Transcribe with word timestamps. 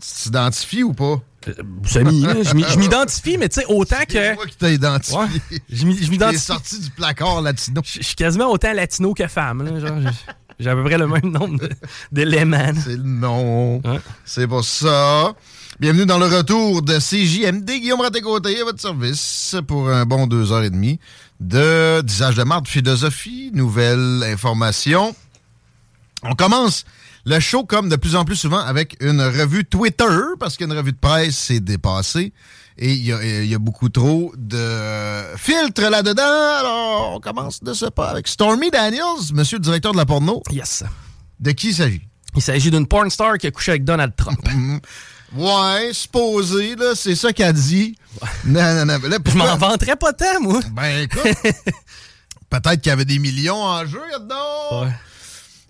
Tu 0.00 0.22
t'identifies 0.24 0.82
ou 0.82 0.92
pas? 0.92 1.20
Là, 1.46 1.52
je 1.92 1.98
m'i- 2.54 2.64
je 2.72 2.78
m'identifie, 2.78 3.36
mais 3.36 3.48
tu 3.50 3.60
sais, 3.60 3.66
autant 3.68 3.96
que. 4.08 4.12
C'est 4.14 4.34
toi 4.34 4.46
qui 4.46 4.56
t'as 4.56 4.70
identifié. 4.70 5.18
Ouais, 5.18 5.26
je 5.70 5.84
m'identifie. 6.10 6.40
sorti 6.42 6.80
du 6.80 6.90
placard 6.90 7.42
latino. 7.42 7.82
Je 7.84 8.02
suis 8.02 8.14
quasiment 8.14 8.50
autant 8.50 8.72
latino 8.72 9.12
que 9.12 9.26
femme. 9.26 9.62
là, 9.62 9.78
genre, 9.78 9.98
j'ai- 10.58 10.70
à 10.70 10.74
peu 10.74 10.84
près 10.84 10.96
le 10.96 11.06
même 11.06 11.30
nombre 11.30 11.58
d'éléments. 12.10 12.72
C'est 12.82 12.96
le 12.96 13.02
nom. 13.02 13.76
Ouais. 13.84 14.00
C'est 14.24 14.46
pour 14.46 14.64
ça. 14.64 15.34
Bienvenue 15.80 16.06
dans 16.06 16.18
le 16.18 16.26
retour 16.26 16.80
de 16.82 16.98
CJMD. 16.98 17.68
Guillaume 17.80 18.00
Raté-Côté 18.00 18.60
à 18.60 18.64
votre 18.64 18.80
service 18.80 19.56
pour 19.66 19.90
un 19.90 20.06
bon 20.06 20.26
deux 20.26 20.50
heures 20.52 20.62
et 20.62 20.70
demie 20.70 20.98
de 21.40 22.00
disage 22.02 22.36
de 22.36 22.44
marde, 22.44 22.66
philosophie, 22.68 23.50
nouvelles 23.52 24.22
informations. 24.24 25.14
On 26.24 26.34
commence 26.34 26.84
le 27.26 27.38
show 27.40 27.64
comme 27.64 27.88
de 27.88 27.96
plus 27.96 28.16
en 28.16 28.24
plus 28.24 28.36
souvent 28.36 28.58
avec 28.58 28.96
une 29.00 29.20
revue 29.20 29.64
Twitter 29.64 30.04
parce 30.38 30.56
qu'une 30.56 30.72
revue 30.72 30.92
de 30.92 30.98
presse 30.98 31.36
s'est 31.36 31.60
dépassée 31.60 32.32
et 32.76 32.92
il 32.92 33.04
y, 33.04 33.12
a- 33.12 33.22
il 33.42 33.48
y 33.48 33.54
a 33.54 33.58
beaucoup 33.58 33.88
trop 33.88 34.32
de 34.36 35.22
filtres 35.36 35.88
là-dedans. 35.90 36.22
Alors, 36.58 37.12
on 37.16 37.20
commence 37.20 37.62
de 37.62 37.72
ce 37.72 37.86
pas 37.86 38.08
avec 38.10 38.26
Stormy 38.28 38.70
Daniels, 38.70 39.32
monsieur 39.32 39.58
le 39.58 39.62
directeur 39.62 39.92
de 39.92 39.96
la 39.98 40.06
porno. 40.06 40.42
Yes. 40.50 40.82
De 41.40 41.50
qui 41.52 41.68
il 41.68 41.74
s'agit? 41.74 42.02
Il 42.36 42.42
s'agit 42.42 42.70
d'une 42.70 42.86
porn 42.86 43.08
star 43.10 43.38
qui 43.38 43.46
a 43.46 43.50
couché 43.50 43.72
avec 43.72 43.84
Donald 43.84 44.12
Trump. 44.16 44.40
Ouais, 45.36 45.90
supposé, 45.92 46.76
là, 46.76 46.92
c'est 46.94 47.16
ça 47.16 47.32
qu'elle 47.32 47.54
dit. 47.54 47.98
Non, 48.44 48.62
non, 48.74 48.84
non. 48.84 48.98
Là, 49.08 49.18
Je 49.26 49.36
m'en 49.36 49.56
vanterais 49.56 49.96
pas 49.96 50.12
tant, 50.12 50.40
moi. 50.40 50.60
Ben, 50.70 51.02
écoute, 51.02 51.22
peut-être 52.50 52.80
qu'il 52.80 52.90
y 52.90 52.92
avait 52.92 53.04
des 53.04 53.18
millions 53.18 53.60
en 53.60 53.84
jeu 53.84 54.00
là-dedans. 54.12 54.82
Ouais. 54.84 54.92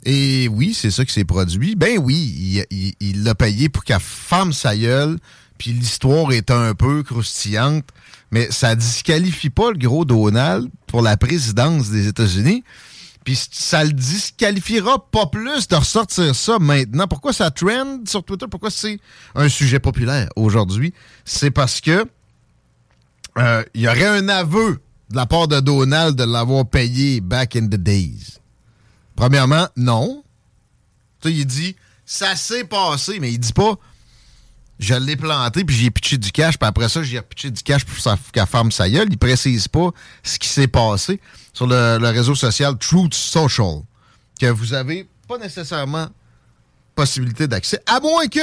Et 0.05 0.49
oui, 0.49 0.75
c'est 0.75 0.91
ça 0.91 1.05
qui 1.05 1.13
s'est 1.13 1.25
produit. 1.25 1.75
Ben 1.77 1.99
oui, 1.99 2.65
il- 3.01 3.23
l'a 3.25 3.35
payé 3.35 3.69
pour 3.69 3.85
qu'elle 3.85 4.01
ferme 4.01 4.53
sa 4.53 4.77
gueule. 4.77 5.19
Puis 5.59 5.73
l'histoire 5.73 6.33
est 6.33 6.51
un 6.51 6.75
peu 6.75 7.03
croustillante. 7.03 7.85
Mais 8.31 8.48
ça 8.51 8.75
disqualifie 8.75 9.51
pas 9.51 9.70
le 9.70 9.79
gros 9.79 10.05
Donald 10.05 10.69
pour 10.87 11.01
la 11.03 11.17
présidence 11.17 11.89
des 11.91 12.09
États-Unis. 12.09 12.64
Puis 13.25 13.39
ça 13.53 13.83
le 13.85 13.93
disqualifiera 13.93 14.98
pas 15.11 15.27
plus 15.27 15.67
de 15.69 15.75
ressortir 15.77 16.35
ça 16.35 16.59
maintenant. 16.59 17.07
Pourquoi 17.07 17.33
ça 17.33 17.51
trend 17.51 18.01
sur 18.07 18.23
Twitter? 18.25 18.47
Pourquoi 18.51 18.70
c'est 18.70 18.98
un 19.35 19.48
sujet 19.48 19.79
populaire 19.79 20.29
aujourd'hui? 20.37 20.93
C'est 21.25 21.51
parce 21.51 21.81
que 21.81 22.05
euh, 23.39 23.64
il 23.75 23.81
y 23.83 23.89
aurait 23.89 24.07
un 24.07 24.29
aveu 24.29 24.81
de 25.11 25.17
la 25.17 25.25
part 25.27 25.48
de 25.48 25.61
Donald 25.61 26.17
de 26.17 26.25
l'avoir 26.25 26.67
payé 26.67 27.20
back 27.23 27.57
in 27.57 27.67
the 27.67 27.77
days. 27.77 28.39
Premièrement, 29.17 29.69
non. 29.77 30.25
Tu 31.20 31.30
il 31.30 31.47
dit 31.47 31.77
ça 32.07 32.36
s'est 32.36 32.64
passé, 32.64 33.19
mais 33.20 33.33
il 33.33 33.39
dit 33.39 33.52
pas 33.52 33.79
je 34.79 34.95
l'ai 34.95 35.17
planté 35.17 35.64
puis 35.64 35.77
j'ai 35.77 35.91
pitché 35.91 36.19
du 36.19 36.33
cash, 36.33 36.58
puis 36.58 36.67
après 36.67 36.89
ça, 36.89 37.02
j'ai 37.02 37.20
pitché 37.23 37.51
du 37.51 37.63
cash 37.63 37.85
pour 37.85 37.97
qu'elle 38.33 38.47
ferme 38.47 38.73
sa 38.73 38.89
gueule. 38.91 39.08
Il 39.11 39.19
précise 39.19 39.69
pas 39.69 39.91
ce 40.23 40.39
qui 40.39 40.48
s'est 40.48 40.69
passé 40.69 41.20
sur 41.52 41.67
le, 41.67 41.97
réseau 42.08 42.35
social 42.35 42.77
Truth 42.79 43.14
Social, 43.14 43.83
que 44.41 44.47
vous 44.47 44.75
avez 44.75 45.08
pas 45.29 45.39
nécessairement 45.39 46.08
possibilité 46.95 47.46
d'accès, 47.46 47.81
à 47.86 48.01
moins 48.01 48.27
que 48.27 48.41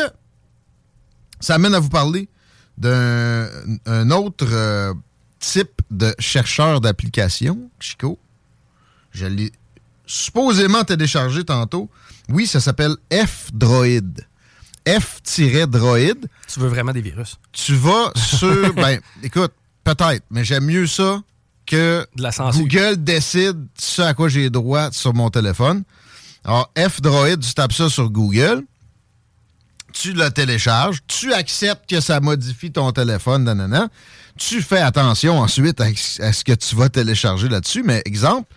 ça 1.39 1.55
amène 1.55 1.73
à 1.73 1.79
vous 1.79 1.89
parler 1.89 2.29
d'un 2.77 3.49
un 3.85 4.09
autre 4.11 4.47
euh, 4.51 4.93
type 5.39 5.81
de 5.89 6.15
chercheur 6.19 6.81
d'application, 6.81 7.69
Chico. 7.79 8.17
Je 9.11 9.25
l'ai 9.25 9.51
supposément 10.05 10.83
téléchargé 10.83 11.43
tantôt. 11.43 11.89
Oui, 12.29 12.47
ça 12.47 12.59
s'appelle 12.59 12.95
F-Droid. 13.11 14.25
F-Droid. 14.87 16.27
Tu 16.47 16.59
veux 16.59 16.67
vraiment 16.67 16.91
des 16.91 17.01
virus. 17.01 17.37
Tu 17.51 17.75
vas 17.75 18.11
sur. 18.15 18.73
ben, 18.75 18.99
écoute, 19.23 19.53
peut-être, 19.83 20.23
mais 20.29 20.43
j'aime 20.43 20.65
mieux 20.65 20.87
ça 20.87 21.21
que 21.65 22.05
De 22.15 22.23
la 22.23 22.31
censure. 22.31 22.61
Google 22.61 23.03
décide 23.03 23.57
ce 23.77 24.01
à 24.01 24.13
quoi 24.13 24.29
j'ai 24.29 24.49
droit 24.49 24.91
sur 24.91 25.13
mon 25.13 25.29
téléphone. 25.29 25.83
Alors, 26.43 26.71
F-Droid, 26.75 27.39
tu 27.39 27.53
tapes 27.53 27.73
ça 27.73 27.87
sur 27.87 28.09
Google, 28.09 28.63
tu 29.93 30.13
le 30.13 30.29
télécharges, 30.31 30.99
tu 31.07 31.33
acceptes 31.33 31.87
que 31.87 32.01
ça 32.01 32.19
modifie 32.19 32.71
ton 32.71 32.91
téléphone, 32.91 33.43
nanana. 33.43 33.89
Tu 34.37 34.61
fais 34.61 34.79
attention 34.79 35.39
ensuite 35.39 35.79
à, 35.81 35.85
à 36.19 36.33
ce 36.33 36.43
que 36.43 36.53
tu 36.53 36.75
vas 36.75 36.89
télécharger 36.89 37.47
là-dessus. 37.47 37.83
Mais 37.83 38.01
exemple, 38.05 38.47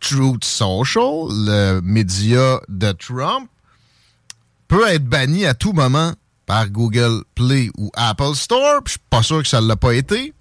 Truth 0.00 0.44
Social, 0.44 1.28
le 1.30 1.80
média 1.82 2.60
de 2.68 2.92
Trump, 2.92 3.48
peut 4.68 4.86
être 4.88 5.04
banni 5.04 5.46
à 5.46 5.54
tout 5.54 5.72
moment 5.72 6.12
par 6.44 6.68
Google 6.70 7.22
Play 7.34 7.70
ou 7.76 7.90
Apple 7.94 8.34
Store. 8.34 8.80
Je 8.84 8.92
suis 8.92 9.00
pas 9.10 9.22
sûr 9.22 9.42
que 9.42 9.48
ça 9.48 9.60
ne 9.60 9.66
l'a 9.66 9.76
pas 9.76 9.94
été. 9.94 10.32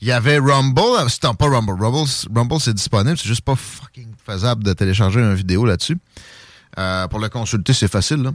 Il 0.00 0.08
y 0.08 0.12
avait 0.12 0.38
Rumble. 0.38 0.80
euh, 0.80 1.08
C'est 1.08 1.20
pas 1.20 1.46
Rumble. 1.46 1.72
Rumble, 1.82 2.08
Rumble 2.34 2.60
c'est 2.60 2.74
disponible. 2.74 3.16
C'est 3.18 3.28
juste 3.28 3.42
pas 3.42 3.56
fucking 3.56 4.08
faisable 4.24 4.64
de 4.64 4.72
télécharger 4.72 5.20
une 5.20 5.34
vidéo 5.34 5.66
là-dessus. 5.66 5.98
Euh, 6.78 7.06
pour 7.08 7.18
le 7.18 7.28
consulter, 7.28 7.72
c'est 7.72 7.88
facile. 7.88 8.30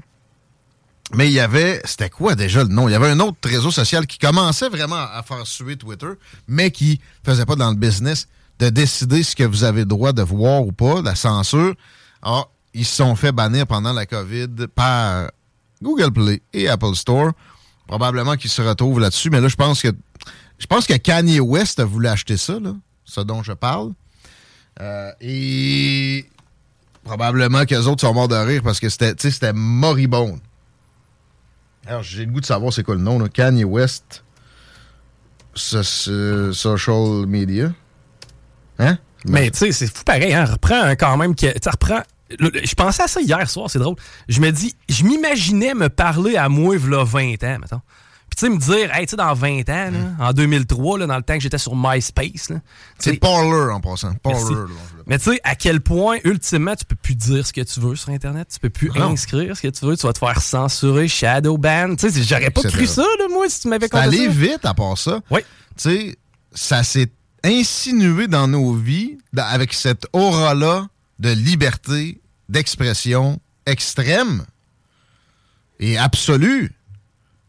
Mais 1.13 1.27
il 1.27 1.33
y 1.33 1.39
avait... 1.39 1.81
C'était 1.85 2.09
quoi 2.09 2.35
déjà 2.35 2.63
le 2.63 2.69
nom? 2.69 2.87
Il 2.87 2.91
y 2.91 2.95
avait 2.95 3.09
un 3.09 3.19
autre 3.19 3.37
réseau 3.43 3.71
social 3.71 4.07
qui 4.07 4.17
commençait 4.17 4.69
vraiment 4.69 4.95
à 4.95 5.23
faire 5.23 5.45
suer 5.45 5.75
Twitter, 5.75 6.09
mais 6.47 6.71
qui 6.71 6.99
faisait 7.23 7.45
pas 7.45 7.55
dans 7.55 7.69
le 7.69 7.75
business 7.75 8.27
de 8.59 8.69
décider 8.69 9.23
ce 9.23 9.35
que 9.35 9.43
vous 9.43 9.63
avez 9.63 9.81
le 9.81 9.85
droit 9.85 10.13
de 10.13 10.21
voir 10.21 10.65
ou 10.65 10.71
pas, 10.71 11.01
la 11.01 11.15
censure. 11.15 11.75
Alors, 12.21 12.51
ils 12.73 12.85
se 12.85 12.95
sont 12.95 13.15
fait 13.15 13.31
bannir 13.31 13.67
pendant 13.67 13.93
la 13.93 14.05
COVID 14.05 14.67
par 14.73 15.29
Google 15.81 16.11
Play 16.11 16.41
et 16.53 16.67
Apple 16.69 16.95
Store. 16.95 17.31
Probablement 17.87 18.35
qu'ils 18.35 18.49
se 18.49 18.61
retrouvent 18.61 18.99
là-dessus, 18.99 19.29
mais 19.29 19.41
là, 19.41 19.47
je 19.47 19.55
pense 19.55 19.81
que 19.81 19.89
je 20.57 20.65
pense 20.67 20.87
que 20.87 20.93
Kanye 20.93 21.39
West 21.41 21.79
a 21.79 21.85
voulu 21.85 22.07
acheter 22.07 22.37
ça, 22.37 22.55
ce 23.03 23.21
dont 23.21 23.43
je 23.43 23.51
parle. 23.51 23.91
Euh, 24.81 25.11
et 25.21 26.25
probablement 27.03 27.65
que 27.65 27.75
les 27.75 27.87
autres 27.87 28.01
sont 28.01 28.13
morts 28.13 28.27
de 28.29 28.35
rire 28.35 28.61
parce 28.63 28.79
que 28.79 28.89
c'était, 28.89 29.53
moribond. 29.53 30.39
Alors, 31.85 32.03
j'ai 32.03 32.25
le 32.25 32.31
goût 32.31 32.41
de 32.41 32.45
savoir 32.45 32.73
c'est 32.73 32.83
quoi 32.83 32.95
le 32.95 33.01
nom, 33.01 33.19
là. 33.19 33.27
Kanye 33.29 33.63
West 33.65 34.23
so- 35.53 35.83
so- 35.83 36.51
Social 36.53 37.25
Media. 37.27 37.71
Hein? 38.79 38.97
Mais 39.27 39.49
tu 39.51 39.57
sais, 39.59 39.71
c'est 39.71 39.87
fou 39.87 40.03
pareil, 40.03 40.33
hein. 40.33 40.45
Reprends 40.45 40.81
un 40.81 40.95
quand 40.95 41.17
même 41.17 41.35
que. 41.35 41.57
Tu 41.57 41.69
reprends. 41.69 42.01
Je 42.29 42.73
pensais 42.75 43.03
à 43.03 43.07
ça 43.07 43.21
hier 43.21 43.49
soir, 43.49 43.69
c'est 43.69 43.79
drôle. 43.79 43.95
Je 44.27 44.39
me 44.41 44.51
dis, 44.51 44.75
je 44.89 45.03
m'imaginais 45.03 45.73
me 45.73 45.89
parler 45.89 46.35
à 46.37 46.49
moi, 46.49 46.75
v'là 46.77 47.03
20 47.03 47.43
ans, 47.43 47.57
mettons. 47.61 47.81
Puis 48.27 48.37
tu 48.37 48.45
sais, 48.47 48.49
me 48.49 48.57
dire, 48.57 48.93
hey, 48.95 49.05
tu 49.05 49.11
sais, 49.11 49.15
dans 49.15 49.33
20 49.35 49.69
ans, 49.69 49.91
là, 49.91 50.27
en 50.29 50.33
2003, 50.33 50.97
là, 50.99 51.05
dans 51.05 51.15
le 51.17 51.21
temps 51.21 51.35
que 51.35 51.39
j'étais 51.41 51.59
sur 51.59 51.75
MySpace, 51.75 52.51
C'est 52.97 53.13
Parler 53.19 53.71
en 53.71 53.79
passant. 53.79 54.13
Parler. 54.15 54.55
Mais 55.05 55.19
tu 55.19 55.31
sais, 55.33 55.39
à 55.43 55.53
quel 55.55 55.79
point, 55.81 56.17
ultimement, 56.23 56.75
tu 56.75 56.83
peux 56.85 56.95
plus 56.95 57.15
dire 57.15 57.45
ce 57.45 57.53
que 57.53 57.61
tu 57.61 57.79
veux 57.79 57.95
sur 57.95 58.09
Internet. 58.09 58.47
Tu 58.51 58.59
peux 58.59 58.71
plus 58.71 58.89
Non. 58.89 59.11
inscrire 59.11 59.55
ce 59.55 59.61
que 59.61 59.67
tu 59.67 59.85
veux. 59.85 59.95
Tu 59.95 60.07
vas 60.07 60.13
te 60.13 60.17
faire 60.19 60.41
censurer, 60.41 61.07
shadow 61.07 61.57
ban. 61.59 61.95
Tu 61.95 62.09
sais, 62.09 62.23
j'aurais 62.23 62.49
pas 62.49 62.63
cru 62.63 62.87
ça, 62.87 63.03
là, 63.03 63.25
moi, 63.29 63.47
si 63.47 63.61
tu 63.61 63.67
m'avais 63.67 63.95
allé 63.95 64.25
ça. 64.25 64.31
vite 64.31 64.65
à 64.65 64.73
part 64.73 64.97
ça. 64.97 65.19
Oui. 65.29 65.41
Tu 65.77 65.83
sais, 65.83 66.15
ça 66.53 66.81
s'est 66.83 67.11
insinué 67.45 68.27
dans 68.27 68.47
nos 68.47 68.73
vies 68.73 69.17
dans- 69.33 69.45
avec 69.45 69.73
cette 69.73 70.07
aura-là 70.13 70.87
de 71.19 71.29
liberté 71.29 72.19
d'expression 72.49 73.39
extrême. 73.65 74.45
et 75.79 75.97
absolu. 75.97 76.71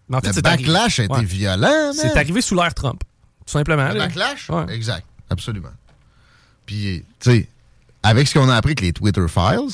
Mais 0.08 0.16
en 0.16 0.20
fait, 0.20 0.34
le 0.34 0.42
backlash 0.42 0.98
a 1.00 1.04
été 1.04 1.14
ouais. 1.14 1.24
violent. 1.24 1.92
C'est 1.94 2.16
arrivé 2.16 2.40
sous 2.40 2.54
l'ère 2.56 2.74
Trump. 2.74 3.02
Tout 3.46 3.52
simplement. 3.52 3.88
Le 3.88 3.94
là. 3.98 4.06
backlash? 4.06 4.48
Ouais. 4.50 4.66
Exact. 4.74 5.06
Absolument. 5.30 5.70
Puis, 6.64 7.04
tu 7.20 7.30
sais, 7.30 7.48
avec 8.02 8.26
ce 8.26 8.34
qu'on 8.34 8.48
a 8.48 8.56
appris 8.56 8.70
avec 8.70 8.80
les 8.80 8.92
Twitter 8.92 9.26
Files, 9.28 9.70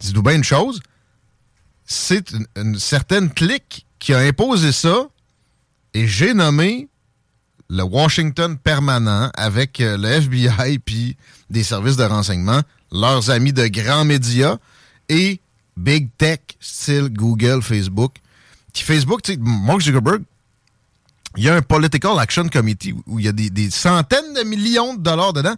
dis-nous 0.00 0.22
bien 0.22 0.34
une 0.36 0.44
chose, 0.44 0.80
c'est 1.84 2.30
une, 2.30 2.46
une 2.56 2.78
certaine 2.78 3.30
clique 3.30 3.86
qui 3.98 4.14
a 4.14 4.18
imposé 4.18 4.70
ça 4.72 5.08
et 5.94 6.06
j'ai 6.06 6.34
nommé 6.34 6.88
le 7.70 7.82
Washington 7.82 8.56
permanent 8.58 9.30
avec 9.34 9.80
euh, 9.80 9.96
le 9.96 10.08
FBI 10.08 10.78
puis 10.84 11.16
des 11.50 11.62
services 11.64 11.96
de 11.96 12.04
renseignement, 12.04 12.60
leurs 12.92 13.30
amis 13.30 13.52
de 13.52 13.66
grands 13.66 14.04
médias 14.04 14.58
et 15.08 15.40
Big 15.76 16.08
Tech, 16.18 16.40
style 16.60 17.08
Google, 17.10 17.60
Facebook. 17.62 18.14
Qui 18.72 18.82
Facebook, 18.82 19.22
tu 19.22 19.32
sais, 19.32 19.38
Mark 19.40 19.80
Zuckerberg, 19.82 20.22
il 21.36 21.44
y 21.44 21.48
a 21.48 21.54
un 21.56 21.62
Political 21.62 22.18
Action 22.18 22.48
Committee 22.48 22.92
où- 23.06 23.18
il 23.18 23.24
y 23.24 23.28
a 23.28 23.32
des, 23.32 23.50
des 23.50 23.70
centaines 23.70 24.34
de 24.34 24.42
millions 24.42 24.94
de 24.94 25.00
dollars 25.02 25.32
dedans, 25.32 25.54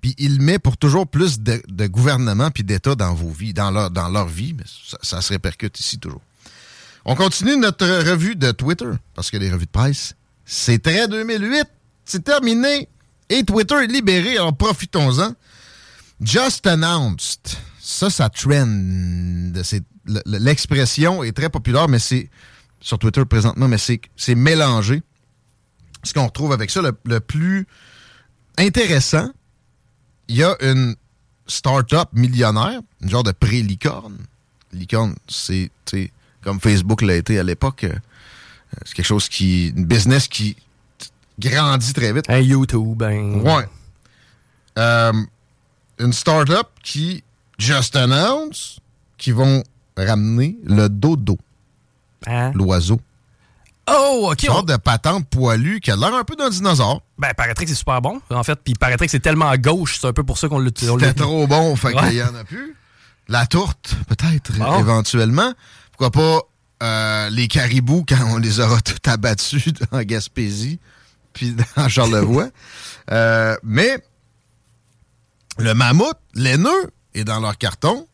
puis 0.00 0.14
il 0.18 0.40
met 0.40 0.58
pour 0.58 0.76
toujours 0.76 1.06
plus 1.06 1.40
de, 1.40 1.62
de 1.68 1.86
gouvernement 1.86 2.50
puis 2.50 2.62
d'État 2.62 2.94
dans 2.94 3.14
vos 3.14 3.30
vies, 3.30 3.54
dans 3.54 3.70
leur, 3.70 3.90
dans 3.90 4.08
leur 4.08 4.26
vie, 4.28 4.54
mais 4.54 4.64
ça, 4.86 4.98
ça 5.02 5.20
se 5.22 5.32
répercute 5.32 5.78
ici 5.80 5.98
toujours. 5.98 6.20
On 7.06 7.14
continue 7.14 7.56
notre 7.56 7.86
revue 8.10 8.36
de 8.36 8.50
Twitter, 8.50 8.90
parce 9.14 9.30
que 9.30 9.36
les 9.36 9.50
revues 9.50 9.66
de 9.66 9.70
presse, 9.70 10.14
c'est 10.44 10.82
très 10.82 11.08
2008, 11.08 11.66
c'est 12.04 12.24
terminé, 12.24 12.88
et 13.28 13.44
Twitter 13.44 13.76
est 13.82 13.86
libéré, 13.86 14.36
alors 14.36 14.56
profitons-en. 14.56 15.34
Just 16.20 16.66
announced. 16.66 17.56
Ça, 17.80 18.08
ça 18.10 18.28
trend. 18.28 18.66
L'expression 20.26 21.22
est 21.24 21.32
très 21.32 21.50
populaire, 21.50 21.88
mais 21.88 21.98
c'est 21.98 22.30
sur 22.80 22.98
Twitter 22.98 23.24
présentement, 23.24 23.68
mais 23.68 23.78
c'est 23.78 24.34
mélangé. 24.34 25.02
Ce 26.02 26.12
qu'on 26.12 26.26
retrouve 26.26 26.52
avec 26.52 26.70
ça, 26.70 26.82
le, 26.82 26.92
le 27.04 27.20
plus 27.20 27.66
intéressant, 28.58 29.30
il 30.28 30.36
y 30.36 30.42
a 30.42 30.54
une 30.60 30.94
start-up 31.46 32.08
millionnaire, 32.12 32.80
une 33.00 33.10
genre 33.10 33.24
de 33.24 33.32
pré-licorne. 33.32 34.18
Licorne, 34.72 35.14
c'est 35.28 35.70
comme 36.42 36.60
Facebook 36.60 37.02
l'a 37.02 37.16
été 37.16 37.38
à 37.38 37.42
l'époque. 37.42 37.86
Euh, 38.74 38.80
C'est 38.84 38.94
quelque 38.94 39.06
chose 39.06 39.28
qui. 39.28 39.68
une 39.68 39.84
business 39.86 40.28
qui 40.28 40.56
grandit 41.38 41.92
très 41.92 42.12
vite. 42.12 42.24
Un 42.28 42.38
YouTube, 42.40 43.02
un. 43.02 43.40
Ouais. 43.40 43.66
Euh, 44.78 45.12
une 45.98 46.12
start-up 46.12 46.68
qui 46.82 47.22
just 47.58 47.94
announce 47.96 48.80
qu'ils 49.18 49.34
vont 49.34 49.62
ramener 49.96 50.56
le 50.64 50.88
dodo, 50.88 51.38
Hein? 52.26 52.52
l'oiseau. 52.54 53.00
Oh, 53.88 54.30
OK. 54.32 54.42
Une 54.44 54.48
sorte 54.48 54.68
de 54.68 54.76
patente 54.76 55.28
poilue 55.28 55.78
qui 55.80 55.90
a 55.90 55.96
l'air 55.96 56.14
un 56.14 56.24
peu 56.24 56.34
d'un 56.36 56.48
dinosaure. 56.48 57.02
Ben, 57.18 57.32
paraîtrait 57.36 57.64
que 57.64 57.70
c'est 57.70 57.76
super 57.76 58.00
bon, 58.00 58.20
en 58.30 58.42
fait. 58.42 58.58
Puis 58.64 58.72
paraîtrait 58.74 59.06
que 59.06 59.10
c'est 59.12 59.20
tellement 59.20 59.48
à 59.48 59.58
gauche, 59.58 59.98
c'est 60.00 60.06
un 60.06 60.12
peu 60.14 60.24
pour 60.24 60.38
ça 60.38 60.48
qu'on 60.48 60.58
l'a 60.58 60.70
on 60.90 60.96
l'a- 60.96 61.08
C'était 61.08 61.20
trop 61.20 61.46
bon, 61.46 61.76
fait 61.76 61.88
Ouais. 61.94 62.08
qu'il 62.08 62.14
y 62.18 62.22
en 62.22 62.34
a 62.34 62.44
plus. 62.44 62.74
La 63.28 63.46
tourte, 63.46 63.94
peut-être, 64.08 64.52
Bon. 64.58 64.78
éventuellement. 64.78 65.52
Pourquoi 65.92 66.10
pas 66.10 66.40
euh, 66.84 67.30
les 67.30 67.48
caribous 67.48 68.04
quand 68.08 68.32
on 68.32 68.38
les 68.38 68.60
aura 68.60 68.80
tout 68.80 69.10
abattus 69.10 69.68
en 69.92 70.02
Gaspésie, 70.02 70.78
puis 71.32 71.54
dans 71.76 71.88
Charlevoix. 71.88 72.48
Euh, 73.10 73.56
mais 73.62 73.98
le 75.58 75.74
mammouth, 75.74 76.18
laineux, 76.34 76.90
est 77.14 77.24
dans 77.24 77.40
leur 77.40 77.56
carton. 77.56 78.06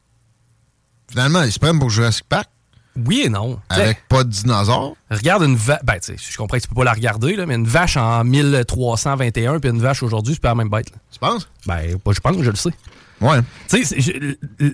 Finalement, 1.11 1.43
ils 1.43 1.53
se 1.53 1.59
prennent 1.59 1.79
pour 1.79 1.91
Jurassic 1.91 2.25
Park 2.29 2.49
Oui 2.97 3.23
et 3.25 3.29
non. 3.29 3.59
Avec 3.69 4.07
pas 4.09 4.23
de 4.25 4.29
dinosaures. 4.29 4.95
Regarde 5.11 5.43
une 5.43 5.57
vache. 5.57 5.81
Ben, 5.83 5.95
tu 5.95 6.13
sais, 6.13 6.17
je 6.19 6.37
comprends 6.37 6.59
que 6.59 6.63
tu 6.63 6.69
peux 6.69 6.75
pas 6.75 6.85
la 6.85 6.93
regarder, 6.93 7.35
là, 7.35 7.47
mais 7.47 7.55
une 7.57 7.67
vache 7.67 7.97
en 7.97 8.23
1321 8.25 9.59
puis 9.59 9.71
une 9.71 9.81
vache 9.81 10.03
aujourd'hui, 10.03 10.35
c'est 10.35 10.41
pas 10.41 10.51
la 10.51 10.55
même 10.55 10.69
bête. 10.69 10.91
là. 10.91 10.97
Tu 11.11 11.19
penses? 11.19 11.49
Ben, 11.67 11.91
je 11.91 12.21
pense, 12.21 12.37
je 12.41 12.51
le 12.51 12.57
sais. 12.57 12.71
Ouais. 13.21 13.39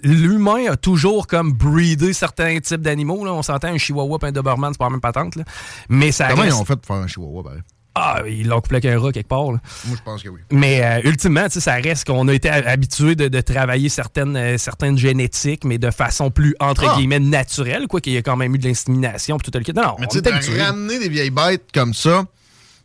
L'humain 0.05 0.71
a 0.73 0.77
toujours 0.77 1.27
comme 1.27 1.53
breedé 1.53 2.13
certains 2.13 2.59
types 2.61 2.81
d'animaux. 2.83 3.27
On 3.27 3.43
s'entend 3.43 3.69
un 3.69 3.79
chihuahua 3.79 4.19
et 4.23 4.27
un 4.27 4.33
doberman, 4.33 4.73
c'est 4.73 4.79
pas 4.79 4.85
la 4.87 4.91
même 4.91 5.01
patente. 5.01 5.37
Là. 5.37 5.45
Mais 5.89 6.13
ça 6.13 6.29
Comment 6.31 6.45
ils 6.45 6.55
ont 6.55 6.65
fait 6.65 6.77
pour 6.77 6.87
faire 6.87 7.03
un 7.05 7.07
chihuahua, 7.07 7.43
pareil? 7.43 7.61
Ah, 7.99 8.21
ils 8.29 8.47
l'ont 8.47 8.61
couplé 8.61 8.77
avec 8.77 8.93
un 8.93 9.01
rat 9.01 9.11
quelque 9.11 9.27
part. 9.29 9.53
là. 9.53 9.59
Moi, 9.87 9.97
je 9.97 10.03
pense 10.03 10.23
que 10.23 10.29
oui. 10.29 10.41
Mais 10.53 10.85
euh, 10.85 11.01
ultimement, 11.09 11.47
ça 11.49 11.75
reste 11.77 12.07
qu'on 12.07 12.29
a 12.29 12.35
été 12.35 12.51
habitué 12.51 13.15
de, 13.15 13.29
de 13.29 13.41
travailler 13.41 13.89
certaines, 13.89 14.37
euh, 14.37 14.59
certaines 14.59 14.99
génétiques, 14.99 15.65
mais 15.65 15.79
de 15.79 15.91
façon 15.91 16.31
plus, 16.31 16.55
entre 16.61 16.85
Ah. 16.87 16.97
guillemets, 16.99 17.21
naturelle, 17.21 17.87
quoi, 17.89 18.03
qu'il 18.03 18.13
y 18.13 18.19
a 18.19 18.23
quand 18.23 18.37
même 18.37 18.55
eu 18.55 18.59
de 18.59 18.69
l'insémination 18.69 19.39
tout 19.39 19.51
le 19.55 19.61
kit. 19.61 19.73
Non, 19.73 19.97
Mais 19.99 20.09
tu 20.09 20.19
sais, 20.21 20.63
ramener 20.63 20.99
des 20.99 21.09
vieilles 21.09 21.31
bêtes 21.31 21.69
comme 21.73 21.95
ça, 21.95 22.25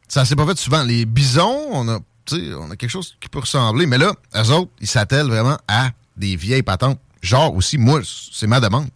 ça 0.07 0.23
s'est 0.23 0.37
pas 0.37 0.45
fait 0.45 0.57
souvent. 0.57 0.83
Les 0.83 1.03
bisons, 1.05 1.59
on 1.71 1.89
a, 1.89 1.99
on 2.33 2.69
a 2.71 2.75
quelque 2.75 2.89
chose 2.89 3.15
qui 3.19 3.29
peut 3.29 3.39
ressembler. 3.39 3.85
Mais 3.85 3.97
là, 3.97 4.13
eux 4.35 4.49
autres, 4.51 4.71
ils 4.79 4.87
s'attellent 4.87 5.27
vraiment 5.27 5.57
à 5.67 5.91
des 6.17 6.35
vieilles 6.35 6.63
patentes. 6.63 6.99
Genre 7.21 7.53
aussi, 7.55 7.77
moi, 7.77 8.01
c'est 8.03 8.47
ma 8.47 8.59
demande. 8.59 8.87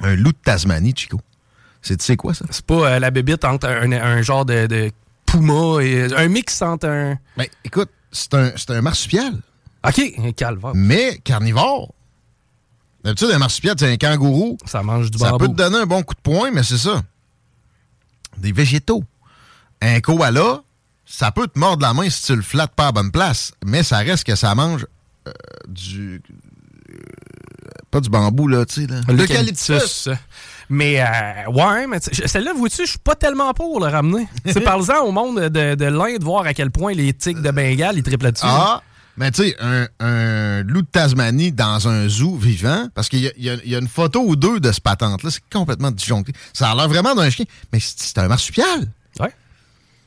Un 0.00 0.14
loup 0.16 0.32
de 0.32 0.38
Tasmanie, 0.44 0.94
Chico. 0.96 1.20
C'est, 1.82 1.96
tu 1.98 2.04
sais 2.04 2.16
quoi, 2.16 2.32
ça? 2.34 2.44
C'est 2.50 2.64
pas 2.64 2.74
euh, 2.94 2.98
la 2.98 3.10
bébite 3.10 3.44
entre 3.44 3.68
un, 3.68 3.92
un 3.92 4.22
genre 4.22 4.44
de, 4.46 4.66
de 4.66 4.90
puma 5.26 5.82
et 5.82 6.12
un 6.14 6.28
mix 6.28 6.62
entre 6.62 6.88
un. 6.88 7.18
Ben, 7.36 7.46
écoute, 7.64 7.90
c'est 8.10 8.32
un, 8.34 8.52
un 8.68 8.80
marsupial, 8.80 9.34
Ok, 9.86 10.00
un 10.18 10.32
calvaire. 10.32 10.72
mais 10.74 11.18
carnivore. 11.24 11.92
D'habitude, 13.04 13.28
un 13.32 13.38
marsupial, 13.38 13.74
c'est 13.78 13.92
un 13.92 13.96
kangourou. 13.98 14.56
Ça 14.64 14.82
mange 14.82 15.10
du 15.10 15.18
Ça 15.18 15.32
bambou. 15.32 15.44
peut 15.44 15.48
te 15.52 15.56
donner 15.56 15.76
un 15.78 15.86
bon 15.86 16.02
coup 16.02 16.14
de 16.14 16.20
poing, 16.20 16.50
mais 16.52 16.62
c'est 16.62 16.78
ça. 16.78 17.02
Des 18.38 18.52
végétaux. 18.52 19.04
Un 19.82 20.00
koala, 20.00 20.62
ça 21.06 21.30
peut 21.32 21.46
te 21.48 21.58
mordre 21.58 21.82
la 21.82 21.92
main 21.94 22.08
si 22.10 22.22
tu 22.24 22.36
le 22.36 22.42
flattes 22.42 22.74
pas 22.74 22.88
à 22.88 22.92
bonne 22.92 23.10
place, 23.10 23.52
mais 23.64 23.82
ça 23.82 23.98
reste 23.98 24.24
que 24.24 24.34
ça 24.34 24.54
mange 24.54 24.86
euh, 25.28 25.32
du... 25.68 26.22
euh, 26.90 26.94
pas 27.90 28.00
du 28.00 28.08
bambou, 28.10 28.48
là, 28.48 28.64
tu 28.66 28.82
sais, 28.82 28.86
là. 28.86 29.00
L'eucalyptus. 29.08 30.08
Mais, 30.70 31.00
euh, 31.00 31.50
ouais, 31.52 31.86
mais 31.86 31.98
celle-là, 32.00 32.52
vois-tu, 32.54 32.84
je 32.86 32.90
suis 32.90 32.98
pas 32.98 33.14
tellement 33.14 33.52
pour 33.52 33.80
le 33.80 33.86
ramener. 33.90 34.26
C'est 34.46 34.60
parle-en 34.62 35.02
au 35.04 35.12
monde 35.12 35.38
de, 35.48 35.74
de 35.74 35.84
l'Inde, 35.84 36.22
voir 36.22 36.46
à 36.46 36.54
quel 36.54 36.70
point 36.70 36.92
les 36.94 37.12
tiques 37.12 37.40
de 37.42 37.50
Bengale, 37.50 37.96
ils 37.98 38.02
triplent 38.02 38.24
là-dessus. 38.24 38.46
Ah, 38.48 38.82
mais 39.16 39.30
tu 39.30 39.42
sais, 39.44 39.56
un, 39.60 39.86
un 40.00 40.62
loup 40.64 40.82
de 40.82 40.86
Tasmanie 40.90 41.52
dans 41.52 41.86
un 41.86 42.08
zoo 42.08 42.34
vivant, 42.36 42.88
parce 42.94 43.08
qu'il 43.08 43.20
y, 43.20 43.28
a- 43.28 43.32
il 43.36 43.44
y 43.44 43.50
a- 43.50 43.58
il 43.64 43.70
y 43.70 43.76
a 43.76 43.78
une 43.78 43.86
photo 43.88 44.24
ou 44.26 44.34
deux 44.34 44.58
de 44.58 44.72
ce 44.72 44.80
patente-là, 44.80 45.30
c'est 45.30 45.42
complètement 45.52 45.90
disjoncté. 45.92 46.32
Ça 46.52 46.70
a 46.70 46.74
l'air 46.74 46.88
vraiment 46.88 47.14
d'un 47.14 47.30
chien, 47.30 47.44
mais 47.72 47.78
c'est 47.80 48.18
un 48.18 48.26
marsupial. 48.26 48.88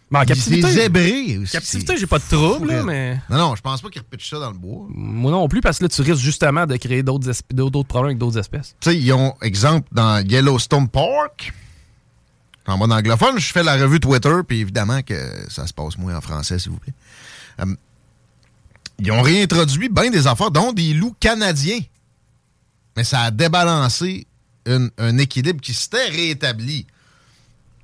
Mais 0.10 0.20
en 0.20 0.24
captivité. 0.26 0.72
zébré 0.72 1.38
aussi. 1.38 1.52
captivité, 1.52 1.98
j'ai 1.98 2.08
pas 2.08 2.20
de 2.20 2.24
trouble, 2.24 2.68
là, 2.70 2.82
mais. 2.84 3.20
Non, 3.30 3.38
non, 3.38 3.56
je 3.56 3.62
pense 3.62 3.82
pas 3.82 3.90
qu'il 3.90 4.02
repitche 4.02 4.30
ça 4.30 4.40
dans 4.40 4.52
le 4.52 4.58
bois. 4.58 4.86
Moi 4.90 5.32
non 5.32 5.48
plus, 5.50 5.60
parce 5.60 5.80
que 5.80 5.84
là, 5.84 5.90
tu 5.90 6.02
risques 6.02 6.22
justement 6.24 6.66
de 6.66 6.78
créer 6.78 7.04
d'autres 7.04 7.84
problèmes 7.84 8.06
avec 8.12 8.18
d'autres 8.18 8.38
espèces. 8.40 8.74
Tu 8.80 8.90
sais, 8.92 8.98
ils 8.98 9.12
ont, 9.12 9.34
exemple, 9.42 9.88
dans 9.92 10.26
Yellowstone 10.26 10.88
Park, 10.88 11.54
en 12.68 12.78
mode 12.78 12.92
anglophone, 12.94 13.38
je 13.38 13.52
fais 13.52 13.64
la 13.64 13.76
revue 13.76 14.00
Twitter, 14.00 14.34
puis 14.48 14.60
évidemment 14.62 15.02
que 15.02 15.16
ça 15.50 15.68
se 15.68 15.74
passe 15.74 15.98
moins 15.98 16.16
en 16.16 16.22
français, 16.22 16.58
s'il 16.60 16.72
vous 16.72 16.80
plaît. 16.80 16.94
Euh, 17.62 17.76
ils 19.00 19.12
ont 19.12 19.22
réintroduit 19.22 19.90
bien 19.90 20.10
des 20.10 20.26
affaires, 20.26 20.52
dont 20.52 20.72
des 20.72 20.94
loups 20.94 21.16
canadiens. 21.20 21.80
Mais 22.96 23.04
ça 23.04 23.22
a 23.22 23.32
débalancé 23.32 24.26
une- 24.66 24.90
un 24.98 25.18
équilibre 25.18 25.62
qui 25.62 25.74
s'était 25.74 26.08
rétabli. 26.08 26.88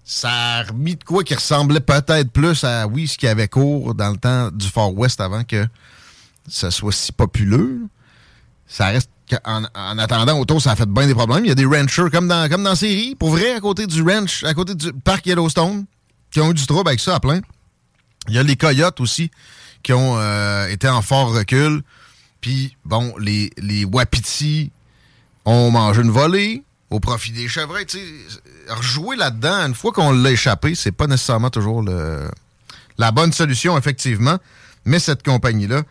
Ça 0.06 0.30
a 0.32 0.64
remis 0.64 0.96
de 0.96 1.04
quoi 1.04 1.24
qui 1.24 1.34
ressemblait 1.34 1.80
peut-être 1.80 2.30
plus 2.32 2.64
à, 2.64 2.88
oui, 2.88 3.08
ce 3.08 3.18
qui 3.18 3.28
avait 3.28 3.48
cours 3.48 3.96
dans 3.96 4.12
le 4.12 4.18
temps 4.18 4.52
du 4.52 4.68
Far 4.68 4.94
West 4.94 5.22
avant 5.22 5.44
que 5.44 5.66
ça 6.48 6.72
soit 6.72 6.92
si 6.92 7.12
populeux. 7.12 7.82
Ça 8.68 8.88
reste 8.88 9.10
en 9.46 9.98
attendant, 9.98 10.38
autour, 10.40 10.62
ça 10.62 10.72
a 10.72 10.76
fait 10.76 10.90
bien 10.90 11.08
des 11.08 11.16
problèmes. 11.16 11.46
Il 11.46 11.50
y 11.50 11.52
a 11.52 11.56
des 11.56 11.66
ranchers 11.66 12.10
comme 12.12 12.28
dans, 12.28 12.50
comme 12.50 12.64
dans 12.64 12.76
série, 12.76 13.16
pour 13.16 13.30
vrai, 13.30 13.54
à 13.54 13.60
côté 13.60 13.88
du 13.88 14.02
ranch, 14.02 14.44
à 14.44 14.54
côté 14.54 14.76
du 14.76 14.92
parc 14.94 15.26
Yellowstone, 15.26 15.86
qui 16.32 16.42
ont 16.42 16.52
eu 16.52 16.54
du 16.54 16.66
trouble 16.66 16.90
avec 16.90 17.00
ça 17.00 17.16
à 17.16 17.20
plein. 17.20 17.42
Il 18.28 18.36
y 18.36 18.38
a 18.38 18.44
les 18.44 18.56
coyotes 18.56 19.00
aussi, 19.00 19.32
qui 19.82 19.94
ont 19.94 20.18
euh, 20.18 20.68
été 20.68 20.88
en 20.88 21.02
fort 21.02 21.34
recul. 21.34 21.82
Puis, 22.42 22.76
bon, 22.86 23.14
les, 23.18 23.52
les 23.58 23.86
wapitis 23.86 24.72
ont 25.46 25.72
mangé 25.72 26.02
une 26.02 26.12
volée 26.12 26.64
au 26.94 27.00
profit 27.00 27.32
des 27.32 27.48
chevreuils. 27.48 27.88
Rejouer 28.70 29.16
là-dedans, 29.16 29.66
une 29.68 29.74
fois 29.74 29.92
qu'on 29.92 30.12
l'a 30.12 30.32
échappé, 30.32 30.76
c'est 30.76 30.92
pas 30.92 31.08
nécessairement 31.08 31.50
toujours 31.50 31.84
la 31.84 33.12
bonne 33.12 33.34
solution, 33.34 33.76
effectivement. 33.78 34.38
Mais 34.86 35.00
cette 35.00 35.24
compagnie-là 35.24 35.82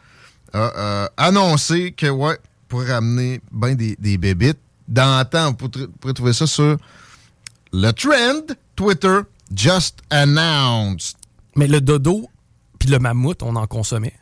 a 0.52 0.59
euh, 0.59 1.09
annoncé 1.16 1.92
que, 1.92 2.06
ouais, 2.06 2.38
pour 2.68 2.85
ramener 2.85 3.40
ben 3.50 3.75
des, 3.75 3.97
des 3.99 4.16
bébites. 4.16 4.61
Dans 4.87 5.18
le 5.18 5.25
temps, 5.25 5.56
vous 5.59 5.68
pourrez 6.00 6.14
trouver 6.14 6.32
ça 6.32 6.47
sur 6.47 6.76
le 7.73 7.90
trend 7.92 8.54
Twitter 8.76 9.21
Just 9.54 9.99
Announced. 10.11 11.16
Mais 11.56 11.66
le 11.66 11.80
dodo 11.80 12.28
puis 12.78 12.90
le 12.90 12.99
mammouth, 12.99 13.42
on 13.42 13.56
en 13.56 13.66
consommait. 13.66 14.14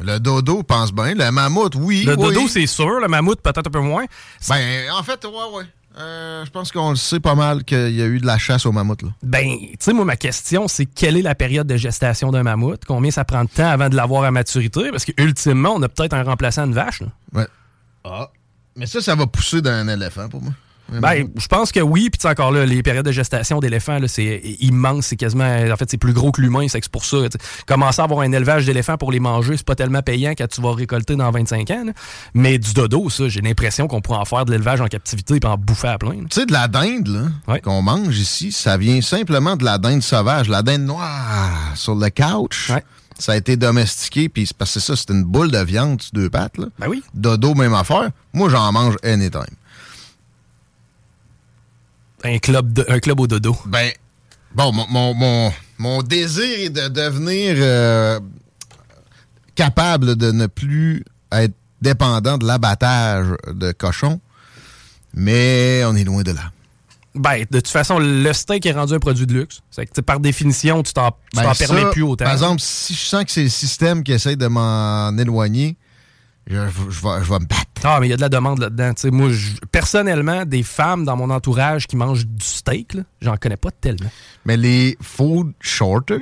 Le 0.00 0.18
dodo 0.18 0.62
pense 0.62 0.92
bien. 0.92 1.14
Le 1.14 1.30
mammouth, 1.30 1.74
oui. 1.76 2.04
Le 2.04 2.16
oui. 2.16 2.34
dodo, 2.34 2.48
c'est 2.48 2.66
sûr. 2.66 3.00
Le 3.00 3.08
mammouth, 3.08 3.40
peut-être 3.40 3.66
un 3.66 3.70
peu 3.70 3.80
moins. 3.80 4.04
Ben, 4.48 4.90
en 4.92 5.02
fait, 5.02 5.24
ouais, 5.24 5.56
ouais. 5.56 5.64
Euh, 5.96 6.44
je 6.44 6.50
pense 6.50 6.72
qu'on 6.72 6.90
le 6.90 6.96
sait 6.96 7.20
pas 7.20 7.36
mal 7.36 7.62
qu'il 7.62 7.94
y 7.94 8.02
a 8.02 8.06
eu 8.06 8.18
de 8.18 8.26
la 8.26 8.36
chasse 8.36 8.66
au 8.66 8.72
mammouth. 8.72 9.02
Là. 9.02 9.10
Ben, 9.22 9.46
tu 9.46 9.76
sais, 9.78 9.92
moi, 9.92 10.04
ma 10.04 10.16
question, 10.16 10.66
c'est 10.66 10.86
quelle 10.86 11.16
est 11.16 11.22
la 11.22 11.36
période 11.36 11.68
de 11.68 11.76
gestation 11.76 12.32
d'un 12.32 12.42
mammouth? 12.42 12.84
Combien 12.84 13.12
ça 13.12 13.24
prend 13.24 13.44
de 13.44 13.48
temps 13.48 13.68
avant 13.68 13.88
de 13.88 13.94
l'avoir 13.94 14.24
à 14.24 14.32
maturité? 14.32 14.90
Parce 14.90 15.04
qu'ultimement, 15.04 15.70
on 15.76 15.82
a 15.82 15.88
peut-être 15.88 16.14
un 16.14 16.24
remplaçant 16.24 16.66
de 16.66 16.72
vache. 16.72 17.00
Là. 17.00 17.08
Ouais. 17.32 17.46
Ah. 18.02 18.30
Mais 18.74 18.86
ça, 18.86 19.00
ça 19.00 19.14
va 19.14 19.28
pousser 19.28 19.62
d'un 19.62 19.86
éléphant 19.86 20.28
pour 20.28 20.42
moi. 20.42 20.52
Ben, 20.92 21.28
je 21.36 21.46
pense 21.46 21.72
que 21.72 21.80
oui. 21.80 22.10
Puis 22.10 22.28
encore 22.28 22.52
là, 22.52 22.66
les 22.66 22.82
périodes 22.82 23.06
de 23.06 23.12
gestation 23.12 23.58
d'éléphants, 23.58 23.98
c'est 24.06 24.40
immense. 24.60 25.06
C'est 25.06 25.16
quasiment. 25.16 25.44
En 25.44 25.76
fait, 25.76 25.90
c'est 25.90 25.98
plus 25.98 26.12
gros 26.12 26.32
que 26.32 26.40
l'humain. 26.40 26.66
C'est 26.68 26.88
pour 26.88 27.04
ça. 27.04 27.16
Commencer 27.66 28.00
à 28.00 28.04
avoir 28.04 28.20
un 28.20 28.32
élevage 28.32 28.66
d'éléphants 28.66 28.96
pour 28.96 29.12
les 29.12 29.20
manger, 29.20 29.56
c'est 29.56 29.66
pas 29.66 29.74
tellement 29.74 30.02
payant 30.02 30.32
quand 30.32 30.46
tu 30.46 30.60
vas 30.60 30.72
récolter 30.74 31.16
dans 31.16 31.30
25 31.30 31.70
ans. 31.70 31.86
Mais 32.34 32.58
du 32.58 32.72
dodo, 32.74 33.08
ça, 33.10 33.28
j'ai 33.28 33.40
l'impression 33.40 33.88
qu'on 33.88 34.00
pourrait 34.00 34.18
en 34.18 34.24
faire 34.24 34.44
de 34.44 34.52
l'élevage 34.52 34.80
en 34.80 34.86
captivité 34.86 35.36
et 35.42 35.46
en 35.46 35.56
bouffer 35.56 35.88
à 35.88 35.98
plein. 35.98 36.24
Tu 36.30 36.40
sais, 36.40 36.46
de 36.46 36.52
la 36.52 36.68
dinde 36.68 37.08
là, 37.08 37.58
qu'on 37.60 37.82
mange 37.82 38.18
ici, 38.18 38.52
ça 38.52 38.76
vient 38.76 39.00
simplement 39.00 39.56
de 39.56 39.64
la 39.64 39.78
dinde 39.78 40.02
sauvage, 40.02 40.48
la 40.48 40.62
dinde 40.62 40.82
noire 40.82 41.72
sur 41.74 41.94
le 41.94 42.10
couch. 42.10 42.70
Ça 43.18 43.32
a 43.32 43.36
été 43.36 43.56
domestiqué, 43.56 44.28
puis 44.28 44.50
parce 44.58 44.74
que 44.74 44.80
ça, 44.80 44.96
c'est 44.96 45.10
une 45.10 45.22
boule 45.22 45.50
de 45.50 45.58
viande 45.58 46.02
sur 46.02 46.12
deux 46.14 46.28
pattes. 46.28 46.58
Là. 46.58 46.66
Ben 46.80 46.88
oui. 46.88 47.02
Dodo, 47.14 47.54
même 47.54 47.72
affaire. 47.74 48.10
Moi, 48.32 48.48
j'en 48.48 48.72
mange 48.72 48.96
anytime. 49.04 49.42
Un 52.24 52.38
club, 52.38 52.84
un 52.88 52.98
club 53.00 53.20
au 53.20 53.26
dodo. 53.26 53.56
Ben, 53.66 53.90
bon, 54.54 54.72
mon, 54.72 55.52
mon, 55.78 56.02
désir 56.02 56.60
est 56.60 56.70
de 56.70 56.88
devenir 56.88 57.54
euh, 57.58 58.18
capable 59.54 60.16
de 60.16 60.32
ne 60.32 60.46
plus 60.46 61.04
être 61.30 61.54
dépendant 61.82 62.38
de 62.38 62.46
l'abattage 62.46 63.26
de 63.46 63.72
cochons, 63.72 64.20
mais 65.12 65.82
on 65.84 65.94
est 65.94 66.04
loin 66.04 66.22
de 66.22 66.32
là. 66.32 66.50
Ben, 67.14 67.44
de 67.48 67.60
toute 67.60 67.68
façon, 67.68 67.98
le 67.98 68.32
steak 68.32 68.64
est 68.66 68.72
rendu 68.72 68.94
un 68.94 68.98
produit 68.98 69.26
de 69.26 69.34
luxe. 69.34 69.60
C'est 69.70 69.86
que, 69.86 70.00
par 70.00 70.18
définition, 70.18 70.82
tu 70.82 70.92
t'en 70.94 71.16
ben, 71.34 71.52
permets 71.56 71.90
plus 71.90 72.02
autant. 72.02 72.24
Par 72.24 72.32
exemple, 72.32 72.60
si 72.60 72.94
je 72.94 73.04
sens 73.04 73.24
que 73.24 73.30
c'est 73.30 73.44
le 73.44 73.48
système 73.50 74.02
qui 74.02 74.12
essaye 74.12 74.36
de 74.36 74.46
m'en 74.46 75.16
éloigner, 75.16 75.76
je, 76.46 76.56
vais, 76.56 77.38
me 77.38 77.46
battre. 77.46 77.64
Ah, 77.84 77.98
mais 78.00 78.06
il 78.06 78.10
y 78.10 78.12
a 78.12 78.16
de 78.16 78.20
la 78.20 78.28
demande 78.28 78.58
là-dedans. 78.58 78.92
moi, 79.12 79.30
personnellement, 79.72 80.44
des 80.44 80.62
femmes 80.62 81.04
dans 81.04 81.16
mon 81.16 81.30
entourage 81.30 81.86
qui 81.86 81.96
mangent 81.96 82.26
du 82.26 82.44
steak, 82.44 82.96
j'en 83.20 83.36
connais 83.36 83.56
pas 83.56 83.70
tellement. 83.70 84.10
Mais 84.44 84.56
les 84.56 84.98
food 85.00 85.52
shorters, 85.60 86.20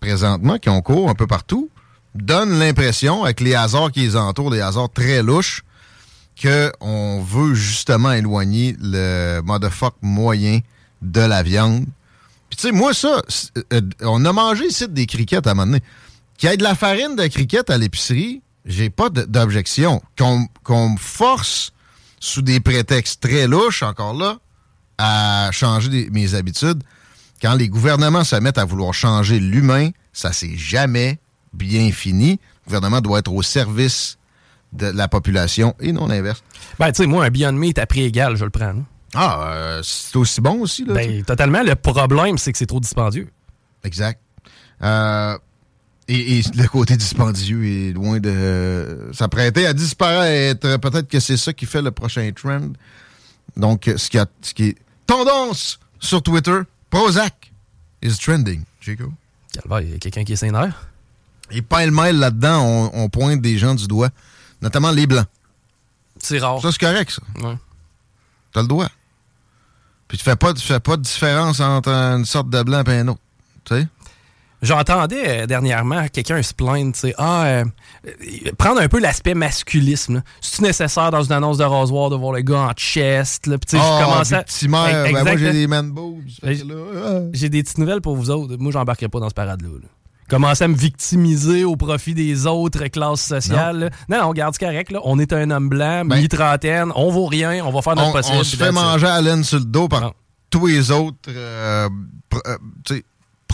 présentement, 0.00 0.58
qui 0.58 0.70
ont 0.70 0.80
cours 0.80 1.10
un 1.10 1.14
peu 1.14 1.26
partout, 1.26 1.70
donnent 2.14 2.58
l'impression, 2.58 3.24
avec 3.24 3.40
les 3.40 3.54
hasards 3.54 3.92
qui 3.92 4.00
les 4.00 4.16
entourent, 4.16 4.50
des 4.50 4.60
hasards 4.60 4.90
très 4.90 5.22
louches, 5.22 5.62
qu'on 6.40 7.22
veut 7.22 7.54
justement 7.54 8.12
éloigner 8.12 8.76
le 8.80 9.40
motherfuck 9.42 9.94
moyen 10.02 10.60
de 11.02 11.20
la 11.20 11.42
viande. 11.42 11.84
Puis 12.48 12.56
tu 12.56 12.62
sais, 12.68 12.72
moi, 12.72 12.94
ça, 12.94 13.22
euh, 13.72 13.80
on 14.00 14.24
a 14.24 14.32
mangé 14.32 14.66
ici 14.66 14.88
des 14.88 15.06
criquettes 15.06 15.46
à 15.46 15.50
un 15.50 15.54
moment 15.54 15.66
donné. 15.66 15.82
Qu'il 16.38 16.50
y 16.50 16.52
ait 16.52 16.56
de 16.56 16.62
la 16.62 16.74
farine 16.74 17.14
de 17.14 17.26
criquettes 17.26 17.70
à 17.70 17.78
l'épicerie, 17.78 18.42
j'ai 18.64 18.90
pas 18.90 19.10
d'objection. 19.10 20.02
Qu'on 20.16 20.88
me 20.88 20.98
force, 20.98 21.72
sous 22.20 22.42
des 22.42 22.60
prétextes 22.60 23.22
très 23.22 23.46
louches, 23.46 23.82
encore 23.82 24.14
là, 24.14 24.38
à 24.98 25.50
changer 25.52 26.08
mes 26.10 26.34
habitudes, 26.34 26.82
quand 27.42 27.54
les 27.54 27.68
gouvernements 27.68 28.24
se 28.24 28.36
mettent 28.36 28.58
à 28.58 28.64
vouloir 28.64 28.94
changer 28.94 29.38
l'humain, 29.40 29.90
ça 30.12 30.32
s'est 30.32 30.56
jamais 30.56 31.18
bien 31.52 31.92
fini. 31.92 32.40
Le 32.64 32.66
gouvernement 32.66 33.00
doit 33.00 33.18
être 33.18 33.32
au 33.32 33.42
service 33.42 34.16
de 34.72 34.86
la 34.86 35.08
population 35.08 35.74
et 35.80 35.92
non 35.92 36.06
l'inverse. 36.06 36.42
Ben, 36.78 36.90
tu 36.90 37.02
sais, 37.02 37.06
moi, 37.06 37.24
un 37.24 37.30
Beyond 37.30 37.52
Meat 37.52 37.78
à 37.78 37.86
prix 37.86 38.04
égal, 38.04 38.36
je 38.36 38.44
le 38.44 38.50
prends. 38.50 38.74
Ah, 39.14 39.52
euh, 39.52 39.80
c'est 39.84 40.16
aussi 40.16 40.40
bon 40.40 40.60
aussi, 40.60 40.84
là? 40.84 40.94
Ben, 40.94 41.22
totalement. 41.22 41.62
Le 41.62 41.76
problème, 41.76 42.38
c'est 42.38 42.50
que 42.50 42.58
c'est 42.58 42.66
trop 42.66 42.80
dispendieux. 42.80 43.28
Exact. 43.84 44.20
Euh, 44.82 45.38
et, 46.08 46.42
le 46.54 46.66
côté 46.66 46.96
dispendieux 46.96 47.64
est 47.64 47.92
loin 47.92 48.20
de 48.20 49.10
s'apprêter 49.12 49.66
à 49.66 49.72
disparaître. 49.72 50.76
Peut-être 50.78 51.08
que 51.08 51.20
c'est 51.20 51.36
ça 51.36 51.52
qui 51.52 51.66
fait 51.66 51.82
le 51.82 51.90
prochain 51.90 52.30
trend. 52.32 52.72
Donc, 53.56 53.90
ce 53.96 54.10
qui, 54.10 54.18
a, 54.18 54.26
ce 54.42 54.52
qui 54.52 54.64
est 54.64 54.76
tendance 55.06 55.78
sur 55.98 56.22
Twitter, 56.22 56.60
Prozac 56.90 57.52
is 58.02 58.16
trending, 58.18 58.62
Chico. 58.80 59.12
Il 59.80 59.90
y 59.90 59.94
a 59.94 59.98
quelqu'un 59.98 60.24
qui 60.24 60.32
est 60.32 60.36
sénère. 60.36 60.88
Et 61.50 61.62
pas 61.62 61.84
le 61.84 61.92
mail 61.92 62.18
là-dedans, 62.18 62.90
on, 62.92 63.08
pointe 63.08 63.40
des 63.40 63.58
gens 63.58 63.74
du 63.74 63.86
doigt, 63.86 64.10
notamment 64.62 64.90
les 64.90 65.06
blancs. 65.06 65.26
C'est 66.18 66.38
rare. 66.38 66.60
Ça, 66.60 66.72
c'est 66.72 66.80
correct, 66.80 67.10
ça. 67.10 67.46
Ouais. 67.46 67.56
T'as 68.52 68.62
le 68.62 68.68
doigt. 68.68 68.90
Puis 70.08 70.18
tu 70.18 70.24
fais 70.24 70.36
pas, 70.36 70.54
tu 70.54 70.66
fais 70.66 70.80
pas 70.80 70.96
de 70.96 71.02
différence 71.02 71.60
entre 71.60 71.88
une 71.88 72.24
sorte 72.24 72.50
de 72.50 72.62
blanc 72.62 72.82
et 72.84 72.98
un 72.98 73.08
autre. 73.08 73.20
Tu 73.64 73.74
sais? 73.74 73.88
J'entendais 74.64 75.42
euh, 75.42 75.46
dernièrement 75.46 76.06
quelqu'un 76.08 76.42
se 76.42 76.54
plaindre, 76.54 76.92
tu 76.94 77.00
sais, 77.00 77.14
ah, 77.18 77.44
euh, 77.44 77.64
prendre 78.56 78.80
un 78.80 78.88
peu 78.88 78.98
l'aspect 78.98 79.34
masculisme. 79.34 80.22
C'est 80.40 80.62
nécessaire 80.62 81.10
dans 81.10 81.22
une 81.22 81.32
annonce 81.32 81.58
de 81.58 81.64
rasoir 81.64 82.08
de 82.08 82.16
voir 82.16 82.32
le 82.32 82.40
gars 82.40 82.60
en 82.60 82.72
chest, 82.72 83.46
là. 83.46 83.56
Oh, 83.56 83.66
je 83.70 84.04
commençais 84.04 84.34
à... 84.36 84.44
ben, 84.44 85.12
moi, 85.12 85.36
j'ai 85.36 85.52
des 85.52 85.66
man 85.66 85.90
boobs. 85.90 86.22
J'ai 87.32 87.48
des 87.50 87.62
petites 87.62 87.78
nouvelles 87.78 88.00
pour 88.00 88.16
vous 88.16 88.30
autres. 88.30 88.56
Moi, 88.58 88.72
j'embarquerai 88.72 89.08
pas 89.08 89.20
dans 89.20 89.28
ce 89.28 89.34
parade-là. 89.34 89.68
Commencer 90.30 90.64
à 90.64 90.68
me 90.68 90.74
victimiser 90.74 91.64
au 91.64 91.76
profit 91.76 92.14
des 92.14 92.46
autres 92.46 92.86
classes 92.86 93.20
sociales. 93.26 93.90
Non, 94.08 94.18
non, 94.18 94.28
on 94.28 94.32
garde 94.32 94.56
correct. 94.56 94.90
Là. 94.90 95.00
On 95.04 95.18
est 95.18 95.34
un 95.34 95.50
homme 95.50 95.68
blanc, 95.68 96.06
ben, 96.06 96.16
mi-trentaine, 96.16 96.90
on 96.94 97.10
vaut 97.10 97.26
rien, 97.26 97.62
on 97.66 97.70
va 97.70 97.82
faire 97.82 97.96
notre 97.96 98.12
possible. 98.12 98.38
On 98.38 98.44
se 98.44 98.56
fait 98.56 98.72
manger 98.72 99.06
à 99.06 99.20
laine 99.20 99.44
sur 99.44 99.58
le 99.58 99.66
dos 99.66 99.88
par 99.88 100.14
tous 100.48 100.66
les 100.66 100.90
autres. 100.90 101.18
Euh, 101.28 101.88
tu 102.86 102.96
sais 102.96 103.04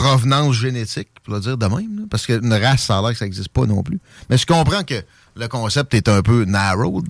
provenance 0.01 0.55
génétique, 0.55 1.09
pour 1.23 1.33
le 1.33 1.39
dire 1.39 1.57
de 1.57 1.65
même, 1.65 2.07
parce 2.09 2.25
qu'une 2.25 2.53
race, 2.53 2.83
ça 2.83 2.97
a 2.97 3.01
l'air 3.01 3.11
que 3.11 3.17
ça 3.17 3.25
n'existe 3.25 3.49
pas 3.49 3.65
non 3.65 3.83
plus. 3.83 3.99
Mais 4.29 4.37
je 4.37 4.45
comprends 4.45 4.83
que 4.83 5.03
le 5.35 5.47
concept 5.47 5.93
est 5.93 6.09
un 6.09 6.21
peu 6.21 6.45
narrow, 6.45 7.03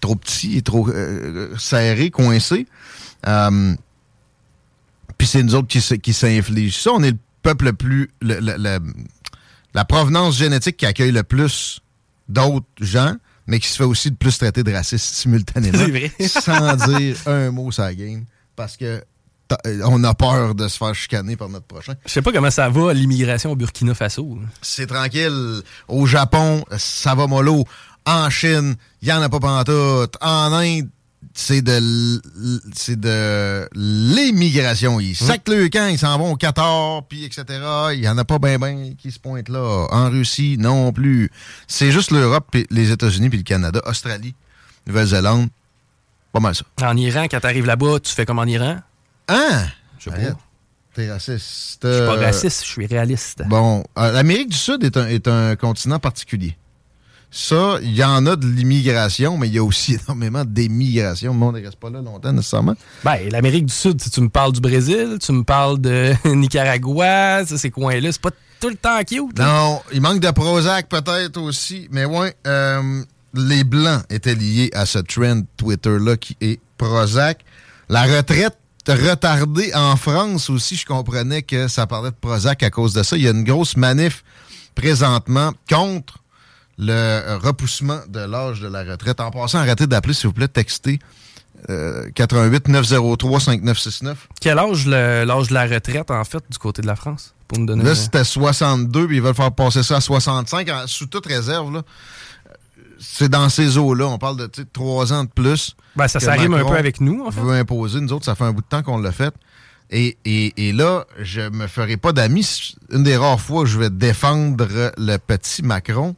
trop 0.00 0.16
petit, 0.16 0.62
trop 0.62 0.88
euh, 0.88 1.56
serré, 1.58 2.10
coincé. 2.10 2.66
Euh, 3.26 3.74
puis 5.16 5.26
c'est 5.26 5.42
nous 5.42 5.54
autres 5.54 5.68
qui, 5.68 5.80
qui 5.98 6.12
s'infligent 6.12 6.80
ça. 6.80 6.92
On 6.92 7.02
est 7.02 7.10
le 7.10 7.18
peuple 7.42 7.66
le 7.66 7.72
plus... 7.72 8.10
la 8.20 9.84
provenance 9.84 10.36
génétique 10.36 10.76
qui 10.76 10.86
accueille 10.86 11.12
le 11.12 11.24
plus 11.24 11.80
d'autres 12.28 12.66
gens, 12.80 13.16
mais 13.46 13.58
qui 13.58 13.68
se 13.68 13.76
fait 13.76 13.84
aussi 13.84 14.10
de 14.10 14.16
plus 14.16 14.38
traiter 14.38 14.62
de 14.62 14.72
raciste 14.72 15.14
simultanément. 15.14 15.78
sans 16.20 16.76
dire 16.76 17.16
un 17.26 17.50
mot 17.50 17.72
sur 17.72 17.82
la 17.82 17.94
game. 17.94 18.24
Parce 18.54 18.76
que 18.76 19.02
on 19.84 20.04
a 20.04 20.14
peur 20.14 20.54
de 20.54 20.68
se 20.68 20.76
faire 20.76 20.94
chicaner 20.94 21.36
par 21.36 21.48
notre 21.48 21.66
prochain. 21.66 21.94
Je 22.06 22.12
sais 22.12 22.22
pas 22.22 22.32
comment 22.32 22.50
ça 22.50 22.68
va, 22.68 22.92
l'immigration 22.92 23.52
au 23.52 23.56
Burkina 23.56 23.94
Faso. 23.94 24.38
C'est 24.62 24.86
tranquille. 24.86 25.62
Au 25.88 26.06
Japon, 26.06 26.64
ça 26.76 27.14
va 27.14 27.26
mollo. 27.26 27.64
En 28.06 28.30
Chine, 28.30 28.76
il 29.02 29.08
n'y 29.08 29.12
en 29.12 29.22
a 29.22 29.28
pas 29.28 29.40
pantoute. 29.40 30.16
En 30.20 30.52
Inde, 30.52 30.88
c'est 31.34 31.62
de 31.62 32.20
c'est 32.74 32.98
de 32.98 33.68
l'immigration. 33.74 34.98
Ils 35.00 35.14
sacent 35.14 35.40
le 35.46 35.68
camp, 35.68 35.88
ils 35.88 35.98
s'en 35.98 36.18
vont 36.18 36.32
au 36.32 36.36
Qatar, 36.36 37.04
puis 37.04 37.24
etc. 37.24 37.44
Il 37.92 38.00
n'y 38.00 38.08
en 38.08 38.18
a 38.18 38.24
pas 38.24 38.38
ben 38.38 38.58
ben 38.58 38.94
qui 38.96 39.10
se 39.10 39.18
pointent 39.18 39.48
là. 39.48 39.86
En 39.90 40.10
Russie, 40.10 40.56
non 40.58 40.92
plus. 40.92 41.30
C'est 41.66 41.92
juste 41.92 42.10
l'Europe, 42.10 42.54
les 42.70 42.90
États-Unis, 42.90 43.28
puis 43.28 43.38
le 43.38 43.44
Canada. 43.44 43.80
Australie, 43.86 44.34
Nouvelle-Zélande. 44.86 45.48
Pas 46.32 46.40
mal 46.40 46.54
ça. 46.54 46.64
En 46.82 46.96
Iran, 46.96 47.26
quand 47.30 47.40
tu 47.40 47.46
arrives 47.46 47.66
là-bas, 47.66 48.00
tu 48.00 48.12
fais 48.12 48.26
comme 48.26 48.38
en 48.38 48.44
Iran? 48.44 48.80
Hein? 49.28 49.66
Je 49.98 50.04
sais 50.04 50.10
pas. 50.10 50.38
T'es 50.94 51.10
raciste. 51.10 51.86
Je 51.86 51.92
suis 51.92 52.06
pas 52.06 52.16
raciste, 52.16 52.64
je 52.64 52.70
suis 52.70 52.86
réaliste. 52.86 53.42
Bon, 53.46 53.84
euh, 53.98 54.10
l'Amérique 54.10 54.48
du 54.48 54.56
Sud 54.56 54.82
est 54.82 54.96
un, 54.96 55.06
est 55.06 55.28
un 55.28 55.54
continent 55.54 55.98
particulier. 56.00 56.56
Ça, 57.30 57.76
il 57.82 57.94
y 57.94 58.02
en 58.02 58.24
a 58.26 58.36
de 58.36 58.46
l'immigration, 58.46 59.36
mais 59.36 59.48
il 59.48 59.54
y 59.54 59.58
a 59.58 59.62
aussi 59.64 59.98
énormément 60.02 60.44
d'émigration. 60.44 61.32
Le 61.32 61.38
monde 61.38 61.56
ne 61.56 61.64
reste 61.64 61.76
pas 61.76 61.90
là 61.90 62.00
longtemps 62.00 62.32
nécessairement. 62.32 62.74
Ben, 63.04 63.18
l'Amérique 63.30 63.66
du 63.66 63.72
Sud, 63.72 64.00
si 64.00 64.10
tu 64.10 64.20
me 64.22 64.28
parles 64.28 64.52
du 64.52 64.60
Brésil, 64.60 65.18
tu 65.20 65.32
me 65.32 65.44
parles 65.44 65.78
de 65.80 66.14
Nicaragua, 66.34 67.44
ces 67.44 67.70
coins-là, 67.70 68.10
c'est 68.10 68.20
pas 68.22 68.30
tout 68.60 68.70
le 68.70 68.76
temps 68.76 68.98
cute. 69.04 69.38
Non, 69.38 69.80
il 69.92 70.00
manque 70.00 70.20
de 70.20 70.30
Prozac 70.30 70.88
peut-être 70.88 71.40
aussi, 71.40 71.86
mais 71.92 72.06
ouais, 72.06 72.34
euh, 72.46 73.02
les 73.34 73.62
Blancs 73.62 74.02
étaient 74.10 74.34
liés 74.34 74.70
à 74.74 74.84
ce 74.84 74.98
trend 74.98 75.42
Twitter-là 75.56 76.16
qui 76.16 76.36
est 76.40 76.58
Prozac. 76.76 77.44
La 77.88 78.02
retraite 78.02 78.57
retardé 78.92 79.72
en 79.74 79.96
France 79.96 80.50
aussi. 80.50 80.76
Je 80.76 80.86
comprenais 80.86 81.42
que 81.42 81.68
ça 81.68 81.86
parlait 81.86 82.10
de 82.10 82.16
Prozac 82.16 82.62
à 82.62 82.70
cause 82.70 82.92
de 82.94 83.02
ça. 83.02 83.16
Il 83.16 83.22
y 83.22 83.28
a 83.28 83.30
une 83.30 83.44
grosse 83.44 83.76
manif 83.76 84.24
présentement 84.74 85.52
contre 85.68 86.18
le 86.78 87.36
repoussement 87.42 88.00
de 88.08 88.20
l'âge 88.20 88.60
de 88.60 88.68
la 88.68 88.84
retraite. 88.84 89.20
En 89.20 89.30
passant, 89.30 89.58
arrêtez 89.58 89.86
d'appeler, 89.86 90.14
s'il 90.14 90.28
vous 90.28 90.32
plaît, 90.32 90.48
textez 90.48 90.98
88 92.14 92.68
903 92.68 93.40
5969. 93.40 94.28
Quel 94.40 94.58
âge 94.58 94.86
l'âge 94.86 95.48
de 95.48 95.54
la 95.54 95.66
retraite, 95.66 96.10
en 96.10 96.24
fait, 96.24 96.42
du 96.48 96.58
côté 96.58 96.82
de 96.82 96.86
la 96.86 96.96
France? 96.96 97.34
Pour 97.48 97.58
Là, 97.58 97.94
c'était 97.94 98.24
62, 98.24 99.06
puis 99.06 99.16
ils 99.16 99.22
veulent 99.22 99.34
faire 99.34 99.52
passer 99.52 99.82
ça 99.82 99.96
à 99.96 100.00
65, 100.00 100.68
sous 100.86 101.06
toute 101.06 101.26
réserve. 101.26 101.72
Là. 101.72 101.82
C'est 102.98 103.28
dans 103.28 103.48
ces 103.48 103.78
eaux-là. 103.78 104.06
On 104.06 104.18
parle 104.18 104.36
de 104.36 104.50
trois 104.72 105.12
ans 105.12 105.24
de 105.24 105.30
plus. 105.30 105.74
Ben, 105.96 106.08
ça 106.08 106.18
que 106.18 106.24
s'arrime 106.24 106.54
un 106.54 106.64
peu 106.64 106.76
avec 106.76 107.00
nous, 107.00 107.24
en 107.24 107.30
fait. 107.30 107.40
veut 107.40 107.52
imposer. 107.52 108.00
Nous 108.00 108.12
autres, 108.12 108.24
ça 108.24 108.34
fait 108.34 108.44
un 108.44 108.52
bout 108.52 108.62
de 108.62 108.66
temps 108.66 108.82
qu'on 108.82 108.98
l'a 108.98 109.12
fait. 109.12 109.34
Et, 109.90 110.18
et, 110.24 110.68
et 110.68 110.72
là, 110.72 111.06
je 111.18 111.40
me 111.40 111.66
ferai 111.66 111.96
pas 111.96 112.12
d'amis. 112.12 112.74
Une 112.92 113.02
des 113.02 113.16
rares 113.16 113.40
fois 113.40 113.62
où 113.62 113.66
je 113.66 113.78
vais 113.78 113.90
défendre 113.90 114.66
le 114.98 115.16
petit 115.16 115.62
Macron, 115.62 116.14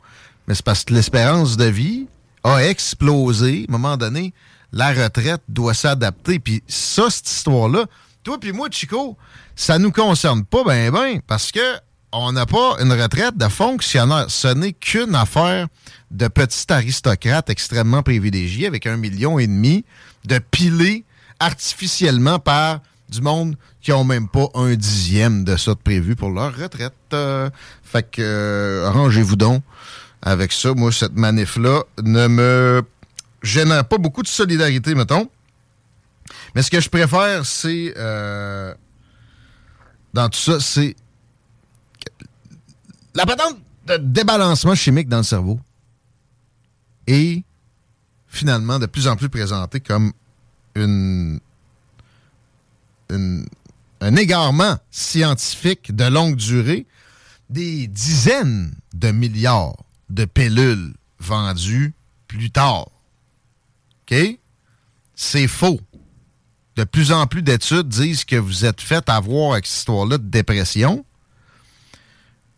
mais 0.48 0.54
c'est 0.54 0.64
parce 0.64 0.84
que 0.84 0.92
l'espérance 0.92 1.56
de 1.56 1.66
vie 1.66 2.06
a 2.42 2.64
explosé. 2.64 3.66
À 3.68 3.72
un 3.72 3.78
moment 3.78 3.96
donné, 3.96 4.34
la 4.72 4.92
retraite 4.92 5.42
doit 5.48 5.74
s'adapter. 5.74 6.38
Puis 6.40 6.62
ça, 6.66 7.10
cette 7.10 7.30
histoire-là, 7.30 7.84
toi 8.24 8.38
puis 8.40 8.52
moi, 8.52 8.68
Chico, 8.70 9.16
ça 9.54 9.78
nous 9.78 9.92
concerne 9.92 10.44
pas 10.44 10.64
ben 10.64 10.90
ben 10.90 11.20
parce 11.26 11.52
que 11.52 11.60
on 12.12 12.32
n'a 12.32 12.46
pas 12.46 12.76
une 12.80 12.92
retraite 12.92 13.36
de 13.36 13.48
fonctionnaire. 13.48 14.26
Ce 14.28 14.48
n'est 14.48 14.72
qu'une 14.72 15.14
affaire 15.14 15.68
de 16.10 16.28
petit 16.28 16.72
aristocrate 16.72 17.50
extrêmement 17.50 18.02
privilégié 18.02 18.66
avec 18.66 18.86
un 18.86 18.96
million 18.96 19.38
et 19.38 19.46
demi 19.46 19.84
de 20.24 20.38
pilés 20.38 21.04
artificiellement 21.38 22.38
par 22.38 22.80
du 23.08 23.20
monde 23.20 23.56
qui 23.80 23.92
ont 23.92 24.04
même 24.04 24.28
pas 24.28 24.48
un 24.54 24.74
dixième 24.74 25.44
de 25.44 25.56
ça 25.56 25.72
de 25.72 25.78
prévu 25.78 26.16
pour 26.16 26.30
leur 26.30 26.54
retraite. 26.56 26.92
Euh, 27.12 27.50
fait 27.82 28.08
que 28.10 28.22
euh, 28.22 28.86
arrangez-vous 28.88 29.36
donc 29.36 29.62
avec 30.22 30.52
ça. 30.52 30.74
Moi, 30.74 30.92
cette 30.92 31.16
manif-là 31.16 31.82
ne 32.02 32.26
me 32.28 32.82
génère 33.42 33.84
pas 33.84 33.98
beaucoup 33.98 34.22
de 34.22 34.28
solidarité, 34.28 34.94
mettons. 34.94 35.28
Mais 36.54 36.62
ce 36.62 36.70
que 36.70 36.80
je 36.80 36.88
préfère, 36.88 37.46
c'est 37.46 37.94
euh, 37.96 38.74
dans 40.12 40.28
tout 40.28 40.38
ça, 40.38 40.60
c'est 40.60 40.94
la 43.14 43.26
patente 43.26 43.58
de 43.86 43.96
débalancement 43.96 44.74
chimique 44.74 45.08
dans 45.08 45.18
le 45.18 45.22
cerveau 45.22 45.58
est 47.06 47.42
finalement 48.26 48.78
de 48.78 48.86
plus 48.86 49.08
en 49.08 49.16
plus 49.16 49.28
présentée 49.28 49.80
comme 49.80 50.12
une, 50.76 51.40
un 53.10 54.16
égarement 54.16 54.78
scientifique 54.90 55.94
de 55.94 56.04
longue 56.04 56.36
durée. 56.36 56.86
Des 57.48 57.88
dizaines 57.88 58.72
de 58.94 59.10
milliards 59.10 59.76
de 60.08 60.24
pilules 60.24 60.94
vendues 61.18 61.94
plus 62.28 62.52
tard. 62.52 62.86
OK? 64.02 64.38
C'est 65.16 65.48
faux. 65.48 65.80
De 66.76 66.84
plus 66.84 67.10
en 67.10 67.26
plus 67.26 67.42
d'études 67.42 67.88
disent 67.88 68.24
que 68.24 68.36
vous 68.36 68.64
êtes 68.64 68.80
fait 68.80 69.08
avoir 69.08 69.52
avec 69.54 69.66
cette 69.66 69.78
histoire-là 69.78 70.18
de 70.18 70.28
dépression. 70.28 71.04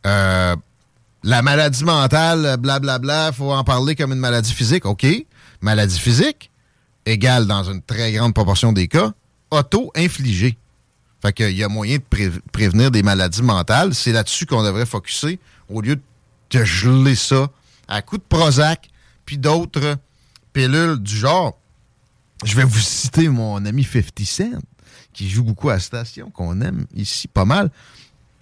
Euh, 0.07 0.57
la 1.23 1.43
maladie 1.43 1.85
mentale, 1.85 2.57
blablabla, 2.59 3.29
il 3.29 3.35
faut 3.35 3.53
en 3.53 3.63
parler 3.65 3.95
comme 3.95 4.13
une 4.13 4.19
maladie 4.19 4.53
physique. 4.53 4.85
OK. 4.87 5.07
Maladie 5.61 5.99
physique 5.99 6.51
égale, 7.07 7.47
dans 7.47 7.65
une 7.65 7.83
très 7.83 8.13
grande 8.13 8.35
proportion 8.35 8.73
des 8.73 8.89
cas, 8.89 9.13
auto-infligée. 9.51 10.57
Fait 11.21 11.33
qu'il 11.33 11.57
y 11.57 11.63
a 11.63 11.69
moyen 11.69 11.99
de 11.99 12.03
pré- 12.03 12.33
prévenir 12.53 12.91
des 12.91 13.03
maladies 13.03 13.43
mentales. 13.43 13.95
C'est 13.95 14.13
là-dessus 14.13 14.47
qu'on 14.47 14.63
devrait 14.65 14.87
focuser 14.87 15.39
au 15.69 15.81
lieu 15.81 15.97
de 16.51 16.65
geler 16.65 17.15
ça 17.15 17.49
à 17.89 18.03
coups 18.03 18.21
de 18.23 18.27
Prozac 18.29 18.91
puis 19.25 19.39
d'autres 19.39 19.97
pilules 20.53 20.99
du 20.99 21.17
genre. 21.17 21.57
Je 22.45 22.57
vais 22.57 22.65
vous 22.65 22.81
citer 22.81 23.29
mon 23.29 23.65
ami 23.65 23.85
50 23.85 24.21
Cent, 24.27 24.51
qui 25.13 25.29
joue 25.31 25.45
beaucoup 25.45 25.71
à 25.71 25.79
station, 25.79 26.31
qu'on 26.31 26.61
aime 26.61 26.87
ici 26.95 27.29
pas 27.29 27.45
mal, 27.45 27.71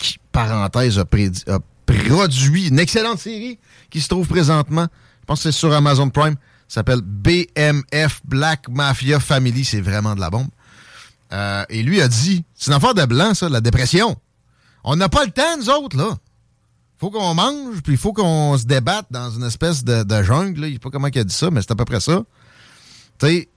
qui, 0.00 0.19
parenthèse, 0.33 0.99
a, 0.99 1.04
produit 1.87 2.69
une 2.69 2.78
excellente 2.78 3.19
série 3.19 3.59
qui 3.90 4.00
se 4.00 4.09
trouve 4.09 4.26
présentement, 4.26 4.87
je 5.21 5.26
pense 5.26 5.42
que 5.42 5.50
c'est 5.50 5.59
sur 5.59 5.73
Amazon 5.73 6.09
Prime, 6.11 6.37
s'appelle 6.69 7.00
BMF 7.02 8.21
Black 8.25 8.69
Mafia 8.69 9.21
Family. 9.21 9.64
C'est 9.64 9.80
vraiment 9.80 10.14
de 10.14 10.21
la 10.21 10.30
bombe. 10.30 10.49
Euh, 11.33 11.64
et 11.69 11.83
lui 11.83 12.00
a 12.00 12.09
dit, 12.09 12.45
c'est 12.54 12.71
une 12.71 12.76
affaire 12.76 12.95
de 12.95 13.04
blanc, 13.04 13.34
ça, 13.34 13.49
la 13.49 13.60
dépression. 13.60 14.17
On 14.84 14.97
n'a 14.97 15.08
pas 15.08 15.25
le 15.25 15.30
temps, 15.30 15.56
nous 15.58 15.69
autres, 15.71 15.97
là. 15.97 16.17
Faut 16.99 17.10
qu'on 17.10 17.34
mange, 17.34 17.80
puis 17.82 17.95
il 17.95 17.99
faut 17.99 18.13
qu'on 18.13 18.58
se 18.58 18.65
débatte 18.65 19.06
dans 19.10 19.30
une 19.30 19.45
espèce 19.45 19.84
de, 19.84 20.23
jungle. 20.23 20.60
là. 20.60 20.69
Je 20.69 20.75
sais 20.75 20.78
pas 20.78 20.91
comment 20.91 21.08
il 21.08 21.19
a 21.19 21.25
dit 21.25 21.34
ça, 21.34 21.50
mais 21.50 21.60
c'est 21.63 21.71
à 21.71 21.75
peu 21.75 21.84
près 21.84 22.00
ça. 22.00 22.23
Tu 23.19 23.26
sais, 23.26 23.49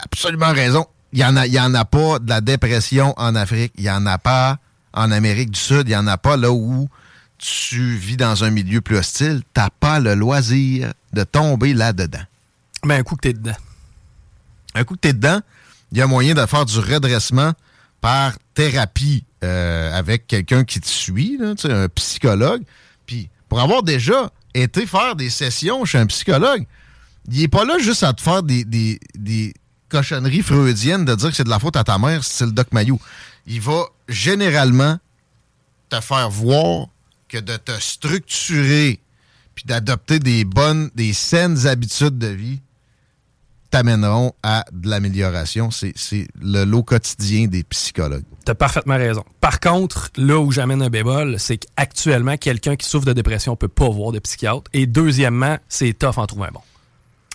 absolument 0.00 0.52
raison. 0.52 0.86
Il 1.12 1.18
n'y 1.18 1.24
en, 1.24 1.36
en 1.36 1.74
a 1.74 1.84
pas 1.84 2.18
de 2.18 2.28
la 2.28 2.40
dépression 2.40 3.14
en 3.16 3.34
Afrique. 3.36 3.72
Il 3.76 3.84
n'y 3.84 3.90
en 3.90 4.04
a 4.06 4.18
pas 4.18 4.58
en 4.96 5.12
Amérique 5.12 5.50
du 5.52 5.60
Sud. 5.60 5.82
Il 5.84 5.90
n'y 5.90 5.96
en 5.96 6.06
a 6.08 6.18
pas 6.18 6.36
là 6.36 6.50
où 6.50 6.88
tu 7.38 7.94
vis 7.94 8.16
dans 8.16 8.42
un 8.42 8.50
milieu 8.50 8.80
plus 8.80 8.96
hostile. 8.96 9.42
Tu 9.54 9.60
n'as 9.60 9.70
pas 9.70 10.00
le 10.00 10.14
loisir 10.14 10.92
de 11.12 11.22
tomber 11.22 11.74
là-dedans. 11.74 12.22
Ben, 12.82 13.00
un 13.00 13.02
coup 13.02 13.14
que 13.14 13.22
t'es 13.22 13.32
dedans. 13.32 13.56
Un 14.74 14.84
coup 14.84 14.94
que 14.94 15.00
tu 15.00 15.08
es 15.08 15.12
dedans, 15.12 15.40
il 15.92 15.98
y 15.98 16.02
a 16.02 16.06
moyen 16.06 16.34
de 16.34 16.44
faire 16.46 16.64
du 16.64 16.78
redressement 16.78 17.52
par 18.00 18.32
thérapie 18.54 19.24
euh, 19.44 19.96
avec 19.96 20.26
quelqu'un 20.26 20.64
qui 20.64 20.80
te 20.80 20.88
suit, 20.88 21.38
là, 21.38 21.54
un 21.64 21.88
psychologue. 21.90 22.62
Puis 23.06 23.28
pour 23.48 23.60
avoir 23.60 23.82
déjà 23.82 24.30
été 24.54 24.86
faire 24.86 25.16
des 25.16 25.30
sessions 25.30 25.84
chez 25.84 25.98
un 25.98 26.06
psychologue, 26.06 26.66
il 27.30 27.42
est 27.42 27.48
pas 27.48 27.64
là 27.64 27.78
juste 27.78 28.02
à 28.02 28.12
te 28.12 28.20
faire 28.20 28.42
des, 28.42 28.64
des, 28.64 29.00
des 29.14 29.54
cochonneries 29.88 30.42
freudiennes 30.42 31.04
de 31.04 31.14
dire 31.14 31.30
que 31.30 31.36
c'est 31.36 31.44
de 31.44 31.50
la 31.50 31.58
faute 31.58 31.76
à 31.76 31.84
ta 31.84 31.98
mère, 31.98 32.24
c'est 32.24 32.46
le 32.46 32.52
Doc 32.52 32.68
Mayou. 32.72 33.00
Il 33.46 33.60
va 33.60 33.86
généralement 34.08 34.98
te 35.88 36.00
faire 36.00 36.30
voir 36.30 36.88
que 37.28 37.38
de 37.38 37.56
te 37.56 37.72
structurer 37.80 39.00
puis 39.54 39.64
d'adopter 39.64 40.18
des 40.18 40.44
bonnes, 40.44 40.90
des 40.94 41.12
saines 41.12 41.66
habitudes 41.66 42.18
de 42.18 42.28
vie 42.28 42.60
t'amèneront 43.70 44.32
à 44.42 44.64
de 44.72 44.88
l'amélioration. 44.88 45.70
C'est 45.70 45.94
le 46.40 46.64
lot 46.64 46.82
quotidien 46.82 47.46
des 47.46 47.64
psychologues. 47.64 48.24
T'as 48.44 48.54
parfaitement 48.54 48.96
raison. 48.96 49.24
Par 49.40 49.60
contre, 49.60 50.10
là 50.16 50.38
où 50.38 50.52
j'amène 50.52 50.82
un 50.82 50.88
bémol, 50.88 51.38
c'est 51.38 51.58
qu'actuellement, 51.58 52.36
quelqu'un 52.36 52.76
qui 52.76 52.88
souffre 52.88 53.06
de 53.06 53.12
dépression 53.12 53.56
peut 53.56 53.68
pas 53.68 53.88
voir 53.88 54.12
de 54.12 54.18
psychiatre. 54.18 54.70
Et 54.72 54.86
deuxièmement, 54.86 55.58
c'est 55.68 55.92
tough 55.92 56.16
en 56.18 56.26
trouver 56.26 56.48
un 56.48 56.52
bon. 56.52 56.60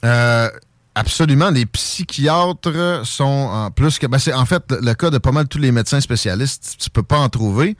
Euh, 0.06 0.50
absolument. 0.95 1.49
Les 1.49 1.65
psychiatres 1.65 3.01
sont 3.06 3.23
en 3.23 3.71
plus 3.71 3.99
que. 3.99 4.08
ben, 4.08 4.17
c'est 4.19 4.34
en 4.34 4.45
fait 4.45 4.63
le, 4.71 4.80
le 4.82 4.93
cas 4.93 5.10
de 5.10 5.17
pas 5.17 5.32
mal 5.32 5.47
tous 5.47 5.58
les 5.60 5.71
médecins 5.71 6.01
spécialistes. 6.01 6.75
Tu 6.80 6.89
peux 6.89 7.04
pas 7.04 7.19
en 7.19 7.30
trouver. 7.30 7.75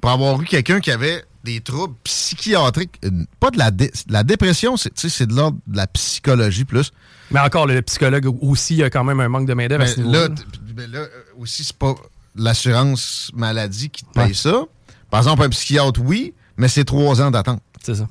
Pour 0.00 0.10
avoir 0.10 0.40
eu 0.42 0.44
quelqu'un 0.44 0.80
qui 0.80 0.90
avait 0.90 1.24
des 1.44 1.60
troubles 1.60 1.94
psychiatriques, 2.04 3.00
pas 3.40 3.50
de 3.50 3.58
la, 3.58 3.70
dé- 3.70 3.92
la 4.08 4.22
dépression, 4.22 4.76
c'est 4.76 4.90
tu 4.92 5.02
sais, 5.02 5.08
c'est 5.08 5.26
de 5.26 5.34
l'ordre 5.34 5.58
de 5.66 5.76
la 5.76 5.86
psychologie 5.86 6.64
plus. 6.64 6.90
Mais 7.30 7.40
encore, 7.40 7.66
le 7.66 7.80
psychologue 7.82 8.26
aussi, 8.42 8.74
il 8.74 8.78
y 8.78 8.82
a 8.82 8.90
quand 8.90 9.04
même 9.04 9.20
un 9.20 9.28
manque 9.28 9.46
de 9.46 9.54
main-d'œuvre 9.54 9.82
à 9.82 9.86
Mais 9.86 9.92
ce 9.92 10.00
niveau-là. 10.00 10.28
là, 10.28 10.34
mais 10.76 10.86
là, 10.86 10.98
euh, 11.00 11.08
aussi, 11.38 11.64
c'est 11.64 11.76
pas 11.76 11.94
l'assurance 12.36 13.30
maladie 13.34 13.88
qui 13.90 14.04
te 14.04 14.10
paye 14.12 14.34
ça. 14.34 14.64
Par 15.10 15.20
exemple, 15.20 15.42
un 15.42 15.48
psychiatre, 15.48 16.00
oui, 16.04 16.34
mais 16.58 16.68
c'est 16.68 16.84
trois 16.84 17.22
ans 17.22 17.30
d'attente. 17.30 17.62
C'est 17.82 17.94
ça. 17.94 18.06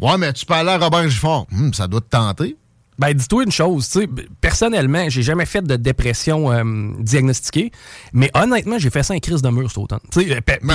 Ouais, 0.00 0.16
mais 0.18 0.32
tu 0.32 0.44
peux 0.46 0.54
aller 0.54 0.70
à 0.70 0.78
Robert 0.78 1.08
Gifford. 1.08 1.46
Hum, 1.52 1.72
ça 1.74 1.86
doit 1.86 2.00
te 2.00 2.08
tenter. 2.08 2.56
Ben, 3.00 3.14
dis-toi 3.14 3.44
une 3.44 3.50
chose, 3.50 3.88
tu 3.88 4.00
sais, 4.00 4.08
personnellement, 4.42 5.08
j'ai 5.08 5.22
jamais 5.22 5.46
fait 5.46 5.62
de 5.62 5.76
dépression 5.76 6.52
euh, 6.52 6.92
diagnostiquée, 6.98 7.72
mais 8.12 8.30
honnêtement, 8.34 8.78
j'ai 8.78 8.90
fait 8.90 9.02
ça 9.02 9.14
en 9.14 9.18
crise 9.20 9.40
de 9.40 9.48
mur 9.48 9.70
cet 9.70 9.78
automne. 9.78 10.00
Tu 10.12 10.20
sais, 10.20 10.36
euh, 10.36 10.56
Mais 10.60 10.74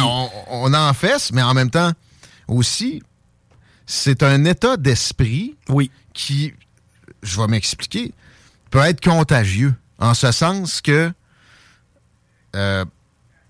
on 0.50 0.74
en 0.74 0.94
fesse, 0.96 1.32
mais 1.32 1.44
en 1.44 1.54
même 1.54 1.70
temps, 1.70 1.92
aussi, 2.48 3.04
c'est 3.86 4.24
un 4.24 4.44
état 4.44 4.76
d'esprit 4.76 5.56
oui, 5.70 5.92
qui, 6.16 6.52
je 7.22 7.40
vais 7.40 7.46
m'expliquer, 7.46 8.12
peut 8.72 8.80
être 8.80 9.02
contagieux. 9.02 9.76
En 10.00 10.16
ce 10.16 10.32
sens 10.32 10.82
que 10.82 11.12
euh, 12.56 12.86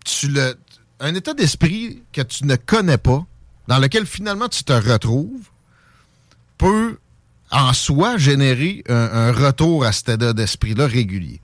tu 0.03 0.27
le. 0.27 0.57
Un 0.99 1.15
état 1.15 1.33
d'esprit 1.33 2.03
que 2.11 2.21
tu 2.21 2.43
ne 2.43 2.57
connais 2.57 2.97
pas, 2.97 3.25
dans 3.69 3.79
lequel 3.79 4.05
finalement 4.05 4.49
tu 4.49 4.65
te 4.65 4.73
retrouves, 4.73 5.49
peut 6.57 6.97
en 7.51 7.73
soi 7.73 8.17
générer 8.17 8.83
un, 8.89 9.31
retour 9.31 9.85
à 9.85 9.91
cet 9.91 10.09
état 10.09 10.33
d'esprit-là 10.33 10.87
régulier. 10.87 11.41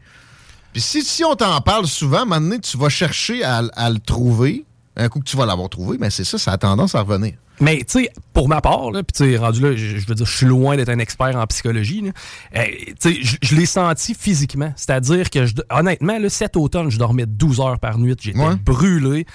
Puis 0.73 0.81
si, 0.81 1.03
si 1.03 1.23
on 1.23 1.35
t'en 1.35 1.59
parle 1.61 1.85
souvent, 1.85 2.25
donné, 2.25 2.59
tu 2.59 2.77
vas 2.77 2.89
chercher 2.89 3.43
à, 3.43 3.61
le 3.61 3.99
trouver. 3.99 4.65
Un 4.95 5.07
coup 5.07 5.19
que 5.19 5.25
tu 5.25 5.37
vas 5.37 5.45
l'avoir 5.45 5.69
trouvé, 5.69 5.97
mais 5.99 6.09
c'est 6.09 6.25
ça, 6.25 6.37
ça 6.37 6.51
a 6.51 6.57
tendance 6.57 6.95
à 6.95 7.01
revenir. 7.01 7.33
Mais, 7.61 7.77
tu 7.77 8.03
sais, 8.03 8.09
pour 8.33 8.49
ma 8.49 8.59
part, 8.59 8.91
là, 8.91 9.03
puis 9.03 9.13
tu 9.15 9.31
sais, 9.31 9.37
rendu 9.37 9.61
là, 9.61 9.75
je 9.75 10.05
veux 10.07 10.15
dire, 10.15 10.25
je 10.25 10.35
suis 10.35 10.45
loin 10.47 10.75
d'être 10.75 10.89
un 10.89 10.99
expert 10.99 11.35
en 11.35 11.45
psychologie. 11.47 12.11
Euh, 12.55 12.63
tu 12.99 13.23
sais, 13.23 13.37
je 13.41 13.55
l'ai 13.55 13.65
senti 13.67 14.13
physiquement. 14.15 14.73
C'est-à-dire 14.75 15.29
que, 15.29 15.45
je- 15.45 15.53
honnêtement, 15.69 16.17
là, 16.17 16.29
cet 16.29 16.57
automne, 16.57 16.89
je 16.91 16.97
dormais 16.97 17.25
12 17.27 17.59
heures 17.61 17.79
par 17.79 17.97
nuit. 17.99 18.15
J'étais 18.19 18.37
Ouais. 18.39 18.55
brûlé. 18.55 19.25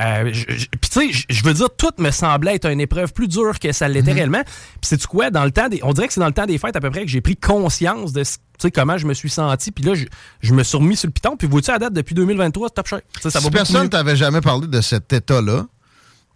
Euh, 0.00 0.30
Puis, 0.32 0.90
tu 0.90 1.12
sais, 1.12 1.24
je- 1.28 1.44
veux 1.44 1.52
dire, 1.54 1.68
tout 1.76 1.90
me 1.98 2.10
semblait 2.10 2.54
être 2.54 2.70
une 2.70 2.80
épreuve 2.80 3.12
plus 3.12 3.28
dure 3.28 3.58
que 3.58 3.72
ça 3.72 3.88
l'était 3.88 4.12
réellement. 4.12 4.42
Puis, 4.44 4.80
c'est 4.84 5.06
quoi, 5.06 5.30
dans 5.30 5.44
le 5.44 5.50
temps 5.50 5.68
des. 5.68 5.80
On 5.82 5.92
dirait 5.92 6.06
que 6.06 6.14
c'est 6.14 6.20
dans 6.20 6.26
le 6.26 6.32
temps 6.32 6.46
des 6.46 6.56
fêtes 6.58 6.76
à 6.76 6.80
peu 6.80 6.90
près 6.90 7.02
que 7.02 7.08
j'ai 7.10 7.20
pris 7.20 7.36
conscience 7.36 8.12
de 8.12 8.22
tu 8.58 8.70
comment 8.70 8.96
je 8.96 9.06
me 9.06 9.12
suis 9.14 9.28
senti. 9.28 9.70
Puis 9.72 9.84
là, 9.84 9.94
je, 9.94 10.04
je 10.40 10.54
me 10.54 10.62
suis 10.62 10.78
remis 10.78 10.96
sur 10.96 11.08
le 11.08 11.12
piton. 11.12 11.36
Puis, 11.36 11.48
vois-tu, 11.48 11.70
à 11.72 11.78
date, 11.78 11.92
depuis 11.92 12.14
2023, 12.14 12.68
c'est 12.68 12.74
top 12.74 12.86
shape. 12.86 13.02
Tu 13.20 13.28
ça 13.30 13.40
si 13.40 13.50
personne 13.50 13.88
t'avait 13.88 14.16
jamais 14.16 14.40
parlé 14.40 14.66
de 14.68 14.80
cet 14.80 15.12
état-là, 15.12 15.66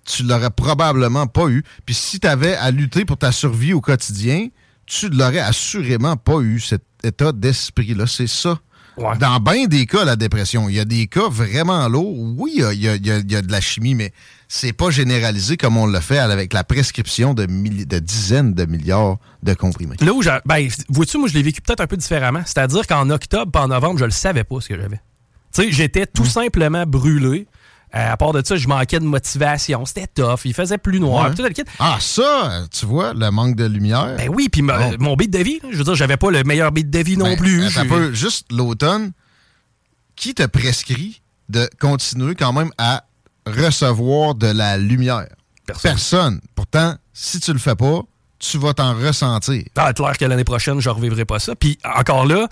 tu 0.07 0.23
l'aurais 0.23 0.51
probablement 0.51 1.27
pas 1.27 1.49
eu. 1.49 1.63
Puis 1.85 1.95
si 1.95 2.21
tu 2.21 2.27
avais 2.27 2.55
à 2.57 2.71
lutter 2.71 3.05
pour 3.05 3.19
ta 3.19 3.33
survie 3.33 3.73
au 3.73 3.81
quotidien, 3.81 4.49
tu 4.87 5.09
l'aurais 5.09 5.41
assurément 5.41 6.17
pas 6.17 6.39
eu, 6.41 6.61
cet 6.61 6.83
état 7.03 7.33
d'esprit-là. 7.33 8.07
C'est 8.07 8.29
ça. 8.29 8.59
Ouais. 8.97 9.19
Dans 9.19 9.41
bien 9.41 9.67
des 9.67 9.85
cas, 9.85 10.07
la 10.07 10.17
dépression, 10.17 10.71
il 10.71 10.77
y 10.77 10.81
a 10.81 10.87
des 10.87 11.07
cas 11.07 11.29
vraiment 11.29 11.87
lourds. 11.87 12.17
Oui, 12.39 12.53
il 12.57 12.61
y 12.61 12.65
a, 12.65 12.73
il 12.73 12.81
y 12.83 12.89
a- 12.89 12.95
il 12.97 13.07
y 13.07 13.11
a- 13.11 13.19
il 13.19 13.31
y 13.31 13.37
a 13.37 13.43
de 13.43 13.53
la 13.53 13.61
chimie, 13.61 13.95
mais 13.95 14.11
c'est 14.49 14.73
pas 14.73 14.89
généralisé 14.89 15.59
comme 15.59 15.77
on 15.77 15.85
le 15.87 16.01
fait 16.01 16.17
avec 16.19 16.55
la 16.55 16.65
prescription 16.65 17.35
de, 17.35 17.45
dizaines 17.99 18.55
de 18.55 18.65
milliards 18.65 19.19
de 19.43 19.53
comprimés. 19.53 19.97
Là 20.01 20.15
où 20.15 20.23
j'ai. 20.23 20.39
Ben, 20.47 20.67
vois-tu, 20.89 21.19
moi, 21.19 21.29
je 21.29 21.35
l'ai 21.35 21.43
vécu 21.43 21.61
peut-être 21.61 21.81
un 21.81 21.87
peu 21.87 21.99
différemment. 21.99 22.41
C'est-à-dire 22.47 22.87
qu'en 22.87 23.11
octobre, 23.11 23.53
pas 23.53 23.65
en 23.65 23.69
novembre, 23.69 23.99
je 23.99 24.07
le 24.07 24.11
savais 24.13 24.45
pas 24.45 24.61
ce 24.63 24.69
que 24.69 24.77
j'avais. 24.81 25.01
Tu 25.55 25.65
sais, 25.65 25.73
j'étais 25.73 26.07
tout 26.07 26.25
simplement 26.25 26.87
brûlé. 26.87 27.47
Euh, 27.95 28.13
à 28.13 28.17
part 28.17 28.33
de 28.33 28.43
ça, 28.45 28.57
je 28.57 28.67
manquais 28.69 28.99
de 28.99 29.05
motivation. 29.05 29.85
C'était 29.87 30.07
tough. 30.09 30.41
Il 30.45 30.53
faisait 30.55 30.77
plus 30.77 31.01
noir. 31.01 31.29
Ouais. 31.31 31.35
Tout 31.35 31.43
le 31.43 31.51
kit. 31.51 31.63
Ah, 31.79 31.97
ça, 32.01 32.65
tu 32.71 32.85
vois, 32.85 33.15
le 33.15 33.31
manque 33.31 33.55
de 33.57 33.65
lumière. 33.65 34.17
Ben 34.19 34.29
oui, 34.29 34.49
puis 34.51 34.61
Bon. 34.63 34.75
mon 34.99 35.15
beat 35.17 35.31
de 35.33 35.39
vie, 35.39 35.61
là, 35.63 35.69
je 35.73 35.79
veux 35.79 35.85
dire, 35.85 35.95
j'avais 35.95 36.17
pas 36.17 36.31
le 36.31 36.43
meilleur 36.45 36.73
beat 36.73 36.91
de 36.91 36.99
vie 36.99 37.17
non 37.17 37.27
Ben, 37.27 37.37
plus. 37.39 37.71
Je- 37.71 37.81
peu, 37.83 38.13
juste 38.13 38.47
l'automne, 38.53 39.13
qui 40.17 40.35
te 40.35 40.45
prescrit 40.47 41.23
de 41.49 41.69
continuer 41.81 42.35
quand 42.35 42.53
même 42.53 42.71
à 42.77 43.05
recevoir 43.47 44.35
de 44.35 44.49
la 44.49 44.77
lumière? 44.77 45.27
Personne. 45.67 45.91
Personne. 45.93 46.41
Pourtant, 46.55 46.95
si 47.13 47.41
tu 47.41 47.53
le 47.53 47.59
fais 47.59 47.75
pas, 47.77 48.01
tu 48.39 48.59
vas 48.59 48.75
t'en 48.75 48.95
ressentir. 48.95 49.63
Ah, 49.77 49.93
clair 49.93 50.19
que 50.19 50.25
l'année 50.25 50.45
prochaine, 50.45 50.81
je 50.81 50.89
revivrai 50.91 51.25
pas 51.25 51.39
ça. 51.39 51.55
Puis 51.57 51.79
encore 51.85 52.27
là, 52.27 52.49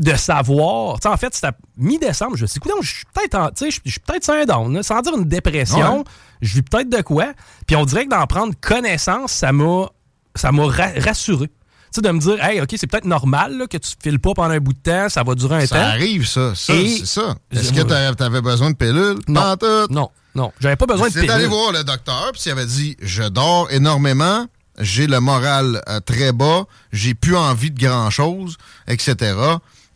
de 0.00 0.14
savoir, 0.16 0.98
tu 1.00 1.08
en 1.08 1.16
fait, 1.16 1.34
c'était 1.34 1.52
mi-décembre, 1.76 2.36
je 2.36 2.42
me 2.42 2.46
suis 2.46 2.60
dit, 2.60 2.68
écoute, 2.68 2.82
je 2.82 2.88
suis 2.96 3.04
peut-être 3.14 3.52
tu 3.54 4.00
peut-être 4.00 4.24
sur 4.24 4.34
un 4.34 4.44
down, 4.44 4.74
là, 4.74 4.82
sans 4.82 5.00
dire 5.00 5.16
une 5.16 5.24
dépression, 5.24 5.98
Ouais. 5.98 6.04
je 6.42 6.54
vis 6.54 6.62
peut-être 6.62 6.88
de 6.90 7.00
quoi. 7.02 7.32
Puis 7.66 7.76
on 7.76 7.84
dirait 7.84 8.04
que 8.04 8.10
d'en 8.10 8.26
prendre 8.26 8.54
connaissance, 8.60 9.32
ça 9.32 9.52
m'a 9.52 9.86
ça 10.34 10.52
m'a 10.52 10.66
ra- 10.66 10.92
rassuré. 10.98 11.46
Tu 11.48 11.54
sais, 11.96 12.00
de 12.02 12.10
me 12.10 12.18
dire, 12.20 12.44
hey, 12.44 12.60
OK, 12.60 12.68
c'est 12.76 12.86
peut-être 12.86 13.06
normal 13.06 13.56
là, 13.56 13.66
que 13.66 13.78
tu 13.78 13.90
files 14.02 14.18
pas 14.20 14.34
pendant 14.34 14.50
un 14.50 14.58
bout 14.60 14.74
de 14.74 14.78
temps, 14.78 15.08
ça 15.08 15.22
va 15.22 15.34
durer 15.34 15.56
un 15.62 15.66
Ça 15.66 15.76
temps. 15.76 15.82
arrive, 15.86 16.26
ça. 16.28 16.54
Ça, 16.54 16.74
c'est 16.74 17.06
ça. 17.06 17.34
Est-ce 17.50 17.72
que 17.72 17.80
t'a- 17.80 18.14
t'avais 18.14 18.42
besoin 18.42 18.70
de 18.70 18.76
pilules? 18.76 19.18
Non. 19.26 19.56
Non, 19.90 20.10
non, 20.34 20.52
j'avais 20.60 20.76
pas 20.76 20.84
besoin 20.86 21.08
de 21.08 21.12
C'est 21.14 21.24
d'aller 21.24 21.44
pilule. 21.44 21.56
voir 21.56 21.72
le 21.72 21.82
docteur, 21.84 22.28
puis 22.32 22.42
s'il 22.42 22.52
avait 22.52 22.66
dit 22.66 22.96
Je 23.00 23.22
dors 23.22 23.70
énormément, 23.72 24.46
j'ai 24.80 25.06
le 25.06 25.20
moral 25.20 25.82
euh, 25.88 26.00
très 26.00 26.32
bas, 26.32 26.64
j'ai 26.92 27.14
plus 27.14 27.36
envie 27.36 27.70
de 27.70 27.78
grand-chose, 27.78 28.56
etc. 28.86 29.34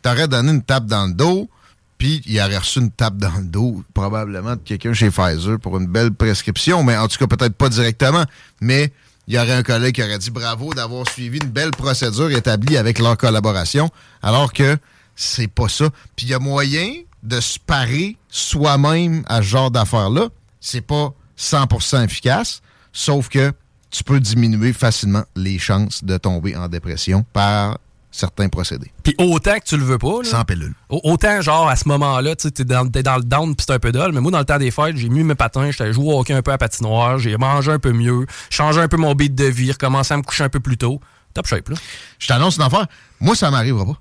T'aurais 0.01 0.27
donné 0.27 0.51
une 0.51 0.63
tape 0.63 0.85
dans 0.85 1.07
le 1.07 1.13
dos, 1.13 1.49
puis 1.97 2.21
il 2.25 2.39
aurait 2.39 2.57
reçu 2.57 2.79
une 2.79 2.91
tape 2.91 3.17
dans 3.17 3.37
le 3.37 3.45
dos, 3.45 3.83
probablement 3.93 4.55
de 4.55 4.61
quelqu'un 4.61 4.93
chez 4.93 5.09
Pfizer 5.09 5.59
pour 5.59 5.77
une 5.77 5.87
belle 5.87 6.11
prescription, 6.13 6.83
mais 6.83 6.97
en 6.97 7.07
tout 7.07 7.17
cas, 7.17 7.27
peut-être 7.27 7.55
pas 7.55 7.69
directement. 7.69 8.25
Mais 8.59 8.91
il 9.27 9.35
y 9.35 9.39
aurait 9.39 9.53
un 9.53 9.63
collègue 9.63 9.95
qui 9.95 10.03
aurait 10.03 10.19
dit 10.19 10.31
bravo 10.31 10.73
d'avoir 10.73 11.09
suivi 11.09 11.39
une 11.41 11.49
belle 11.49 11.71
procédure 11.71 12.31
établie 12.31 12.75
avec 12.75 12.99
leur 12.99 13.15
collaboration, 13.15 13.89
alors 14.21 14.51
que 14.51 14.77
c'est 15.15 15.47
pas 15.47 15.69
ça. 15.69 15.89
Puis 16.15 16.25
il 16.25 16.29
y 16.29 16.33
a 16.33 16.39
moyen 16.39 16.91
de 17.23 17.39
se 17.39 17.57
parer 17.57 18.17
soi-même 18.29 19.23
à 19.27 19.37
ce 19.37 19.47
genre 19.47 19.71
d'affaires-là. 19.71 20.27
C'est 20.59 20.81
pas 20.81 21.13
100% 21.37 22.03
efficace, 22.03 22.61
sauf 22.91 23.29
que 23.29 23.53
tu 23.93 24.03
peux 24.03 24.19
diminuer 24.19 24.73
facilement 24.73 25.23
les 25.35 25.57
chances 25.59 26.03
de 26.03 26.17
tomber 26.17 26.55
en 26.57 26.67
dépression 26.67 27.23
par 27.31 27.77
certains 28.11 28.49
procédés. 28.49 28.91
Puis 29.03 29.15
autant 29.17 29.57
que 29.59 29.63
tu 29.65 29.77
le 29.77 29.83
veux 29.83 29.97
pas, 29.97 30.21
là, 30.23 30.29
Sans 30.29 30.43
pilule. 30.43 30.73
Au- 30.89 30.99
Autant, 31.03 31.41
genre, 31.41 31.67
à 31.69 31.75
ce 31.75 31.87
moment-là, 31.87 32.35
tu 32.35 32.51
t'es 32.51 32.63
dans, 32.65 32.87
t'es 32.89 33.01
dans 33.03 33.15
le 33.17 33.23
down 33.23 33.55
pis 33.55 33.63
c'est 33.67 33.73
un 33.73 33.79
peu 33.79 33.91
dol, 33.91 34.11
mais 34.13 34.19
moi, 34.21 34.31
dans 34.31 34.39
le 34.39 34.45
temps 34.45 34.57
des 34.59 34.69
fêtes, 34.71 34.97
j'ai 34.97 35.09
mis 35.09 35.23
mes 35.23 35.35
patins, 35.35 35.71
j'étais 35.71 35.93
joué 35.93 36.05
au 36.13 36.19
hockey 36.19 36.33
un 36.33 36.41
peu 36.41 36.51
à 36.51 36.57
patinoire, 36.57 37.17
j'ai 37.19 37.37
mangé 37.37 37.71
un 37.71 37.79
peu 37.79 37.91
mieux, 37.91 38.25
changé 38.49 38.81
un 38.81 38.87
peu 38.87 38.97
mon 38.97 39.13
beat 39.15 39.33
de 39.33 39.45
vie, 39.45 39.71
recommencé 39.71 40.13
à 40.13 40.17
me 40.17 40.23
coucher 40.23 40.43
un 40.43 40.49
peu 40.49 40.59
plus 40.59 40.77
tôt. 40.77 40.99
Top 41.33 41.47
shape, 41.47 41.69
là. 41.69 41.75
Je 42.19 42.27
t'annonce 42.27 42.57
une 42.57 42.63
affaire. 42.63 42.85
Moi, 43.19 43.35
ça 43.35 43.49
m'arrivera 43.49 43.85
pas. 43.85 43.99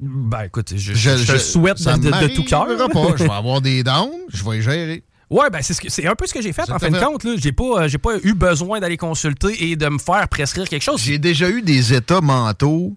Ben, 0.00 0.42
écoute, 0.42 0.74
je, 0.76 0.92
je- 0.92 1.36
souhaite 1.38 1.78
ça 1.78 1.96
de, 1.96 2.10
de- 2.10 2.26
de 2.28 2.34
tout 2.34 2.44
cœur. 2.44 2.66
pas. 2.66 3.16
Je 3.16 3.24
vais 3.24 3.30
avoir 3.30 3.60
des 3.60 3.82
downs, 3.82 4.10
je 4.28 4.44
vais 4.44 4.60
gérer. 4.60 5.02
Ouais, 5.34 5.50
ben, 5.50 5.60
c'est 5.62 5.74
ce 5.74 6.06
un 6.06 6.14
peu 6.14 6.28
ce 6.28 6.32
que 6.32 6.40
j'ai 6.40 6.52
fait, 6.52 6.70
en 6.70 6.78
fin 6.78 6.90
de 6.90 7.00
compte. 7.00 7.26
J'ai 7.38 7.50
pas, 7.50 7.64
euh, 7.64 7.88
j'ai 7.88 7.98
pas 7.98 8.18
eu 8.22 8.34
besoin 8.34 8.78
d'aller 8.78 8.96
consulter 8.96 9.64
et 9.64 9.74
de 9.74 9.88
me 9.88 9.98
faire 9.98 10.28
prescrire 10.28 10.68
quelque 10.68 10.82
chose. 10.82 11.00
J'ai 11.00 11.18
déjà 11.18 11.50
eu 11.50 11.60
des 11.60 11.92
états 11.92 12.20
mentaux 12.20 12.94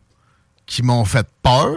qui 0.68 0.84
m'ont 0.84 1.04
fait 1.04 1.26
peur, 1.42 1.74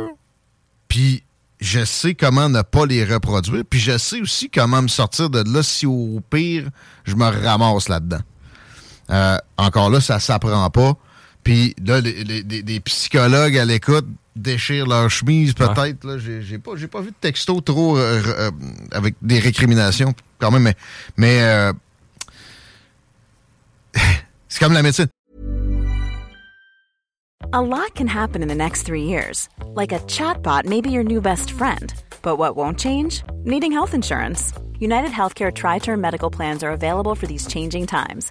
puis 0.86 1.22
je 1.60 1.82
sais 1.82 2.12
comment 2.12 2.50
ne 2.50 2.60
pas 2.60 2.84
les 2.84 3.06
reproduire, 3.06 3.64
puis 3.68 3.80
je 3.80 3.96
sais 3.96 4.20
aussi 4.20 4.50
comment 4.50 4.82
me 4.82 4.88
sortir 4.88 5.30
de 5.30 5.42
là 5.50 5.62
si 5.62 5.86
au 5.86 6.20
pire, 6.28 6.68
je 7.04 7.14
me 7.14 7.24
ramasse 7.24 7.88
là-dedans. 7.88 8.20
Euh, 9.08 9.38
encore 9.56 9.88
là, 9.88 10.02
ça 10.02 10.20
s'apprend 10.20 10.68
pas. 10.68 10.92
Puis 11.44 11.74
là, 11.84 12.00
les, 12.00 12.24
les- 12.24 12.42
les- 12.42 12.62
des 12.62 12.80
psychologues 12.80 13.56
à 13.56 13.64
l'écoute 13.64 14.06
déchirent 14.36 14.86
leur 14.86 15.10
chemise, 15.10 15.54
peut-être. 15.54 16.04
là. 16.04 16.18
J'ai 16.18 16.42
j'ai 16.42 16.58
pas, 16.58 16.72
j'ai 16.76 16.86
pas 16.88 17.00
vu 17.00 17.08
de 17.10 17.14
texto 17.20 17.60
trop 17.60 17.96
euh, 17.98 18.22
euh, 18.26 18.50
avec 18.92 19.14
des 19.22 19.38
récriminations, 19.38 20.14
quand 20.38 20.50
même, 20.50 20.62
mais, 20.62 20.74
mais 21.16 21.42
euh, 21.42 21.72
c'est 24.48 24.60
comme 24.60 24.72
la 24.72 24.82
médecine. 24.82 25.08
A 27.52 27.60
lot 27.62 27.94
can 27.96 28.06
happen 28.06 28.42
in 28.42 28.48
the 28.48 28.54
next 28.54 28.84
three 28.84 29.04
years. 29.04 29.48
Like 29.74 29.92
a 29.92 29.98
chatbot 30.06 30.66
may 30.66 30.80
be 30.80 30.90
your 30.90 31.02
new 31.04 31.20
best 31.20 31.50
friend. 31.50 31.92
But 32.22 32.36
what 32.38 32.54
won't 32.54 32.78
change? 32.78 33.22
Needing 33.44 33.72
health 33.72 33.94
insurance. 33.94 34.52
United 34.78 35.10
Healthcare 35.10 35.52
Tri 35.52 35.78
Term 35.78 36.00
Medical 36.00 36.30
Plans 36.30 36.62
are 36.62 36.70
available 36.72 37.14
for 37.14 37.26
these 37.26 37.46
changing 37.46 37.86
times. 37.86 38.30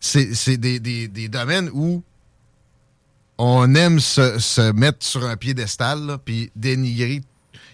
C'est 0.00 0.56
des, 0.56 0.80
des- 0.80 1.08
des 1.08 1.28
domaines 1.28 1.70
où 1.72 2.02
on 3.38 3.74
aime 3.74 4.00
se, 4.00 4.38
se 4.38 4.72
mettre 4.72 5.04
sur 5.06 5.24
un 5.24 5.36
piédestal, 5.36 6.18
puis 6.24 6.50
dénigrer 6.56 7.22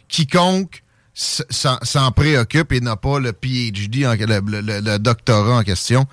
quiconque 0.09 0.83
s'en 1.15 2.11
préoccupe 2.13 2.73
et 2.73 2.81
n'a 2.81 2.97
pas 2.97 3.19
le 3.21 3.33
PhD, 3.33 4.01
le, 4.03 4.99
doctorat 4.99 5.59
en 5.59 5.63
question. 5.63 6.07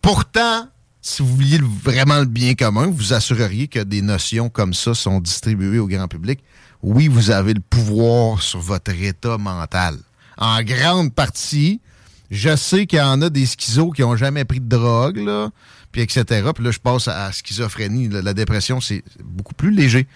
Pourtant, 0.00 0.68
si 1.02 1.22
vous 1.22 1.34
vouliez 1.34 1.58
vraiment 1.82 2.20
le 2.20 2.26
bien 2.26 2.54
commun, 2.54 2.86
vous 2.86 3.12
assureriez 3.12 3.66
que 3.68 3.80
des 3.80 4.02
notions 4.02 4.48
comme 4.48 4.72
ça 4.72 4.94
sont 4.94 5.20
distribuées 5.20 5.78
au 5.80 5.88
grand 5.88 6.06
public. 6.08 6.40
Oui, 6.82 7.08
vous 7.08 7.30
avez 7.30 7.54
le 7.54 7.60
pouvoir 7.60 8.40
sur 8.40 8.60
votre 8.60 8.92
état 8.92 9.36
mental. 9.36 9.98
En 10.38 10.62
grande 10.62 11.12
partie, 11.12 11.80
je 12.30 12.56
sais 12.56 12.86
qu'il 12.86 12.98
y 12.98 13.02
en 13.02 13.22
a 13.22 13.30
des 13.30 13.46
schizos 13.46 13.90
qui 13.90 14.02
n'ont 14.02 14.16
jamais 14.16 14.44
pris 14.44 14.60
de 14.60 14.68
drogue, 14.68 15.18
là, 15.18 15.50
puis 15.92 16.02
etc. 16.02 16.24
Puis 16.54 16.64
là, 16.64 16.70
je 16.70 16.78
passe 16.78 17.08
à 17.08 17.26
la 17.26 17.32
schizophrénie. 17.32 18.08
La, 18.08 18.34
dépression, 18.34 18.80
c'est 18.80 19.04
beaucoup 19.22 19.54
plus 19.54 19.70
léger. 19.70 20.06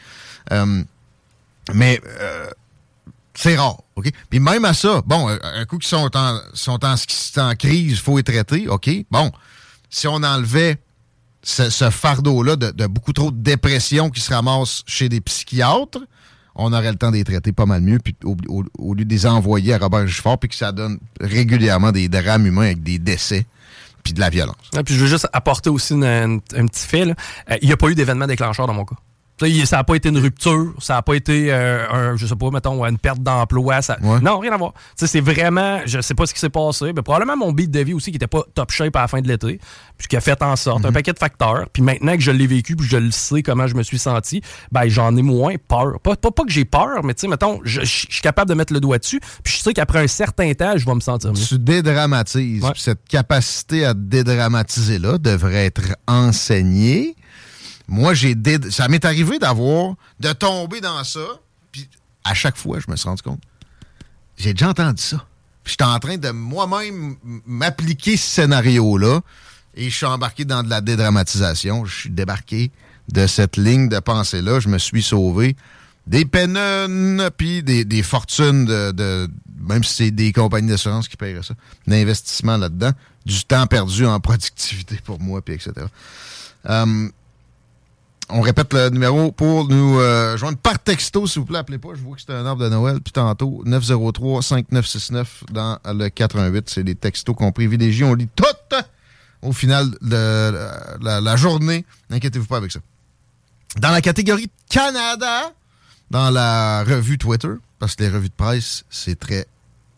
Euh, 0.53 0.83
mais 1.75 2.01
euh, 2.07 2.51
c'est 3.35 3.57
rare, 3.57 3.83
OK? 3.97 4.11
Puis 4.29 4.41
même 4.41 4.65
à 4.65 4.75
ça, 4.75 5.03
bon, 5.07 5.29
un, 5.29 5.39
un 5.43 5.65
coup 5.67 5.79
qu'ils 5.79 5.89
sont 5.89 6.11
en, 6.17 6.41
sont 6.55 6.85
en, 6.85 7.55
crise, 7.55 7.93
il 7.93 7.97
faut 7.97 8.17
les 8.17 8.23
traiter, 8.23 8.69
OK? 8.69 8.91
Bon, 9.11 9.31
si 9.89 10.09
on 10.09 10.23
enlevait 10.23 10.79
ce, 11.43 11.71
ce 11.71 11.91
fardeau-là 11.91 12.57
de, 12.57 12.71
de 12.71 12.87
beaucoup 12.87 13.13
trop 13.13 13.31
de 13.31 13.41
dépression 13.41 14.11
qui 14.11 14.21
se 14.21 14.33
ramasse 14.33 14.83
chez 14.87 15.09
des 15.09 15.21
psychiatres, 15.21 16.01
on 16.55 16.73
aurait 16.73 16.91
le 16.91 16.99
temps 16.99 17.11
de 17.11 17.17
les 17.17 17.25
traiter 17.25 17.53
pas 17.53 17.67
mal 17.67 17.81
mieux, 17.81 17.99
puis 17.99 18.17
au, 18.25 18.95
lieu 18.95 19.05
de 19.05 19.11
les 19.11 19.27
envoyer 19.27 19.75
à 19.75 19.79
Robert 19.79 20.07
Gifford, 20.07 20.39
puis 20.39 20.49
que 20.49 20.55
ça 20.55 20.73
donne 20.73 20.99
régulièrement 21.21 21.93
des 21.93 22.09
drames 22.09 22.47
humains 22.47 22.67
avec 22.67 22.83
des 22.83 22.99
décès, 22.99 23.47
puis 24.03 24.13
de 24.13 24.21
la 24.21 24.31
violence. 24.31 24.57
Ah, 24.77 24.83
puis 24.83 24.95
je 24.95 25.01
veux 25.01 25.07
juste 25.07 25.29
apporter 25.33 25.71
aussi 25.71 25.95
un 25.95 26.39
petit 26.39 26.87
fait. 26.87 27.03
Euh, 27.03 27.57
Il 27.63 27.69
n'y 27.69 27.73
a 27.73 27.77
pas 27.77 27.89
eu 27.89 27.95
d'événement 27.95 28.27
déclencheur 28.27 28.67
dans 28.67 28.75
mon 28.75 28.85
cas. 28.85 28.97
Ça 29.67 29.77
n'a 29.79 29.85
pas 29.85 29.95
été 29.95 30.09
une 30.09 30.19
rupture, 30.19 30.75
ça 30.81 30.95
n'a 30.95 31.03
pas 31.03 31.15
été, 31.15 31.53
euh, 31.53 31.87
un, 31.91 32.17
je 32.17 32.27
sais 32.27 32.37
pas, 32.37 32.51
mettons, 32.51 32.85
une 32.85 32.99
perte 32.99 33.21
d'emploi. 33.21 33.83
Ça... 33.83 33.97
Ouais. 34.03 34.21
Non, 34.21 34.39
rien 34.39 34.53
à 34.53 34.57
voir. 34.57 34.75
C'est 34.97 35.21
vraiment, 35.21 35.81
je 35.87 36.01
sais 36.01 36.15
pas 36.15 36.27
ce 36.27 36.35
qui 36.35 36.41
s'est 36.41 36.51
passé, 36.51 36.93
mais 36.95 37.03
probablement 37.03 37.37
mon 37.37 37.53
beat 37.53 37.71
de 37.71 37.81
vie 37.81 37.95
aussi 37.95 38.11
qui 38.11 38.17
était 38.17 38.27
pas 38.27 38.43
top 38.55 38.71
shape 38.71 38.95
à 38.97 39.03
la 39.03 39.09
fin 39.09 39.21
de 39.21 39.29
l'été, 39.29 39.59
puis 39.99 40.09
qui 40.09 40.17
a 40.17 40.21
fait 40.21 40.41
en 40.43 40.57
sorte, 40.57 40.85
un 40.85 40.93
paquet 40.93 41.13
de 41.13 41.19
facteurs. 41.19 41.67
Puis 41.73 41.83
maintenant 41.83 42.15
que 42.15 42.21
je 42.23 42.31
l'ai 42.31 42.47
vécu, 42.47 42.77
puis 42.77 42.87
je 42.89 42.97
le 42.97 43.11
sais 43.11 43.43
comment 43.43 43.67
je 43.67 43.75
me 43.75 43.83
suis 43.83 43.99
senti, 43.99 44.43
ben 44.73 44.89
j'en 44.89 45.17
ai 45.17 45.23
moins 45.23 45.55
peur. 45.69 46.01
Pas, 46.03 46.17
pas, 46.17 46.31
pas 46.31 46.45
que 46.45 46.51
j'ai 46.53 46.65
peur, 46.65 47.03
mais 47.05 47.15
tu 47.15 47.23
sais, 47.23 47.29
mettons, 47.29 47.61
je 47.65 47.81
je- 47.81 47.87
je 48.09 48.13
suis 48.13 48.21
capable 48.23 48.49
de 48.51 48.55
mettre 48.55 48.73
le 48.73 48.81
doigt 48.81 48.99
dessus, 48.99 49.21
puis 49.43 49.55
je 49.55 49.63
sais 49.63 49.73
qu'après 49.73 50.01
un 50.01 50.07
certain 50.07 50.53
temps, 50.53 50.77
je 50.77 50.85
vais 50.87 50.95
me 50.95 51.01
sentir 51.01 51.31
mieux. 51.33 51.37
Tu 51.41 51.59
dédramatises. 51.59 52.63
Ouais. 52.63 52.73
Puis 52.73 52.83
Cette 52.83 53.07
capacité 53.09 53.85
à 53.85 53.95
dédramatiser-là 53.95 55.19
devrait 55.19 55.67
être 55.67 55.97
enseignée. 56.07 57.15
Moi, 57.91 58.15
j'ai 58.15 58.37
ça 58.71 58.87
m'est 58.87 59.05
arrivé 59.05 59.41
d'avoir, 59.41 59.97
de 60.21 60.33
tomber 60.33 60.81
dans 60.81 61.03
ça, 61.03 61.27
puis 61.73 61.89
à 62.23 62.35
chaque 62.35 62.57
fois, 62.57 62.79
je 62.79 62.89
me 62.89 62.95
suis 62.95 63.09
rendu 63.09 63.21
compte, 63.21 63.41
j'ai 64.37 64.55
déjà 64.55 64.69
entendu 64.69 65.03
ça. 65.03 65.27
Puis 65.65 65.73
j'étais 65.73 65.85
en 65.85 65.99
train 65.99 66.17
de 66.17 66.31
moi-même 66.31 67.17
m'appliquer 67.47 68.17
ce 68.17 68.27
scénario-là, 68.27 69.23
et 69.75 69.91
je 69.91 69.97
suis 69.97 70.07
embarqué 70.07 70.45
dans 70.45 70.63
de 70.63 70.71
la 70.71 70.81
dédramatisation. 70.81 71.85
Je 71.85 71.95
suis 71.95 72.11
débarqué 72.11 72.71
de 73.13 73.27
cette 73.27 73.57
ligne 73.57 73.89
de 73.89 73.99
pensée-là. 73.99 74.61
Je 74.61 74.69
me 74.69 74.79
suis 74.79 75.03
sauvé 75.03 75.57
des 76.07 76.25
pénones, 76.25 77.29
puis 77.37 77.65
des, 77.65 78.03
fortunes 78.05 78.67
de, 78.67 79.29
même 79.59 79.83
si 79.83 79.95
c'est 79.95 80.11
des 80.13 80.33
compagnies 80.33 80.69
d'assurance 80.69 81.09
qui 81.09 81.17
paieraient 81.17 81.43
ça, 81.43 81.55
d'investissement 81.89 82.57
là-dedans, 82.57 82.93
du 83.27 83.45
temps 83.45 83.67
perdu 83.67 84.07
en 84.07 84.21
productivité 84.21 85.01
pour 85.05 85.21
moi, 85.21 85.43
puis 85.43 85.55
etc. 85.55 85.73
on 88.33 88.41
répète 88.41 88.73
le 88.75 88.89
numéro 88.91 89.33
pour 89.33 89.69
nous 89.69 89.99
euh, 89.99 90.37
joindre 90.37 90.59
par 90.59 90.79
texto, 90.79 91.27
s'il 91.27 91.41
vous 91.41 91.47
plaît. 91.47 91.59
Appelez 91.59 91.79
pas, 91.79 91.91
je 91.95 92.01
vois 92.03 92.17
que 92.17 92.23
c'est 92.27 92.33
un 92.33 92.45
arbre 92.47 92.63
de 92.65 92.69
Noël. 92.69 93.01
Puis 93.01 93.13
tantôt, 93.13 93.63
903-5969 93.67 95.27
dans 95.53 95.79
le 95.87 96.09
88. 96.09 96.69
C'est 96.71 96.85
des 96.85 96.95
textos 96.95 97.35
qu'on 97.37 97.53
privilégie. 97.53 98.05
On 98.05 98.15
lit 98.15 98.29
tout 98.35 98.45
au 99.43 99.53
final 99.53 99.91
de 100.03 100.55
la, 101.03 101.21
la- 101.21 101.37
journée. 101.37 101.85
N'inquiétez-vous 102.11 102.47
pas 102.47 102.59
avec 102.59 102.73
ça. 102.73 102.81
Dans 103.79 103.91
la 103.91 104.01
catégorie 104.01 104.51
Canada, 104.69 105.53
dans 106.11 106.31
la 106.31 106.83
revue 106.85 107.19
Twitter, 107.19 107.53
parce 107.79 107.95
que 107.95 108.03
les 108.03 108.09
revues 108.11 108.29
de 108.29 108.35
presse, 108.35 108.85
c'est 108.91 109.19
très 109.19 109.47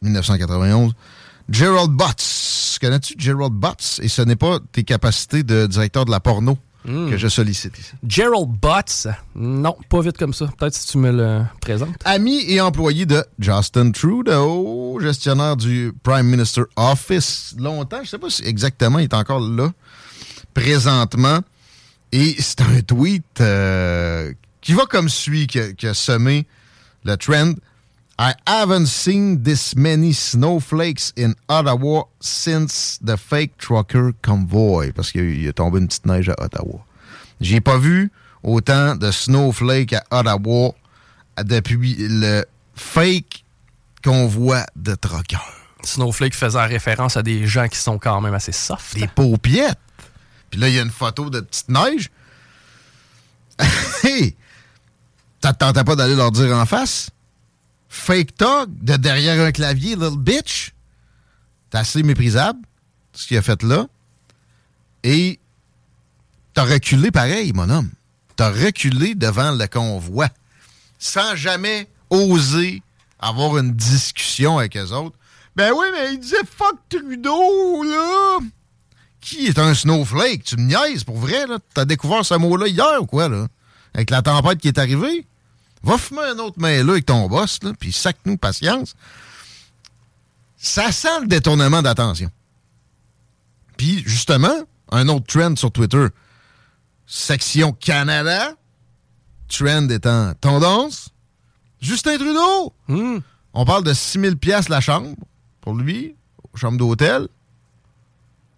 1991. 0.03 0.93
Gerald 1.49 1.91
Butts. 1.91 2.79
Connais-tu 2.81 3.15
Gerald 3.19 3.53
Butts? 3.55 3.99
Et 4.03 4.09
ce 4.09 4.23
n'est 4.23 4.37
pas 4.37 4.59
tes 4.73 4.85
capacités 4.85 5.43
de 5.43 5.67
directeur 5.67 6.05
de 6.05 6.11
la 6.11 6.21
porno 6.21 6.57
que 6.85 7.17
je 7.17 7.29
sollicite 7.29 7.79
ici. 7.79 7.93
Gerald 8.07 8.49
Butts, 8.49 9.07
non, 9.35 9.77
pas 9.89 10.01
vite 10.01 10.19
comme 10.19 10.35
ça. 10.35 10.49
Peut-être 10.59 10.75
si 10.75 10.89
tu 10.89 10.99
me 10.99 11.13
le 11.13 11.43
présentes. 11.61 11.95
Ami 12.05 12.45
et 12.49 12.61
employé 12.61 13.07
de 13.07 13.25
Justin 13.39 13.91
Trudeau, 13.93 14.99
gestionnaire 15.01 15.57
du 15.57 15.93
Prime 16.03 16.27
Minister 16.27 16.63
Office 16.77 17.55
longtemps. 17.59 18.01
Je 18.03 18.11
sais 18.11 18.19
pas 18.19 18.31
si 18.31 18.45
exactement 18.45 18.99
il 18.99 19.05
est 19.05 19.15
encore 19.15 19.41
là 19.41 19.71
présentement. 20.55 21.41
Et 22.13 22.37
c'est 22.39 22.61
un 22.61 22.81
tweet 22.81 23.41
euh, 23.41 24.33
qui 24.61 24.75
va 24.75 24.85
comme 24.85 25.09
suit, 25.09 25.47
qui 25.47 25.61
a, 25.61 25.73
qui 25.73 25.87
a 25.87 25.95
semé 25.95 26.47
le 27.05 27.17
trend. 27.17 27.55
I 28.19 28.35
haven't 28.47 28.87
seen 28.87 29.43
this 29.43 29.75
many 29.75 30.13
snowflakes 30.13 31.13
in 31.17 31.35
Ottawa 31.49 32.05
since 32.21 32.99
the 33.03 33.17
fake 33.17 33.57
trucker 33.59 34.13
convoy. 34.23 34.93
Parce 34.93 35.11
qu'il 35.11 35.41
il 35.41 35.47
est 35.47 35.55
tombé 35.55 35.79
une 35.79 35.89
petite 35.89 36.07
neige 36.07 36.29
à 36.29 36.41
Ottawa. 36.41 36.85
J'ai 37.41 37.61
pas 37.61 37.79
vu 37.79 38.11
autant 38.43 38.97
de 38.97 39.11
snowflakes 39.11 39.95
à 39.95 40.05
Ottawa 40.11 40.75
depuis 41.43 41.97
le 41.99 42.45
fake 42.75 43.45
convoi 44.05 44.67
de 44.77 44.95
truckers. 44.95 45.41
Snowflake 45.85 46.35
faisant 46.35 46.67
référence 46.67 47.17
à 47.17 47.23
des 47.23 47.47
gens 47.47 47.67
qui 47.67 47.79
sont 47.79 47.99
quand 47.99 48.21
même 48.21 48.35
assez 48.35 48.53
soft. 48.53 48.95
Des 48.95 49.09
paupiettes. 49.09 49.79
Puis 50.51 50.61
là, 50.61 50.69
il 50.69 50.75
y 50.75 50.79
a 50.79 50.83
une 50.83 50.91
photo 50.91 51.31
de 51.31 51.41
petite 51.41 51.71
neige. 51.71 52.11
hey! 54.05 54.37
Ça 55.43 55.53
te 55.53 55.59
tentait 55.59 55.83
pas 55.83 55.97
d'aller 55.97 56.15
leur 56.15 56.31
dire 56.31 56.55
en 56.55 56.67
face? 56.67 57.11
Fake 57.93 58.35
talk 58.37 58.71
de 58.81 58.97
derrière 58.97 59.45
un 59.45 59.53
clavier, 59.53 59.97
little 59.97 60.17
bitch. 60.17 60.73
T'es 61.69 61.77
assez 61.77 62.03
méprisable, 62.03 62.59
ce 63.13 63.27
qu'il 63.27 63.37
a 63.37 63.43
fait 63.43 63.63
là. 63.63 63.87
Et 65.05 65.39
t'as 66.55 66.65
reculé 66.65 67.11
pareil, 67.11 67.53
mon 67.53 67.69
homme. 67.69 67.91
T'as 68.35 68.51
reculé 68.51 69.15
devant 69.15 69.53
le 69.53 69.67
convoi. 69.67 70.29
Sans 70.99 71.37
jamais 71.37 71.87
oser 72.09 72.83
avoir 73.21 73.59
une 73.59 73.73
discussion 73.73 74.59
avec 74.59 74.75
eux 74.79 74.91
autres. 74.93 75.17
Ben 75.55 75.71
oui, 75.77 75.87
mais 75.93 76.15
il 76.15 76.19
disait 76.19 76.37
fuck 76.51 76.79
Trudeau, 76.89 77.83
là! 77.85 78.39
Qui 79.21 79.49
est 79.49 79.59
un 79.59 79.75
snowflake? 79.75 80.45
Tu 80.45 80.57
me 80.57 80.63
niaises, 80.63 81.05
pour 81.05 81.19
vrai, 81.19 81.47
là? 81.47 81.59
T'as 81.75 81.85
découvert 81.85 82.25
ce 82.25 82.35
mot-là 82.35 82.69
hier 82.69 83.03
ou 83.03 83.07
quoi, 83.07 83.29
là? 83.29 83.49
Avec 83.93 84.09
la 84.09 84.23
tempête 84.23 84.61
qui 84.61 84.69
est 84.69 84.79
arrivée? 84.79 85.27
Va 85.83 85.99
fumer 85.99 86.23
un 86.23 86.39
autre 86.39 86.61
mail 86.61 86.87
là 86.87 86.93
avec 86.93 87.07
ton 87.07 87.29
boss, 87.29 87.59
là, 87.63 87.73
puis 87.79 87.93
sac-nous 87.93 88.37
patience. 88.37 88.95
Ça 90.57 90.93
sent 90.93 91.21
le 91.23 91.27
détournement 91.27 91.83
d'attention. 91.83 92.31
Puis, 93.77 94.03
justement, 94.07 94.55
un 94.93 95.09
autre 95.09 95.27
trend 95.27 95.57
sur 95.57 95.73
Twitter. 95.73 96.07
Section 97.07 97.73
Canada. 97.73 98.55
Trend 99.49 99.89
étant 99.89 100.35
tendance. 100.41 101.11
Justin 101.81 102.17
Trudeau. 102.17 102.73
On 103.55 103.65
parle 103.65 103.83
de 103.85 103.93
6 103.93 104.21
000 104.21 104.37
piastres 104.37 104.71
la 104.71 104.81
chambre 104.81 105.15
pour 105.61 105.75
lui, 105.75 106.15
chambre 106.55 106.79
d'hôtel. 106.79 107.29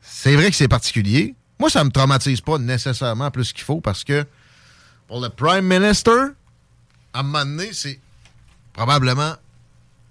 C'est 0.00 0.36
vrai 0.36 0.50
que 0.50 0.56
c'est 0.56 0.68
particulier. 0.68 1.34
Moi, 1.58 1.70
ça 1.70 1.84
me 1.84 1.90
traumatise 1.90 2.40
pas 2.40 2.58
nécessairement 2.58 3.30
plus 3.30 3.52
qu'il 3.52 3.64
faut 3.64 3.80
parce 3.80 4.04
que 4.04 4.26
pour 5.08 5.20
le 5.20 5.30
Prime 5.30 5.66
Minister, 5.66 6.10
à 7.14 7.20
un 7.20 7.22
moment 7.22 7.44
donné, 7.44 7.70
c'est 7.72 7.98
probablement 8.72 9.34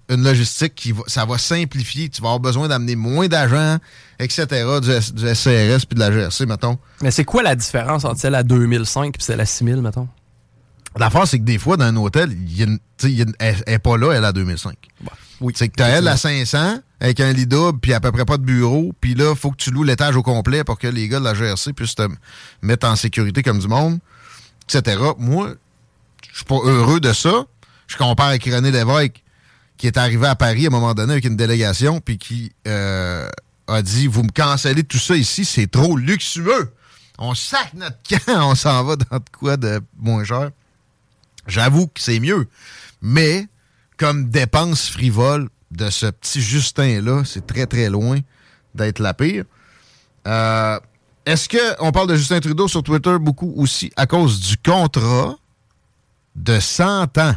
une 0.08 0.22
logistique 0.22 0.74
qui 0.74 0.92
va, 0.92 1.02
ça 1.06 1.24
va 1.24 1.38
simplifier. 1.38 2.08
Tu 2.08 2.20
vas 2.20 2.28
avoir 2.28 2.40
besoin 2.40 2.68
d'amener 2.68 2.96
moins 2.96 3.26
d'agents, 3.28 3.78
etc., 4.18 4.46
du, 4.82 4.90
SCRS 5.34 5.86
puis 5.86 5.94
de 5.94 6.00
la 6.00 6.10
GRC, 6.10 6.46
mettons. 6.46 6.78
Mais 7.00 7.10
c'est 7.10 7.24
quoi 7.24 7.42
la 7.42 7.54
différence 7.56 8.04
entre 8.04 8.20
celle 8.20 8.34
à 8.34 8.42
2005 8.42 9.16
et 9.16 9.22
celle 9.22 9.40
à 9.40 9.46
6000, 9.46 9.76
mettons? 9.76 10.08
L'affaire, 10.96 11.26
c'est 11.26 11.38
que 11.38 11.44
des 11.44 11.58
fois, 11.58 11.76
dans 11.76 11.86
un 11.86 11.96
hôtel, 11.96 12.32
il 12.32 12.56
y 12.56 12.62
a 12.62 12.66
une- 12.66 12.78
y 13.02 13.22
a 13.22 13.26
elle 13.38 13.56
n'est 13.66 13.78
pas 13.78 13.96
là, 13.96 14.12
elle 14.12 14.24
à 14.24 14.32
2005. 14.32 14.76
oui. 15.40 15.52
C'est 15.56 15.68
que 15.68 15.74
tu 15.76 15.82
as 15.82 15.88
elle 15.88 16.06
à 16.06 16.16
500, 16.16 16.78
avec 17.00 17.18
un 17.20 17.32
lit 17.32 17.46
double, 17.46 17.80
puis 17.80 17.92
à 17.92 18.00
peu 18.00 18.12
près 18.12 18.24
pas 18.24 18.36
de 18.36 18.44
bureau, 18.44 18.92
puis 19.00 19.14
là, 19.14 19.30
il 19.30 19.36
faut 19.36 19.50
que 19.50 19.56
tu 19.56 19.70
loues 19.70 19.82
l'étage 19.82 20.16
au 20.16 20.22
complet 20.22 20.62
pour 20.64 20.78
que 20.78 20.86
les 20.86 21.08
gars 21.08 21.18
de 21.18 21.24
la 21.24 21.34
GRC 21.34 21.72
puissent 21.72 21.96
te 21.96 22.06
mettre 22.62 22.86
en 22.86 22.94
sécurité 22.94 23.42
comme 23.42 23.58
du 23.58 23.66
monde, 23.68 23.98
etc. 24.68 24.98
Moi, 25.18 25.54
je 26.34 26.38
suis 26.38 26.46
pas 26.46 26.58
heureux 26.64 26.98
de 26.98 27.12
ça. 27.12 27.46
Je 27.86 27.96
compare 27.96 28.26
avec 28.26 28.44
René 28.44 28.72
Lévesque, 28.72 29.22
qui 29.76 29.86
est 29.86 29.96
arrivé 29.96 30.26
à 30.26 30.34
Paris 30.34 30.64
à 30.64 30.66
un 30.66 30.70
moment 30.70 30.92
donné 30.92 31.12
avec 31.12 31.24
une 31.24 31.36
délégation, 31.36 32.00
puis 32.00 32.18
qui 32.18 32.50
euh, 32.66 33.28
a 33.68 33.82
dit 33.82 34.08
Vous 34.08 34.24
me 34.24 34.32
cancellez 34.32 34.82
tout 34.82 34.98
ça 34.98 35.14
ici, 35.14 35.44
c'est 35.44 35.68
trop 35.68 35.96
luxueux. 35.96 36.72
On 37.18 37.36
sac 37.36 37.72
notre 37.74 37.98
camp, 38.08 38.50
on 38.50 38.56
s'en 38.56 38.82
va 38.82 38.96
dans 38.96 39.18
de 39.18 39.30
quoi 39.38 39.56
de 39.56 39.80
moins 39.96 40.24
cher. 40.24 40.50
J'avoue 41.46 41.86
que 41.86 42.00
c'est 42.00 42.18
mieux. 42.18 42.48
Mais, 43.00 43.46
comme 43.96 44.28
dépense 44.28 44.88
frivole 44.88 45.48
de 45.70 45.88
ce 45.88 46.06
petit 46.06 46.42
Justin-là, 46.42 47.22
c'est 47.24 47.46
très, 47.46 47.66
très 47.66 47.90
loin 47.90 48.18
d'être 48.74 48.98
la 48.98 49.14
pire. 49.14 49.44
Euh, 50.26 50.80
Est-ce 51.26 51.48
qu'on 51.48 51.92
parle 51.92 52.08
de 52.08 52.16
Justin 52.16 52.40
Trudeau 52.40 52.66
sur 52.66 52.82
Twitter 52.82 53.18
beaucoup 53.20 53.52
aussi 53.56 53.92
à 53.94 54.06
cause 54.06 54.40
du 54.40 54.56
contrat? 54.56 55.36
De 56.34 56.60
100 56.60 57.18
ans 57.18 57.36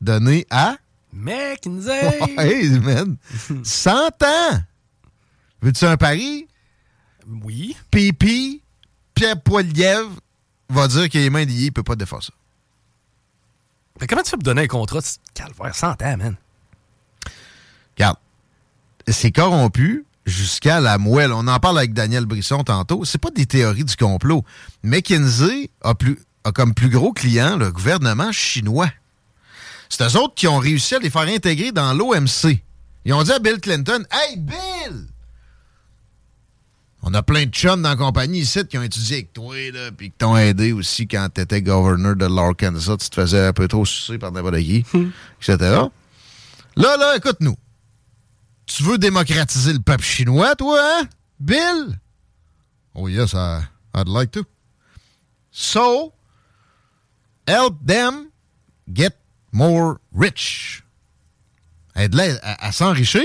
donné 0.00 0.46
à... 0.50 0.76
McKinsey! 1.12 2.20
hey, 2.38 2.78
man! 2.80 3.16
100 3.62 3.90
ans! 4.22 4.62
Veux-tu 5.60 5.84
un 5.84 5.96
pari? 5.96 6.48
Oui. 7.44 7.76
Pipi, 7.90 8.62
Pierre 9.14 9.40
Poilievre 9.40 10.12
va 10.68 10.88
dire 10.88 11.08
qu'il 11.08 11.20
est 11.20 11.30
main 11.30 11.44
liées, 11.44 11.66
il 11.66 11.72
peut 11.72 11.82
pas 11.82 11.96
défendre 11.96 12.24
ça. 12.24 12.32
Mais 14.00 14.06
comment 14.06 14.22
tu 14.22 14.30
fais 14.30 14.36
pour 14.36 14.42
donner 14.42 14.62
un 14.62 14.66
contrat? 14.66 15.00
De 15.00 15.06
calvaire 15.34 15.74
100 15.74 16.02
ans, 16.02 16.16
man? 16.16 16.36
Regarde, 17.96 18.16
c'est 19.06 19.30
corrompu 19.30 20.04
jusqu'à 20.24 20.80
la 20.80 20.98
moelle. 20.98 21.32
On 21.32 21.46
en 21.46 21.58
parle 21.60 21.78
avec 21.78 21.92
Daniel 21.92 22.26
Brisson 22.26 22.64
tantôt. 22.64 23.04
C'est 23.04 23.18
pas 23.18 23.30
des 23.30 23.46
théories 23.46 23.84
du 23.84 23.96
complot. 23.96 24.44
McKinsey 24.82 25.70
a, 25.82 25.94
plus, 25.94 26.18
a 26.44 26.52
comme 26.52 26.74
plus 26.74 26.88
gros 26.88 27.12
client 27.12 27.56
le 27.56 27.70
gouvernement 27.70 28.32
chinois. 28.32 28.90
C'est 29.88 30.04
eux 30.04 30.16
autres 30.18 30.34
qui 30.34 30.48
ont 30.48 30.58
réussi 30.58 30.94
à 30.94 30.98
les 30.98 31.10
faire 31.10 31.22
intégrer 31.22 31.72
dans 31.72 31.92
l'OMC. 31.92 32.58
Ils 33.04 33.12
ont 33.12 33.22
dit 33.22 33.32
à 33.32 33.38
Bill 33.38 33.60
Clinton 33.60 34.04
Hey, 34.10 34.36
Bill! 34.36 35.06
On 37.02 37.12
a 37.14 37.22
plein 37.22 37.46
de 37.46 37.50
chums 37.50 37.82
dans 37.82 37.90
la 37.90 37.96
compagnie 37.96 38.40
ici 38.40 38.64
qui 38.66 38.78
ont 38.78 38.82
étudié 38.82 39.16
avec 39.16 39.32
toi, 39.32 39.56
là, 39.72 39.90
puis 39.90 40.10
qui 40.10 40.16
t'ont 40.16 40.36
aidé 40.36 40.72
aussi 40.72 41.08
quand 41.08 41.28
tu 41.34 41.40
étais 41.40 41.60
gouverneur 41.60 42.14
de 42.14 42.26
l'Arkansas. 42.26 42.96
Tu 42.98 43.10
te 43.10 43.20
faisais 43.20 43.46
un 43.46 43.52
peu 43.52 43.66
trop 43.66 43.84
sucer 43.84 44.18
par 44.18 44.30
n'importe 44.30 44.58
qui, 44.58 44.84
etc. 45.42 45.56
Là, 46.76 46.96
là, 46.96 47.16
écoute-nous. 47.16 47.56
Tu 48.66 48.84
veux 48.84 48.98
démocratiser 48.98 49.72
le 49.72 49.80
peuple 49.80 50.04
chinois, 50.04 50.54
toi, 50.54 50.78
hein? 50.80 51.08
Bill? 51.40 51.98
Oh, 52.94 53.08
yes, 53.08 53.34
I, 53.34 53.62
I'd 53.94 54.08
like 54.08 54.30
to. 54.32 54.44
So, 55.50 56.12
help 57.46 57.74
them 57.86 58.30
get 58.92 59.12
more 59.52 59.98
rich. 60.12 60.82
Aide-les 61.94 62.38
à, 62.42 62.72
s'enrichir. 62.72 63.22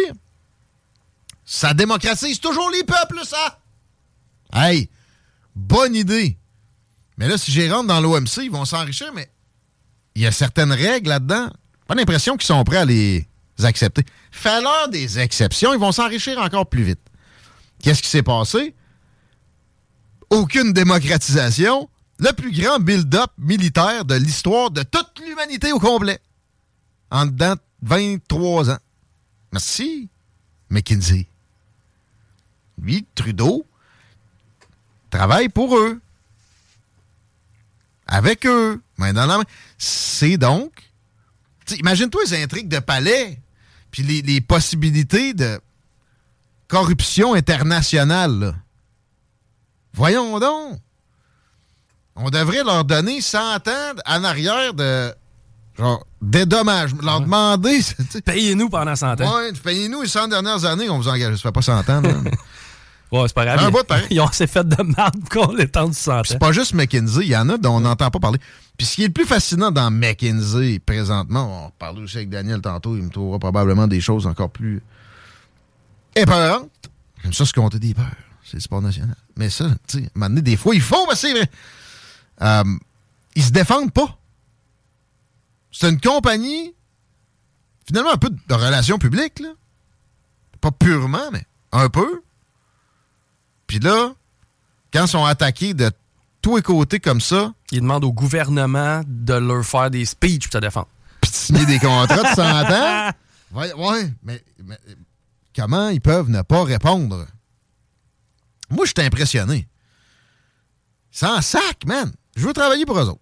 Ça 1.45 1.73
démocratise 1.73 2.39
toujours 2.39 2.69
les 2.71 2.83
peuples, 2.83 3.21
ça! 3.23 3.59
Hey, 4.53 4.89
bonne 5.55 5.95
idée. 5.95 6.37
Mais 7.17 7.27
là, 7.27 7.37
si 7.37 7.51
j'y 7.51 7.69
rentre 7.69 7.87
dans 7.87 8.01
l'OMC, 8.01 8.43
ils 8.43 8.51
vont 8.51 8.65
s'enrichir, 8.65 9.13
mais 9.13 9.29
il 10.15 10.23
y 10.23 10.27
a 10.27 10.31
certaines 10.31 10.73
règles 10.73 11.09
là-dedans. 11.09 11.49
Pas 11.87 11.95
l'impression 11.95 12.35
qu'ils 12.35 12.47
sont 12.47 12.63
prêts 12.65 12.77
à 12.77 12.85
les 12.85 13.25
accepter. 13.63 14.03
Fais-leur 14.31 14.89
des 14.89 15.19
exceptions, 15.19 15.73
ils 15.73 15.79
vont 15.79 15.93
s'enrichir 15.93 16.37
encore 16.39 16.67
plus 16.67 16.83
vite. 16.83 16.99
Qu'est-ce 17.81 18.01
qui 18.01 18.09
s'est 18.09 18.23
passé? 18.23 18.75
Aucune 20.29 20.73
démocratisation. 20.73 21.89
Le 22.19 22.31
plus 22.33 22.51
grand 22.51 22.79
build-up 22.79 23.31
militaire 23.37 24.05
de 24.05 24.15
l'histoire 24.15 24.71
de 24.71 24.83
toute 24.83 25.19
l'humanité 25.25 25.71
au 25.71 25.79
complet. 25.79 26.19
En 27.11 27.25
dedans 27.25 27.53
de 27.55 27.61
23 27.83 28.71
ans. 28.71 28.79
Merci, 29.51 30.09
McKinsey. 30.69 31.27
Lui, 32.81 33.05
Trudeau, 33.15 33.65
travaille 35.09 35.49
pour 35.49 35.77
eux. 35.77 36.01
Avec 38.07 38.45
eux. 38.45 38.81
Main. 38.97 39.43
C'est 39.77 40.37
donc. 40.37 40.71
Imagine-toi 41.79 42.21
les 42.25 42.43
intrigues 42.43 42.69
de 42.69 42.79
palais, 42.79 43.39
puis 43.91 44.03
les, 44.03 44.41
possibilités 44.41 45.33
de 45.33 45.59
corruption 46.67 47.33
internationale. 47.33 48.55
Voyons 49.93 50.39
donc. 50.39 50.79
On 52.17 52.29
devrait 52.29 52.63
leur 52.63 52.83
donner 52.83 53.21
100 53.21 53.67
ans 53.67 53.93
en 54.05 54.23
arrière 54.23 54.73
de 54.73 55.13
genre 55.77 56.05
dédommagement. 56.21 57.01
Leur 57.03 57.21
demander. 57.21 57.79
Payez-nous 58.25 58.69
pendant 58.69 58.95
100 58.95 59.21
ans. 59.21 59.35
Ouais, 59.37 59.51
payez-nous 59.63 60.01
les 60.01 60.07
100 60.07 60.27
dernières 60.29 60.65
années, 60.65 60.89
on 60.89 60.97
vous 60.97 61.07
engage. 61.07 61.35
Ça 61.35 61.41
fait 61.43 61.51
pas 61.51 61.61
100 61.61 61.89
ans. 61.89 62.01
là. 62.01 62.13
Ouais, 63.09 63.23
c'est 63.27 63.33
pas 63.33 63.45
grave. 63.45 63.59
Un 63.63 63.71
bout 63.71 63.83
de. 63.83 63.95
Ils 64.09 64.19
ont 64.19 64.27
assez 64.27 64.47
fait 64.47 64.67
de 64.67 64.83
merde 64.83 65.29
qu'on 65.31 65.53
les 65.53 65.69
tente 65.69 65.93
100 65.93 66.11
ans. 66.11 66.21
C'est 66.25 66.39
pas 66.39 66.51
juste 66.51 66.73
McKinsey, 66.73 67.21
il 67.21 67.29
y 67.29 67.37
en 67.37 67.47
a 67.47 67.57
dont 67.57 67.77
on 67.77 67.79
n'entend 67.79 68.09
pas 68.11 68.19
parler. 68.19 68.39
Puis 68.77 68.85
ce 68.85 68.95
qui 68.95 69.03
est 69.03 69.07
le 69.07 69.13
plus 69.13 69.25
fascinant 69.25 69.71
dans 69.71 69.89
McKinsey 69.89 70.79
présentement, 70.79 71.67
on 71.67 71.71
parlait 71.79 72.01
aussi 72.01 72.17
avec 72.17 72.29
Daniel 72.29 72.59
tantôt, 72.59 72.97
il 72.97 73.03
me 73.03 73.09
trouvera 73.09 73.39
probablement 73.39 73.87
des 73.87 74.01
choses 74.01 74.27
encore 74.27 74.49
plus 74.49 74.81
épeurantes. 76.15 76.69
J'aime 77.23 77.31
ça 77.33 77.45
se 77.45 77.53
compter 77.53 77.79
des 77.79 77.93
peurs. 77.93 78.05
C'est 78.43 78.55
le 78.57 78.61
sport 78.61 78.81
national. 78.81 79.15
Mais 79.37 79.49
ça, 79.49 79.69
tu 79.87 79.99
sais, 79.99 80.03
à 80.03 80.07
un 80.07 80.09
moment 80.15 80.29
donné, 80.29 80.41
des 80.41 80.57
fois, 80.57 80.75
il 80.75 80.81
faut, 80.81 81.05
mais 81.07 81.15
c'est 81.15 81.31
vrai. 81.31 81.49
Euh, 82.41 82.63
ils 83.35 83.43
se 83.43 83.51
défendent 83.51 83.93
pas. 83.93 84.17
C'est 85.71 85.89
une 85.89 86.01
compagnie, 86.01 86.73
finalement, 87.85 88.11
un 88.13 88.17
peu 88.17 88.29
de 88.29 88.53
relations 88.53 88.97
publiques, 88.97 89.39
là. 89.39 89.49
Pas 90.61 90.71
purement, 90.71 91.29
mais 91.31 91.45
un 91.71 91.89
peu. 91.89 92.23
Puis 93.67 93.79
là, 93.79 94.13
quand 94.91 95.05
ils 95.05 95.09
sont 95.09 95.25
attaqués 95.25 95.73
de 95.73 95.91
tous 96.41 96.55
les 96.55 96.61
côtés 96.63 96.99
comme 96.99 97.21
ça, 97.21 97.53
Ils 97.71 97.81
demandent 97.81 98.05
au 98.05 98.13
gouvernement 98.13 99.01
de 99.05 99.33
leur 99.33 99.65
faire 99.65 99.91
des 99.91 100.05
speeches 100.05 100.43
pour 100.43 100.51
te 100.51 100.57
défendre. 100.59 100.87
puis 101.21 101.29
de 101.29 101.35
signer 101.35 101.65
des 101.65 101.79
contrats 101.79 102.23
de 102.23 102.35
100 102.35 102.41
ans, 102.41 103.11
ouais, 103.51 103.73
ouais, 103.73 104.13
mais, 104.23 104.43
mais 104.63 104.79
comment 105.55 105.89
ils 105.89 106.01
peuvent 106.01 106.29
ne 106.29 106.41
pas 106.41 106.63
répondre? 106.63 107.27
Moi, 108.69 108.85
je 108.85 108.93
suis 108.95 109.05
impressionné. 109.05 109.67
Sans 111.11 111.41
sac, 111.41 111.85
man. 111.85 112.11
Je 112.37 112.45
veux 112.47 112.53
travailler 112.53 112.85
pour 112.85 112.97
eux 112.99 113.09
autres. 113.09 113.19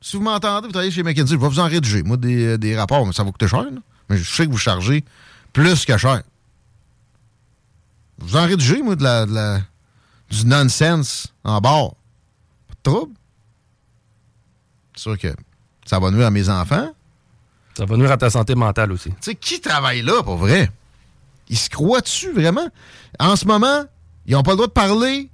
Si 0.00 0.16
vous 0.16 0.22
m'entendez, 0.22 0.66
vous 0.66 0.72
travaillez 0.72 0.90
chez 0.90 1.02
McKinsey, 1.02 1.34
je 1.34 1.36
vais 1.36 1.48
vous 1.48 1.60
en 1.60 1.68
rédiger. 1.68 2.02
Moi, 2.02 2.16
des, 2.16 2.56
des 2.58 2.76
rapports, 2.76 3.04
mais 3.06 3.12
ça 3.12 3.22
va 3.22 3.30
coûter 3.30 3.46
cher. 3.48 3.62
là. 3.64 3.70
Mais 4.08 4.16
je 4.16 4.24
sais 4.32 4.46
que 4.46 4.50
vous 4.50 4.56
chargez 4.58 5.04
plus 5.52 5.84
que 5.84 5.96
cher. 5.98 6.22
Vous 8.18 8.36
en 8.36 8.46
rédigez, 8.46 8.82
moi, 8.82 8.96
de 8.96 9.02
la, 9.04 9.26
de 9.26 9.34
la- 9.34 9.60
du 10.30 10.46
nonsense 10.46 11.32
en 11.44 11.60
bord. 11.60 11.94
Pas 12.68 12.74
de 12.74 12.82
trouble. 12.90 13.12
C'est 14.94 15.02
sûr 15.02 15.18
que 15.18 15.34
ça 15.86 15.98
va 15.98 16.10
nuire 16.10 16.26
à 16.26 16.30
mes 16.30 16.48
enfants. 16.48 16.90
Ça 17.76 17.84
va 17.84 17.96
nuire 17.96 18.10
à 18.10 18.16
ta 18.16 18.30
santé 18.30 18.54
mentale 18.54 18.90
aussi. 18.92 19.10
Tu 19.10 19.16
sais, 19.20 19.34
qui 19.34 19.60
travaille 19.60 20.02
là, 20.02 20.22
pour 20.22 20.36
vrai? 20.36 20.70
Ils 21.48 21.56
se 21.58 21.70
croient 21.70 22.00
dessus, 22.00 22.32
vraiment? 22.32 22.68
En 23.18 23.36
ce 23.36 23.44
moment, 23.46 23.84
ils 24.26 24.32
n'ont 24.32 24.42
pas 24.42 24.52
le 24.52 24.56
droit 24.56 24.66
de 24.66 24.72
parler, 24.72 25.30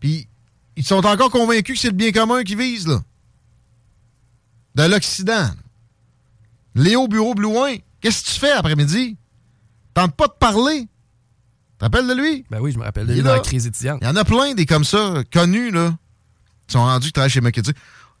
puis 0.00 0.28
ils 0.76 0.84
sont 0.84 1.04
encore 1.06 1.30
convaincus 1.30 1.76
que 1.76 1.80
c'est 1.80 1.88
le 1.90 1.94
bien 1.96 2.12
commun 2.12 2.42
qu'ils 2.44 2.58
visent, 2.58 2.86
là. 2.86 3.02
De 4.74 4.82
l'Occident. 4.84 5.50
Léo 6.74 7.08
Bureau 7.08 7.34
Blouin, 7.34 7.76
qu'est-ce 8.00 8.22
que 8.24 8.28
tu 8.30 8.38
fais 8.40 8.52
après-midi? 8.52 9.16
Tente 9.94 10.14
pas 10.14 10.26
de 10.26 10.34
parler. 10.38 10.86
Rappelles 11.80 12.06
de 12.06 12.14
lui? 12.14 12.44
Ben 12.50 12.60
oui, 12.60 12.72
je 12.72 12.78
me 12.78 12.84
rappelle 12.84 13.06
de 13.06 13.12
Il 13.12 13.18
est 13.18 13.22
lui 13.22 13.24
dans 13.28 13.32
la 13.34 13.40
crise 13.40 13.66
étudiante. 13.66 13.98
Il 14.02 14.06
y 14.06 14.10
en 14.10 14.16
a 14.16 14.24
plein 14.24 14.52
des 14.54 14.66
comme 14.66 14.84
ça, 14.84 15.22
connus, 15.32 15.70
là, 15.70 15.96
qui 16.66 16.72
sont 16.72 16.80
rendus 16.84 17.06
qui 17.08 17.12
travaillent 17.14 17.30
chez 17.30 17.40
McKinsey, 17.40 17.72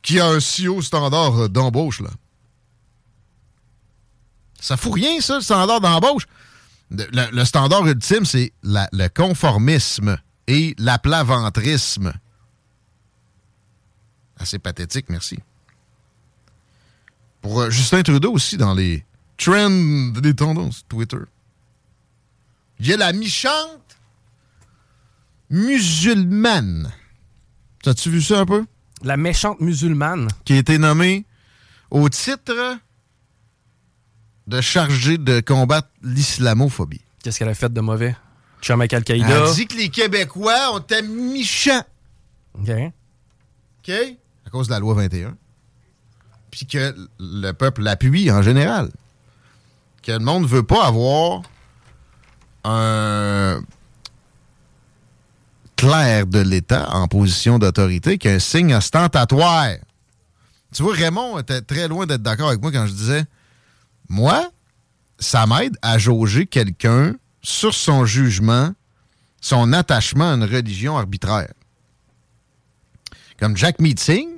qui 0.02 0.18
a 0.20 0.26
un 0.28 0.40
si 0.40 0.68
haut 0.68 0.80
standard 0.82 1.48
d'embauche, 1.50 2.00
là. 2.00 2.10
Ça 4.60 4.76
fout 4.76 4.94
rien, 4.94 5.20
ça, 5.20 5.36
le 5.36 5.40
standard 5.42 5.80
d'embauche. 5.80 6.26
Le, 6.90 7.04
le- 7.32 7.44
standard 7.44 7.86
ultime, 7.86 8.24
c'est 8.24 8.52
le 8.62 9.08
conformisme 9.08 10.16
et 10.46 10.74
l'aplaventrisme. 10.78 12.12
Assez 14.38 14.58
pathétique, 14.58 15.06
merci. 15.08 15.38
Pour 17.40 17.60
euh, 17.60 17.70
Justin 17.70 18.02
Trudeau 18.02 18.32
aussi, 18.32 18.56
dans 18.56 18.74
les 18.74 19.04
trends 19.36 20.10
des 20.20 20.34
tendances 20.34 20.84
Twitter. 20.88 21.18
Il 22.78 22.86
y 22.86 22.92
a 22.92 22.96
la 22.96 23.12
mi-chante 23.12 23.96
musulmane. 25.50 26.92
T'as-tu 27.82 28.10
vu 28.10 28.20
ça 28.20 28.40
un 28.40 28.46
peu? 28.46 28.64
La 29.02 29.16
méchante 29.16 29.60
musulmane. 29.60 30.28
Qui 30.44 30.54
a 30.54 30.56
été 30.56 30.78
nommée 30.78 31.24
au 31.90 32.08
titre 32.08 32.78
de 34.46 34.60
chargé 34.60 35.18
de 35.18 35.40
combattre 35.40 35.88
l'islamophobie. 36.02 37.00
Qu'est-ce 37.22 37.38
qu'elle 37.38 37.48
a 37.48 37.54
fait 37.54 37.72
de 37.72 37.80
mauvais? 37.80 38.16
Chum 38.60 38.80
avec 38.80 38.92
Al-Qaïda. 38.92 39.46
Elle 39.46 39.54
dit 39.54 39.66
que 39.66 39.76
les 39.76 39.88
Québécois 39.88 40.72
ont 40.74 40.78
été 40.78 41.02
méchants. 41.02 41.84
OK. 42.54 42.70
OK? 43.78 43.92
À 44.46 44.50
cause 44.50 44.68
de 44.68 44.72
la 44.72 44.78
loi 44.78 44.94
21. 44.94 45.36
Puis 46.50 46.66
que 46.66 46.94
le 47.18 47.52
peuple 47.52 47.82
l'appuie 47.82 48.30
en 48.30 48.42
général. 48.42 48.90
Que 50.02 50.12
le 50.12 50.20
monde 50.20 50.44
ne 50.44 50.48
veut 50.48 50.62
pas 50.62 50.86
avoir 50.86 51.42
un 52.64 53.62
clerc 55.76 56.26
de 56.26 56.38
l'État 56.38 56.88
en 56.94 57.08
position 57.08 57.58
d'autorité 57.58 58.18
qui 58.18 58.28
est 58.28 58.36
un 58.36 58.38
signe 58.38 58.74
ostentatoire. 58.74 59.74
Tu 60.72 60.82
vois, 60.82 60.94
Raymond 60.94 61.38
était 61.38 61.60
très 61.60 61.88
loin 61.88 62.06
d'être 62.06 62.22
d'accord 62.22 62.48
avec 62.48 62.62
moi 62.62 62.72
quand 62.72 62.86
je 62.86 62.92
disais 62.92 63.24
Moi, 64.08 64.48
ça 65.18 65.46
m'aide 65.46 65.76
à 65.82 65.98
jauger 65.98 66.46
quelqu'un 66.46 67.14
sur 67.42 67.74
son 67.74 68.04
jugement, 68.06 68.72
son 69.40 69.72
attachement 69.72 70.32
à 70.32 70.34
une 70.34 70.44
religion 70.44 70.96
arbitraire 70.96 71.52
comme 73.38 73.56
Jack 73.56 73.80
Meeting, 73.80 74.28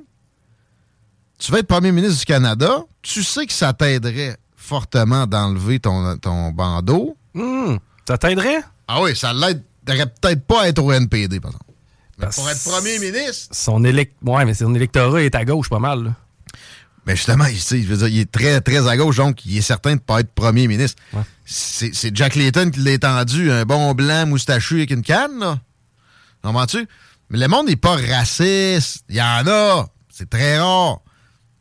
tu 1.39 1.51
vas 1.51 1.59
être 1.59 1.67
premier 1.67 1.91
ministre 1.91 2.19
du 2.19 2.25
Canada, 2.25 2.83
tu 3.01 3.23
sais 3.23 3.45
que 3.47 3.53
ça 3.53 3.73
t'aiderait 3.73 4.37
fortement 4.55 5.25
d'enlever 5.25 5.79
ton, 5.79 6.17
ton 6.17 6.51
bandeau. 6.51 7.17
Hmm, 7.33 7.77
ça 8.07 8.17
t'aiderait? 8.17 8.59
Ah 8.87 9.01
oui, 9.01 9.15
ça 9.15 9.33
l'aiderait 9.33 10.05
peut-être 10.21 10.45
pas 10.45 10.63
à 10.63 10.67
être 10.67 10.79
au 10.83 10.91
NPD, 10.91 11.39
par 11.39 11.51
exemple. 11.51 11.65
Mais 12.17 12.25
Parce- 12.25 12.35
pour 12.35 12.49
être 12.49 12.63
premier 12.63 12.99
ministre. 12.99 13.47
Son 13.55 13.83
élect... 13.85 14.13
Ouais, 14.23 14.43
mais 14.45 14.53
son 14.53 14.75
électorat 14.75 15.21
est 15.23 15.33
à 15.35 15.45
gauche 15.45 15.69
pas 15.69 15.79
mal. 15.79 16.03
là. 16.03 16.13
Mais 17.05 17.15
justement, 17.15 17.45
il, 17.45 17.57
je 17.57 17.87
veux 17.87 17.97
dire, 17.97 18.07
il 18.09 18.19
est 18.19 18.31
très, 18.31 18.59
très 18.61 18.87
à 18.87 18.97
gauche, 18.97 19.15
donc 19.15 19.43
il 19.45 19.57
est 19.57 19.61
certain 19.61 19.91
de 19.91 19.95
ne 19.95 19.99
pas 19.99 20.19
être 20.19 20.31
premier 20.33 20.67
ministre. 20.67 21.01
Ouais. 21.13 21.21
C'est 21.45 22.15
Jack 22.15 22.35
Layton 22.35 22.69
qui 22.69 22.81
l'a 22.81 22.91
étendu, 22.91 23.49
un 23.51 23.63
bon 23.63 23.93
blanc 23.93 24.27
moustachu 24.27 24.75
avec 24.75 24.91
une 24.91 25.01
canne, 25.01 25.39
là. 25.39 25.59
Comprends-tu? 26.43 26.87
Mais 27.29 27.39
le 27.39 27.47
monde 27.47 27.67
n'est 27.67 27.75
pas 27.75 27.95
raciste. 27.95 29.03
Il 29.09 29.15
y 29.15 29.21
en 29.21 29.47
a. 29.47 29.87
C'est 30.11 30.29
très 30.29 30.59
rare. 30.59 30.99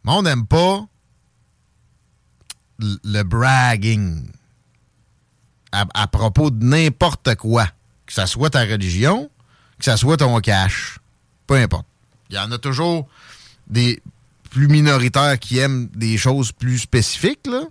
Le 0.05 0.11
monde 0.11 0.25
n'aime 0.25 0.47
pas 0.47 0.87
le 2.79 3.23
bragging 3.23 4.31
à, 5.73 5.87
à 5.95 6.07
propos 6.07 6.51
de 6.51 6.65
n'importe 6.65 7.35
quoi. 7.35 7.67
Que 8.07 8.13
ça 8.13 8.27
soit 8.27 8.51
ta 8.51 8.61
religion 8.61 9.31
que 9.79 9.85
ça 9.85 9.97
soit 9.97 10.17
ton 10.17 10.39
cash, 10.41 10.99
peu 11.47 11.55
importe. 11.55 11.87
Il 12.31 12.37
y 12.37 12.39
en 12.39 12.51
a 12.53 12.59
toujours 12.59 13.09
des 13.69 14.03
plus 14.51 14.69
minoritaires 14.69 15.39
qui 15.39 15.59
aiment 15.59 15.89
des 15.95 16.19
choses 16.19 16.53
plus 16.53 16.79
spécifiques, 16.79 17.47
là. 17.47 17.63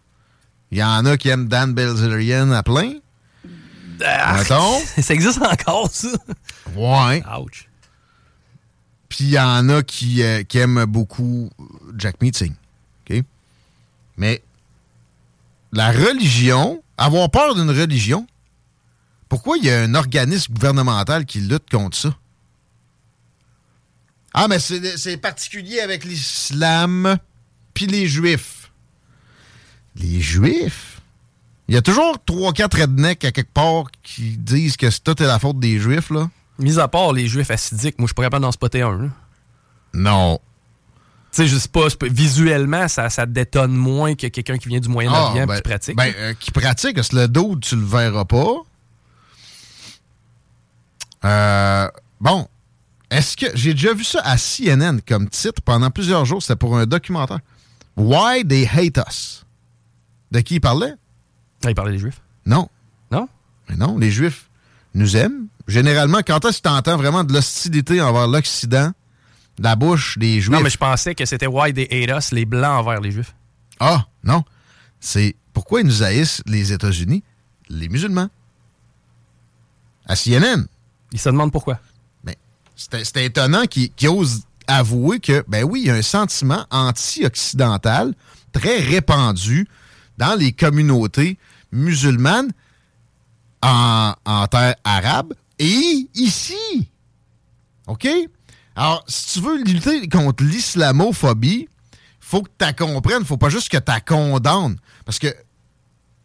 Il 0.72 0.78
y 0.78 0.84
en 0.84 1.06
a 1.06 1.18
qui 1.18 1.30
aiment 1.30 1.48
Dan 1.48 1.74
Bilzerian 1.74 2.52
à 2.52 2.64
plein. 2.64 2.94
Ah, 4.04 4.44
ça 5.02 5.14
existe 5.14 5.42
encore, 5.42 5.90
ça? 5.92 6.10
Ouais. 6.76 7.24
Ouch. 7.40 7.70
Puis 9.10 9.26
il 9.26 9.30
y 9.30 9.40
en 9.40 9.70
a 9.70 9.84
qui, 9.84 10.22
euh, 10.22 10.44
qui 10.44 10.58
aiment 10.58 10.86
beaucoup 10.86 11.50
Jack 11.98 12.22
Meeting. 12.22 12.54
OK? 13.10 13.24
Mais 14.18 14.41
la 15.72 15.91
religion, 15.91 16.82
avoir 16.98 17.30
peur 17.30 17.56
d'une 17.56 17.70
religion, 17.70 18.28
pourquoi 19.30 19.58
il 19.58 19.66
y 19.66 19.70
a 19.70 19.82
un 19.82 19.93
organisme 19.95 20.54
gouvernemental 20.54 21.26
qui 21.26 21.41
lutte 21.41 21.70
contre 21.70 21.98
ça? 21.98 22.16
Ah, 24.34 24.48
mais 24.48 24.60
c'est 24.60 25.18
particulier 25.18 25.80
avec 25.80 26.04
l'islam 26.04 27.18
puis 27.74 27.88
les 27.88 28.08
juifs. 28.08 28.72
Les 29.95 30.22
juifs? 30.22 31.02
Il 31.68 31.76
y 31.76 31.78
a 31.78 31.82
toujours 31.82 32.18
3-4 32.26 32.82
rednecks 32.82 33.26
à 33.26 33.32
quelque 33.32 33.52
part 33.52 33.86
qui 34.04 34.38
disent 34.38 34.78
que 34.78 34.89
c'est 34.89 35.04
tout 35.04 35.22
est 35.22 35.28
la 35.28 35.39
faute 35.39 35.60
des 35.60 35.80
juifs, 35.80 36.10
là. 36.12 36.30
Mis 36.60 36.80
à 36.80 36.88
part 36.88 37.14
les 37.14 37.28
juifs 37.28 37.52
acidiques, 37.52 38.00
moi, 38.00 38.08
je 38.08 38.14
suis 38.20 38.30
pas 38.30 38.39
d'en 38.39 38.52
spotter 38.52 38.82
un. 38.82 38.98
là. 38.98 39.10
Non. 39.93 40.39
Tu 41.32 41.44
sais, 41.44 41.48
je 41.48 41.58
sais 41.58 41.68
pas, 41.70 41.88
visuellement, 42.04 42.88
ça, 42.88 43.10
ça 43.10 43.26
détonne 43.26 43.74
moins 43.74 44.16
que 44.16 44.28
quelqu'un 44.28 44.58
qui 44.58 44.70
vient 44.70 44.80
du 44.80 44.90
Moyen-Orient 44.90 45.46
Ah, 45.50 45.56
qui 45.58 45.62
pratique. 45.62 45.96
Ben, 45.96 46.14
euh, 46.18 46.34
qui 46.40 46.52
pratique, 46.52 46.96
parce 46.96 47.10
que 47.10 47.18
le 47.18 47.28
dos, 47.28 47.56
tu 47.58 47.76
le 47.76 47.86
verras 47.86 48.26
pas. 48.26 48.56
Euh, 51.26 51.90
bon. 52.20 52.48
Est-ce 53.10 53.38
que. 53.38 53.46
J'ai 53.56 53.74
déjà 53.74 53.94
vu 53.94 54.04
ça 54.04 54.22
à 54.24 54.38
CNN 54.38 55.00
comme 55.08 55.30
titre 55.30 55.62
pendant 55.64 55.90
plusieurs 55.90 56.26
jours. 56.26 56.42
C'était 56.42 56.56
pour 56.56 56.78
un 56.78 56.86
documentaire. 56.86 57.40
Why 57.96 58.46
they 58.46 58.68
hate 58.68 58.98
us. 59.08 59.46
De 60.32 60.40
qui 60.42 60.56
il 60.56 60.62
parlait? 60.62 60.94
Ah, 61.64 61.70
il 61.70 61.76
parlait 61.76 61.94
des 61.94 62.00
juifs. 62.00 62.22
Non. 62.46 62.68
Non? 63.12 63.28
Mais 63.70 63.76
non, 63.76 63.98
les 63.98 64.12
Juifs 64.12 64.50
nous 64.94 65.16
aiment. 65.18 65.48
Généralement, 65.68 66.20
quand 66.26 66.44
est-ce 66.46 66.62
que 66.62 66.68
tu 66.68 66.74
entends 66.74 66.98
vraiment 66.98 67.24
de 67.24 67.34
l'hostilité 67.34 68.02
envers 68.02 68.28
l'Occident, 68.28 68.92
de 69.58 69.64
la 69.64 69.76
bouche 69.76 70.18
des 70.18 70.39
Juifs? 70.41 70.49
Non, 70.49 70.62
mais 70.62 70.70
je 70.70 70.78
pensais 70.78 71.16
que 71.16 71.26
c'était 71.26 71.47
Why 71.47 71.74
they 71.74 71.88
hate 71.91 72.16
us, 72.18 72.32
les 72.32 72.45
blancs 72.45 72.80
envers 72.80 73.01
les 73.01 73.12
juifs. 73.12 73.36
Ah, 73.80 74.05
non. 74.24 74.43
C'est 74.99 75.36
pourquoi 75.53 75.82
ils 75.82 75.88
nous 75.88 76.03
haïssent, 76.03 76.41
les 76.45 76.74
États-Unis, 76.74 77.24
les 77.70 77.89
musulmans. 77.89 78.30
À 80.05 80.16
CNN. 80.16 80.66
Ils 81.12 81.20
se 81.20 81.30
demandent 81.30 81.51
pourquoi. 81.51 81.80
Mais 82.24 82.38
c'était 82.76 83.26
étonnant 83.26 83.66
qu'ils 83.66 83.91
qu'ils 83.91 84.10
osent 84.10 84.43
avouer 84.68 85.20
que, 85.20 85.43
ben 85.47 85.64
oui, 85.64 85.82
il 85.82 85.88
y 85.88 85.89
a 85.89 85.95
un 85.95 86.01
sentiment 86.01 86.66
anti-occidental 86.70 88.14
très 88.51 88.80
répandu 88.80 89.68
dans 90.18 90.36
les 90.38 90.51
communautés 90.51 91.38
musulmanes 91.72 92.51
en, 93.62 94.14
en 94.26 94.47
terre 94.47 94.76
arabe 94.84 95.34
et 95.60 96.08
ici. 96.16 96.89
OK? 97.88 98.08
Alors, 98.78 99.04
si 99.08 99.34
tu 99.34 99.46
veux 99.46 99.64
lutter 99.64 100.08
contre 100.08 100.44
l'islamophobie, 100.44 101.68
faut 102.20 102.44
que 102.44 102.50
tu 102.60 102.74
comprennes, 102.76 103.26
faut 103.26 103.38
pas 103.38 103.50
juste 103.50 103.70
que 103.70 103.78
tu 103.78 103.92
condamnes. 104.06 104.78
Parce 105.04 105.18
que 105.18 105.28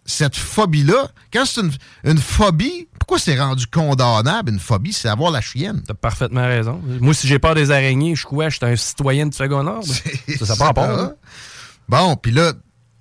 cette 0.04 0.36
phobie-là, 0.36 1.10
quand 1.32 1.44
c'est 1.46 1.62
une, 1.62 1.72
une 2.04 2.18
phobie, 2.18 2.88
pourquoi 2.98 3.18
c'est 3.18 3.38
rendu 3.40 3.66
condamnable, 3.66 4.50
une 4.52 4.58
phobie? 4.58 4.92
C'est 4.92 5.08
avoir 5.08 5.30
la 5.30 5.40
chienne. 5.40 5.82
T'as 5.86 5.94
parfaitement 5.94 6.42
raison. 6.46 6.80
Moi, 7.00 7.14
si 7.14 7.26
j'ai 7.26 7.38
peur 7.38 7.54
des 7.54 7.70
araignées, 7.70 8.14
je 8.14 8.20
suis 8.20 8.28
quoi? 8.28 8.48
Je 8.48 8.56
suis 8.56 8.66
un 8.66 8.76
citoyen 8.76 9.26
de 9.26 9.34
second 9.34 9.66
ordre. 9.66 9.86
Ça, 10.38 10.46
ça 10.46 10.56
part 10.56 10.74
pas. 10.74 11.02
hein? 11.04 11.12
Bon, 11.88 12.16
puis 12.16 12.32
là, 12.32 12.52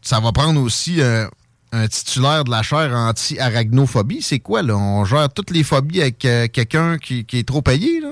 ça 0.01 0.19
va 0.19 0.31
prendre 0.31 0.61
aussi 0.61 1.01
euh, 1.01 1.27
un 1.71 1.87
titulaire 1.87 2.43
de 2.43 2.51
la 2.51 2.61
chaire 2.63 2.93
anti-arachnophobie. 2.95 4.21
C'est 4.21 4.39
quoi, 4.39 4.61
là? 4.61 4.77
On 4.77 5.03
gère 5.05 5.31
toutes 5.33 5.51
les 5.51 5.63
phobies 5.63 6.01
avec 6.01 6.23
euh, 6.25 6.47
quelqu'un 6.47 6.97
qui, 6.97 7.25
qui 7.25 7.39
est 7.39 7.47
trop 7.47 7.61
payé, 7.61 7.99
là? 7.99 8.11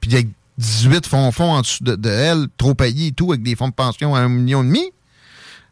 Puis 0.00 0.10
il 0.10 0.18
y 0.18 0.22
a 0.22 0.24
18 0.58 1.06
fonds-fonds 1.06 1.52
en 1.52 1.60
dessous 1.62 1.82
de, 1.82 1.96
de 1.96 2.08
elle, 2.08 2.46
trop 2.56 2.74
payé 2.74 3.08
et 3.08 3.12
tout, 3.12 3.32
avec 3.32 3.42
des 3.42 3.56
fonds 3.56 3.68
de 3.68 3.74
pension 3.74 4.14
à 4.14 4.20
un 4.20 4.28
million 4.28 4.62
et 4.62 4.66
demi. 4.66 4.92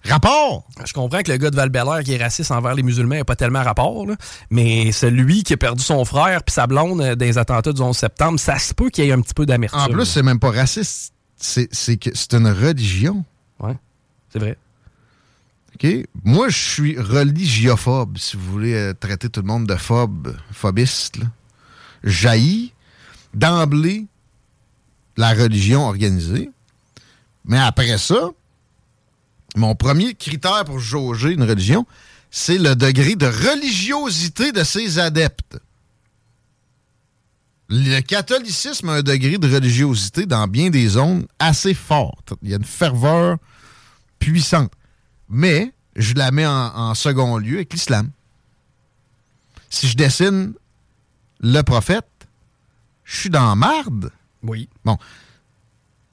Rapport! 0.04 0.66
Je 0.84 0.92
comprends 0.92 1.22
que 1.22 1.30
le 1.30 1.38
gars 1.38 1.50
de 1.50 1.56
val 1.56 2.02
qui 2.02 2.14
est 2.14 2.22
raciste 2.22 2.50
envers 2.50 2.74
les 2.74 2.82
musulmans 2.82 3.14
n'a 3.14 3.24
pas 3.24 3.36
tellement 3.36 3.62
rapport, 3.62 4.04
là. 4.04 4.16
mais 4.50 4.90
celui 4.90 5.44
qui 5.44 5.52
a 5.52 5.56
perdu 5.56 5.82
son 5.82 6.04
frère 6.04 6.42
puis 6.42 6.52
sa 6.52 6.66
blonde 6.66 7.00
euh, 7.00 7.14
dans 7.14 7.24
les 7.24 7.38
attentats 7.38 7.72
du 7.72 7.80
11 7.80 7.96
septembre, 7.96 8.40
ça 8.40 8.58
se 8.58 8.74
peut 8.74 8.90
qu'il 8.90 9.04
y 9.04 9.08
ait 9.08 9.12
un 9.12 9.20
petit 9.20 9.34
peu 9.34 9.46
d'amertume. 9.46 9.80
En 9.80 9.86
plus, 9.88 10.06
c'est 10.06 10.24
même 10.24 10.40
pas 10.40 10.50
raciste. 10.50 11.14
C'est 11.36 11.96
que 11.96 12.10
c'est 12.14 12.34
une 12.34 12.48
religion. 12.48 13.24
Ouais, 13.60 13.76
c'est 14.32 14.38
vrai. 14.38 14.56
OK? 15.74 15.86
Moi, 16.24 16.48
je 16.48 16.58
suis 16.58 16.98
religiophobe, 16.98 18.18
si 18.18 18.36
vous 18.36 18.50
voulez 18.50 18.74
euh, 18.74 18.94
traiter 18.94 19.28
tout 19.28 19.40
le 19.40 19.46
monde 19.46 19.66
de 19.66 19.74
phobe, 19.76 20.36
phobiste. 20.52 21.18
J'haïs 22.04 22.72
d'emblée 23.34 24.06
la 25.16 25.34
religion 25.34 25.86
organisée. 25.86 26.50
Mais 27.44 27.58
après 27.58 27.98
ça, 27.98 28.30
mon 29.56 29.74
premier 29.74 30.14
critère 30.14 30.64
pour 30.64 30.78
jauger 30.78 31.32
une 31.32 31.42
religion, 31.42 31.86
c'est 32.30 32.58
le 32.58 32.74
degré 32.74 33.14
de 33.14 33.26
religiosité 33.26 34.52
de 34.52 34.64
ses 34.64 34.98
adeptes. 34.98 35.58
Le 37.68 38.00
catholicisme 38.00 38.88
a 38.90 38.92
un 38.94 39.02
degré 39.02 39.38
de 39.38 39.52
religiosité 39.52 40.26
dans 40.26 40.46
bien 40.46 40.70
des 40.70 40.88
zones 40.88 41.26
assez 41.38 41.74
forte. 41.74 42.34
Il 42.42 42.50
y 42.50 42.54
a 42.54 42.56
une 42.56 42.64
ferveur 42.64 43.38
puissante. 44.18 44.72
Mais 45.28 45.72
je 45.96 46.14
la 46.14 46.30
mets 46.30 46.46
en, 46.46 46.94
second 46.94 47.36
lieu 47.38 47.56
avec 47.56 47.72
l'islam. 47.72 48.10
Si 49.70 49.88
je 49.88 49.96
dessine 49.96 50.52
le 51.40 51.62
prophète, 51.62 52.06
je 53.04 53.20
suis 53.20 53.30
dans 53.30 53.56
marde. 53.56 54.10
Oui. 54.42 54.68
Bon, 54.84 54.98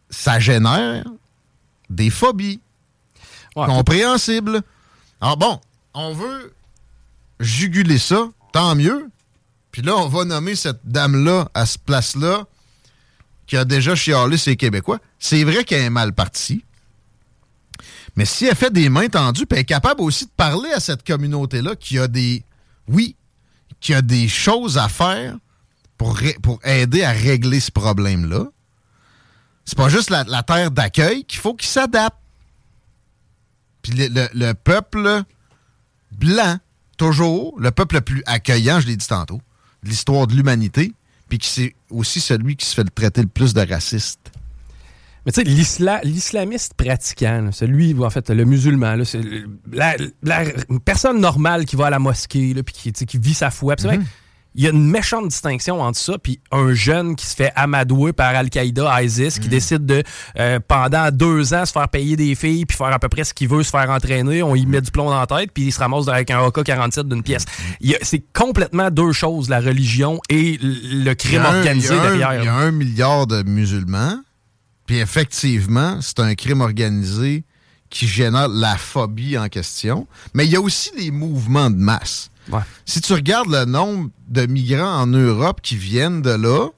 ça 0.10 0.40
génère 0.40 1.04
des 1.90 2.10
phobies 2.10 2.60
Ouais, 3.56 3.66
compréhensibles. 3.66 4.62
Alors 5.22 5.38
bon, 5.38 5.60
on 5.94 6.14
veut 6.14 6.54
juguler 7.40 7.98
ça, 7.98 8.30
tant 8.54 8.76
mieux. 8.76 9.10
Puis 9.72 9.82
là, 9.82 9.96
on 9.98 10.08
va 10.08 10.24
nommer 10.24 10.56
cette 10.56 10.82
dame-là 10.86 11.50
à 11.54 11.66
cette 11.66 11.84
place-là 11.84 12.46
qui 13.48 13.58
a 13.58 13.66
déjà 13.66 13.96
chialé 13.96 14.38
ses 14.38 14.56
Québécois. 14.56 15.00
C'est 15.18 15.44
vrai 15.44 15.64
qu'elle 15.64 15.82
est 15.82 15.90
mal 15.90 16.14
partie. 16.14 16.64
Mais 18.16 18.26
si 18.26 18.46
elle 18.46 18.56
fait 18.56 18.72
des 18.72 18.90
mains 18.90 19.08
tendues, 19.08 19.46
puis 19.46 19.58
elle 19.58 19.62
est 19.62 19.66
capable 19.66 20.02
aussi 20.02 20.26
de 20.26 20.32
parler 20.32 20.72
à 20.72 20.80
cette 20.80 21.06
communauté-là 21.06 21.76
qui 21.76 21.98
a 21.98 22.08
des. 22.08 22.44
Oui, 22.88 23.16
qui 23.80 23.94
a 23.94 24.02
des 24.02 24.28
choses 24.28 24.78
à 24.78 24.90
faire 24.90 25.36
pour, 26.00 26.16
ré- 26.16 26.38
pour 26.42 26.60
aider 26.66 27.04
à 27.04 27.12
régler 27.12 27.60
ce 27.60 27.70
problème-là. 27.72 28.46
C'est 29.66 29.78
pas 29.78 29.90
juste 29.90 30.10
la, 30.10 30.24
la 30.24 30.42
terre 30.42 30.72
d'accueil 30.72 31.26
qu'il 31.26 31.40
faut 31.40 31.54
qu'il 31.54 31.68
s'adapte. 31.70 32.18
Puis 33.84 33.92
le, 33.94 34.08
le- 34.08 34.30
le 34.34 34.54
peuple 34.54 35.24
blanc, 36.12 36.58
toujours, 36.98 37.54
le 37.60 37.70
peuple 37.72 37.96
le 37.96 38.02
plus 38.02 38.24
accueillant, 38.26 38.80
je 38.80 38.88
l'ai 38.88 38.96
dit 38.96 39.08
tantôt, 39.08 39.42
de 39.84 39.90
l'histoire 39.90 40.26
de 40.26 40.34
l'humanité, 40.34 40.94
puis 41.28 41.38
qui 41.38 41.50
c'est 41.50 41.76
aussi 41.90 42.20
celui 42.22 42.56
qui 42.56 42.66
se 42.66 42.74
fait 42.74 42.84
le 42.84 42.90
traiter 42.90 43.22
le 43.22 43.28
plus 43.28 43.54
de 43.54 43.62
raciste. 43.62 44.32
Mais 45.26 45.34
tu 45.34 45.42
sais, 45.42 45.48
l'isla- 45.48 46.02
l'islamiste 46.04 46.74
pratiquant, 46.76 47.42
là, 47.42 47.52
celui, 47.52 47.94
en 48.02 48.10
fait, 48.10 48.30
le 48.30 48.46
musulman, 48.46 48.96
là, 48.96 49.04
c'est 49.06 49.22
la, 49.72 49.96
la 50.24 50.46
personne 50.86 51.20
normale 51.20 51.66
qui 51.66 51.76
va 51.76 51.88
à 51.88 51.90
la 51.90 52.00
mosquée, 52.00 52.54
là, 52.54 52.64
puis 52.64 52.74
qui, 52.74 52.92
qui 53.06 53.18
vit 53.18 53.34
sa 53.34 53.52
foi. 53.52 53.76
C'est 53.78 53.88
vrai, 53.88 54.00
il 54.56 54.64
y 54.64 54.68
a 54.68 54.72
une 54.72 54.90
méchante 54.90 55.28
distinction 55.28 55.80
entre 55.82 56.00
ça 56.00 56.18
puis 56.18 56.40
un 56.52 56.74
jeune 56.74 57.16
qui 57.16 57.26
se 57.26 57.36
fait 57.36 57.52
amadouer 57.56 58.14
par 58.14 58.36
Al-Qaïda, 58.36 59.04
ISIS, 59.04 59.40
qui 59.40 59.48
décide 59.48 59.86
de, 59.86 60.04
euh, 60.40 60.60
pendant 60.68 61.10
deux 61.12 61.54
ans, 61.54 61.66
se 61.66 61.72
faire 61.72 61.88
payer 61.88 62.16
des 62.16 62.34
filles 62.36 62.66
puis 62.66 62.76
faire 62.78 62.88
à 62.94 63.00
peu 63.00 63.10
près 63.10 63.24
ce 63.24 63.34
qu'il 63.34 63.48
veut, 63.48 63.64
se 63.64 63.70
faire 63.70 63.90
entraîner. 63.90 64.42
On 64.44 64.56
y 64.56 64.66
met 64.66 64.82
du 64.82 64.92
plomb 64.92 65.10
dans 65.10 65.20
la 65.20 65.28
tête 65.28 65.52
puis 65.54 65.66
il 65.66 65.72
se 65.72 65.80
ramasse 65.80 66.08
avec 66.08 66.32
un 66.32 66.40
AK-47 66.48 67.08
d'une 67.08 67.24
pièce. 67.24 67.46
A- 67.84 67.98
C'est 68.02 68.24
complètement 68.34 68.90
deux 68.90 69.12
choses, 69.12 69.50
la 69.50 69.60
religion 69.60 70.20
et 70.30 70.58
le 70.62 71.14
crime 71.14 71.42
un- 71.46 71.58
organisé 71.60 71.94
un- 71.94 72.02
derrière. 72.04 72.42
Il 72.42 72.46
y 72.46 72.48
a 72.48 72.56
un 72.56 72.72
milliard 72.72 73.28
de 73.28 73.44
musulmans, 73.44 74.18
puis 74.88 74.98
effectivement, 74.98 76.00
c'est 76.02 76.20
un 76.20 76.34
crime 76.36 76.62
organisé 76.62 77.44
qui 77.90 78.08
génère 78.08 78.48
la 78.48 78.78
phobie 78.78 79.38
en 79.38 79.50
question. 79.50 80.08
Mais 80.34 80.46
il 80.46 80.52
y 80.52 80.56
a 80.56 80.62
aussi 80.62 80.92
les 80.98 81.12
mouvements 81.12 81.70
de 81.70 81.76
masse. 81.78 82.30
Ouais. 82.52 82.62
Si 82.86 83.02
tu 83.02 83.14
regardes 83.14 83.50
le 83.50 83.66
nombre 83.66 84.10
de 84.28 84.46
migrants 84.46 85.02
en 85.02 85.08
Europe 85.08 85.62
qui 85.62 85.76
viennent 85.76 86.22
de 86.22 86.32
là, 86.32 86.70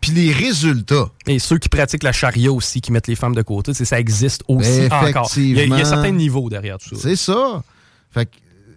puis 0.00 0.10
les 0.12 0.32
résultats, 0.32 1.10
Et 1.26 1.38
ceux 1.38 1.56
qui 1.58 1.68
pratiquent 1.70 2.02
la 2.02 2.12
charia 2.12 2.52
aussi, 2.52 2.82
qui 2.82 2.92
mettent 2.92 3.08
les 3.08 3.14
femmes 3.16 3.34
de 3.34 3.40
côté, 3.42 3.72
ça 3.72 3.98
existe 3.98 4.42
aussi 4.48 4.88
Ben, 4.88 4.92
encore. 4.92 5.30
Il 5.36 5.56
y, 5.56 5.60
a, 5.60 5.64
il 5.64 5.70
y 5.70 5.80
a 5.80 5.84
certains 5.84 6.10
niveaux 6.10 6.50
derrière 6.50 6.78
tout 6.78 6.94
ça. 6.94 7.00
c'est 7.00 7.16
ça. 7.16 7.62
Fait 8.10 8.26
que, 8.26 8.36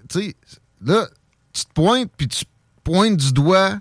tu 0.09 0.19
sais, 0.21 0.35
là, 0.85 1.05
tu 1.51 1.65
te 1.65 1.73
pointes, 1.73 2.09
puis 2.15 2.29
tu 2.29 2.45
pointes 2.83 3.17
du 3.17 3.33
doigt 3.33 3.77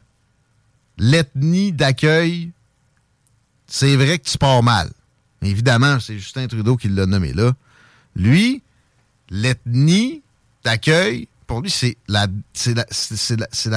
l'ethnie 0.99 1.73
d'accueil, 1.73 2.51
c'est 3.69 3.95
vrai 3.97 4.19
que 4.19 4.29
tu 4.29 4.39
pars 4.39 4.63
mal. 4.63 4.91
Évidemment, 5.43 6.01
c'est 6.01 6.19
Justin 6.19 6.47
Trudeau 6.49 6.77
qui 6.77 6.89
l'a 6.89 7.07
nommé 7.07 7.33
là. 7.33 7.53
Lui, 8.17 8.63
l'ethnie 9.29 10.23
d'accueil, 10.65 11.29
pour 11.47 11.61
lui, 11.61 11.71
c'est 11.71 11.97
la, 12.09 12.27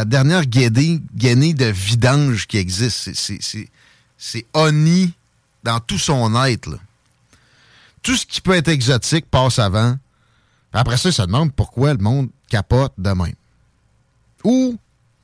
dernière 0.06 0.46
gainée 0.46 1.54
de 1.54 1.66
vidange 1.66 2.48
qui 2.48 2.58
existe. 2.58 3.12
C'est, 4.18 4.46
Oni 4.54 5.14
dans 5.64 5.80
tout 5.80 6.00
son 6.00 6.44
être. 6.44 6.80
Tout 8.02 8.16
ce 8.16 8.26
qui 8.26 8.42
peut 8.42 8.56
être 8.56 8.70
exotique 8.70 9.26
passe 9.30 9.60
avant. 9.60 9.98
Après 10.72 10.98
ça, 10.98 11.10
il 11.10 11.14
se 11.14 11.22
demande 11.22 11.54
pourquoi 11.54 11.94
le 11.94 12.00
monde 12.00 12.30
capote 12.48 12.94
de 12.98 13.10
même. 13.10 13.36
Ou 14.44 14.80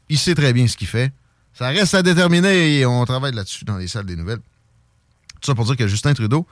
il 0.10 0.20
sait 0.20 0.36
très 0.36 0.54
bien 0.54 0.68
ce 0.68 0.76
qu'il 0.76 0.88
fait. 0.88 1.14
Ça 1.54 1.68
reste 1.68 1.94
à 1.94 2.04
déterminer 2.04 2.80
et 2.80 2.86
on 2.86 3.06
travaille 3.06 3.34
là-dessus 3.34 3.64
dans 3.64 3.78
les 3.78 3.88
salles 3.88 4.06
des 4.06 4.18
nouvelles. 4.18 4.42
Tout 5.40 5.52
ça 5.52 5.56
pour 5.56 5.66
dire 5.66 5.78
que 5.78 5.88
Justin 5.88 6.14
Trudeau 6.14 6.46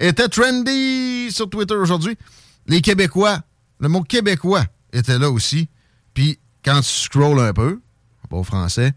était 0.00 0.28
trendy 0.28 1.30
sur 1.30 1.48
Twitter 1.48 1.74
aujourd'hui. 1.74 2.16
Les 2.66 2.80
Québécois, 2.80 3.42
le 3.78 3.88
mot 3.88 4.02
québécois 4.02 4.64
était 4.92 5.18
là 5.18 5.30
aussi. 5.30 5.68
Puis 6.14 6.38
quand 6.64 6.80
tu 6.80 6.88
scrolls 6.88 7.40
un 7.40 7.52
peu, 7.52 7.80
pas 8.28 8.36
au 8.36 8.44
français, 8.44 8.92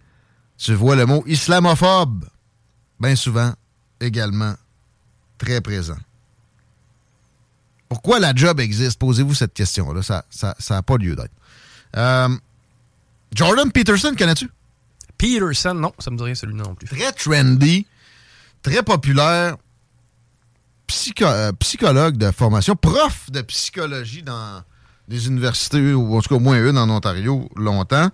tu 0.57 0.73
vois 0.73 0.95
le 0.95 1.05
mot 1.05 1.23
islamophobe, 1.27 2.25
bien 2.99 3.15
souvent 3.15 3.53
également 3.99 4.55
très 5.37 5.61
présent. 5.61 5.97
Pourquoi 7.89 8.19
la 8.19 8.33
job 8.33 8.59
existe? 8.59 8.97
Posez-vous 8.99 9.33
cette 9.33 9.53
question-là. 9.53 10.01
Ça 10.01 10.25
n'a 10.41 10.55
ça, 10.57 10.75
n'a 10.75 10.81
pas 10.81 10.97
lieu 10.97 11.15
d'être. 11.15 11.33
Euh, 11.95 12.29
Jordan 13.33 13.71
Peterson, 13.71 14.13
connais-tu? 14.17 14.49
Peterson, 15.17 15.73
non, 15.73 15.93
ça 15.99 16.09
me 16.09 16.17
dit 16.17 16.23
rien 16.23 16.35
celui-là 16.35 16.63
non 16.63 16.75
plus. 16.75 16.87
Très 16.87 17.11
trendy, 17.11 17.85
très 18.61 18.83
populaire, 18.83 19.57
euh, 21.21 21.51
psychologue 21.53 22.17
de 22.17 22.31
formation, 22.31 22.75
prof 22.75 23.29
de 23.31 23.41
psychologie 23.41 24.23
dans 24.23 24.63
des 25.07 25.27
universités, 25.27 25.93
ou 25.93 26.15
en 26.15 26.21
tout 26.21 26.29
cas 26.29 26.35
au 26.35 26.39
moins 26.39 26.57
une 26.57 26.77
en 26.77 26.89
Ontario, 26.89 27.49
longtemps. 27.55 28.09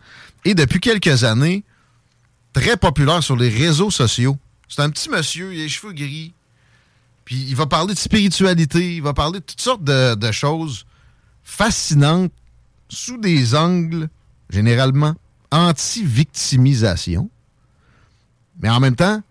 Et 0.46 0.56
depuis 0.56 0.80
quelques 0.80 1.24
années, 1.24 1.64
très 2.54 2.78
populaire 2.78 3.24
sur 3.24 3.36
les 3.36 3.50
réseaux 3.50 3.92
sociaux. 3.92 4.38
C'est 4.68 4.82
un 4.82 4.90
petit 4.90 5.10
monsieur, 5.10 5.54
il 5.54 5.60
a 5.60 5.64
les 5.64 5.70
cheveux 5.70 5.94
gris. 5.94 6.34
Puis 7.26 7.46
il 7.48 7.56
va 7.56 7.68
parler 7.68 7.94
de 7.94 8.00
spiritualité, 8.00 8.96
il 8.96 9.04
va 9.04 9.14
parler 9.14 9.40
de 9.40 9.46
toutes 9.46 9.62
sortes 9.62 9.84
de, 9.84 10.16
de 10.16 10.32
choses 10.32 10.86
fascinantes 11.44 12.32
sous 12.90 13.18
des 13.18 13.56
angles, 13.56 14.10
généralement, 14.50 15.16
anti-victimisation. 15.52 17.30
Mais 18.62 18.70
en 18.70 18.80
même 18.80 18.96
temps, 18.96 19.22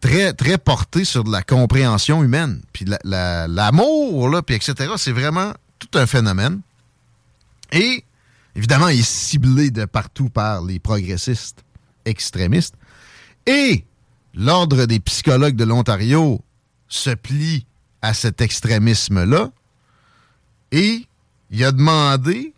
très, 0.00 0.32
très, 0.32 0.58
porté 0.58 1.04
sur 1.04 1.24
de 1.24 1.30
la 1.30 1.42
compréhension 1.42 2.22
humaine. 2.22 2.62
Puis 2.72 2.84
la- 2.84 2.98
la- 3.04 3.48
l'amour, 3.48 4.42
puis 4.44 4.54
etc., 4.56 4.92
c'est 4.96 5.12
vraiment 5.12 5.52
tout 5.78 5.98
un 5.98 6.06
phénomène. 6.06 6.60
Et, 7.72 8.04
évidemment, 8.56 8.88
il 8.88 9.00
est 9.00 9.08
ciblé 9.08 9.70
de 9.70 9.84
partout 9.84 10.28
par 10.28 10.62
les 10.62 10.78
progressistes 10.78 11.64
extrémistes. 12.04 12.74
Et 13.46 13.84
l'Ordre 14.34 14.86
des 14.86 15.00
psychologues 15.00 15.56
de 15.56 15.64
l'Ontario 15.64 16.40
se 16.88 17.10
plie 17.10 17.66
à 18.02 18.14
cet 18.14 18.40
extrémisme-là. 18.40 19.50
Et 20.72 21.06
il 21.50 21.64
a 21.64 21.72
demandé, 21.72 22.52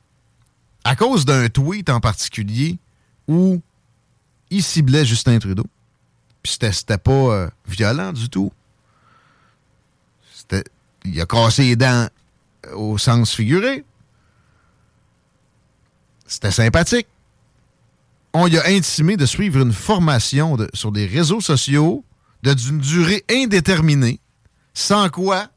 à 0.84 0.96
cause 0.96 1.24
d'un 1.24 1.48
tweet 1.48 1.88
en 1.90 2.00
particulier, 2.00 2.78
où 3.28 3.60
il 4.50 4.62
ciblait 4.62 5.04
Justin 5.04 5.38
Trudeau, 5.38 5.64
puis 6.43 6.59
c'était 6.72 6.99
pas 6.99 7.12
euh, 7.12 7.51
violent 7.66 8.12
du 8.12 8.28
tout. 8.28 8.53
Il 11.05 11.20
a 11.20 11.26
cassé 11.26 11.62
les 11.64 11.76
dents 11.76 12.09
euh, 12.66 12.74
au 12.74 12.99
sens 12.99 13.34
figuré. 13.34 13.84
C'était 16.26 16.51
sympathique. 16.51 17.09
On 18.32 18.47
lui 18.47 18.59
a 18.59 18.66
intimé 18.66 19.16
de 19.16 19.26
suivre 19.26 19.61
une 19.61 19.72
formation 19.72 20.57
sur 20.72 20.93
des 20.93 21.07
réseaux 21.07 21.40
sociaux 21.40 22.05
d'une 22.43 22.78
durée 22.78 23.24
indéterminée, 23.30 24.20
sans 24.74 25.11
quoi 25.11 25.49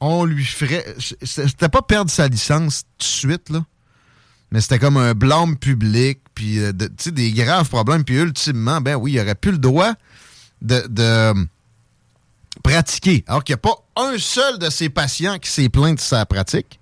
on 0.00 0.24
lui 0.24 0.44
ferait. 0.44 0.84
C'était 1.22 1.68
pas 1.68 1.82
perdre 1.82 2.10
sa 2.10 2.26
licence 2.26 2.82
tout 2.82 2.88
de 2.98 3.04
suite, 3.04 3.50
là. 3.50 3.64
Mais 4.50 4.60
c'était 4.60 4.78
comme 4.78 4.96
un 4.96 5.14
blâme 5.14 5.56
public, 5.56 6.20
puis 6.40 6.58
euh, 6.58 6.72
de- 6.72 6.86
tu 6.86 6.94
sais, 6.98 7.10
des 7.10 7.32
graves 7.32 7.68
problèmes. 7.68 8.02
Puis 8.02 8.16
ultimement, 8.16 8.80
ben 8.80 8.96
oui, 8.96 9.12
il 9.12 9.20
aurait 9.20 9.34
plus 9.34 9.52
le 9.52 9.58
droit 9.58 9.92
de, 10.62 10.86
de, 10.88 11.02
euh, 11.02 11.34
pratiquer. 12.62 13.24
Alors 13.26 13.44
qu'il 13.44 13.52
n'y 13.54 13.58
a 13.58 13.62
pas 13.62 13.76
un 13.96 14.16
seul 14.16 14.58
de 14.58 14.70
ses 14.70 14.88
patients 14.88 15.38
qui 15.38 15.50
s'est 15.50 15.68
plaint 15.68 15.96
de 15.96 16.00
sa 16.00 16.24
pratique. 16.24 16.80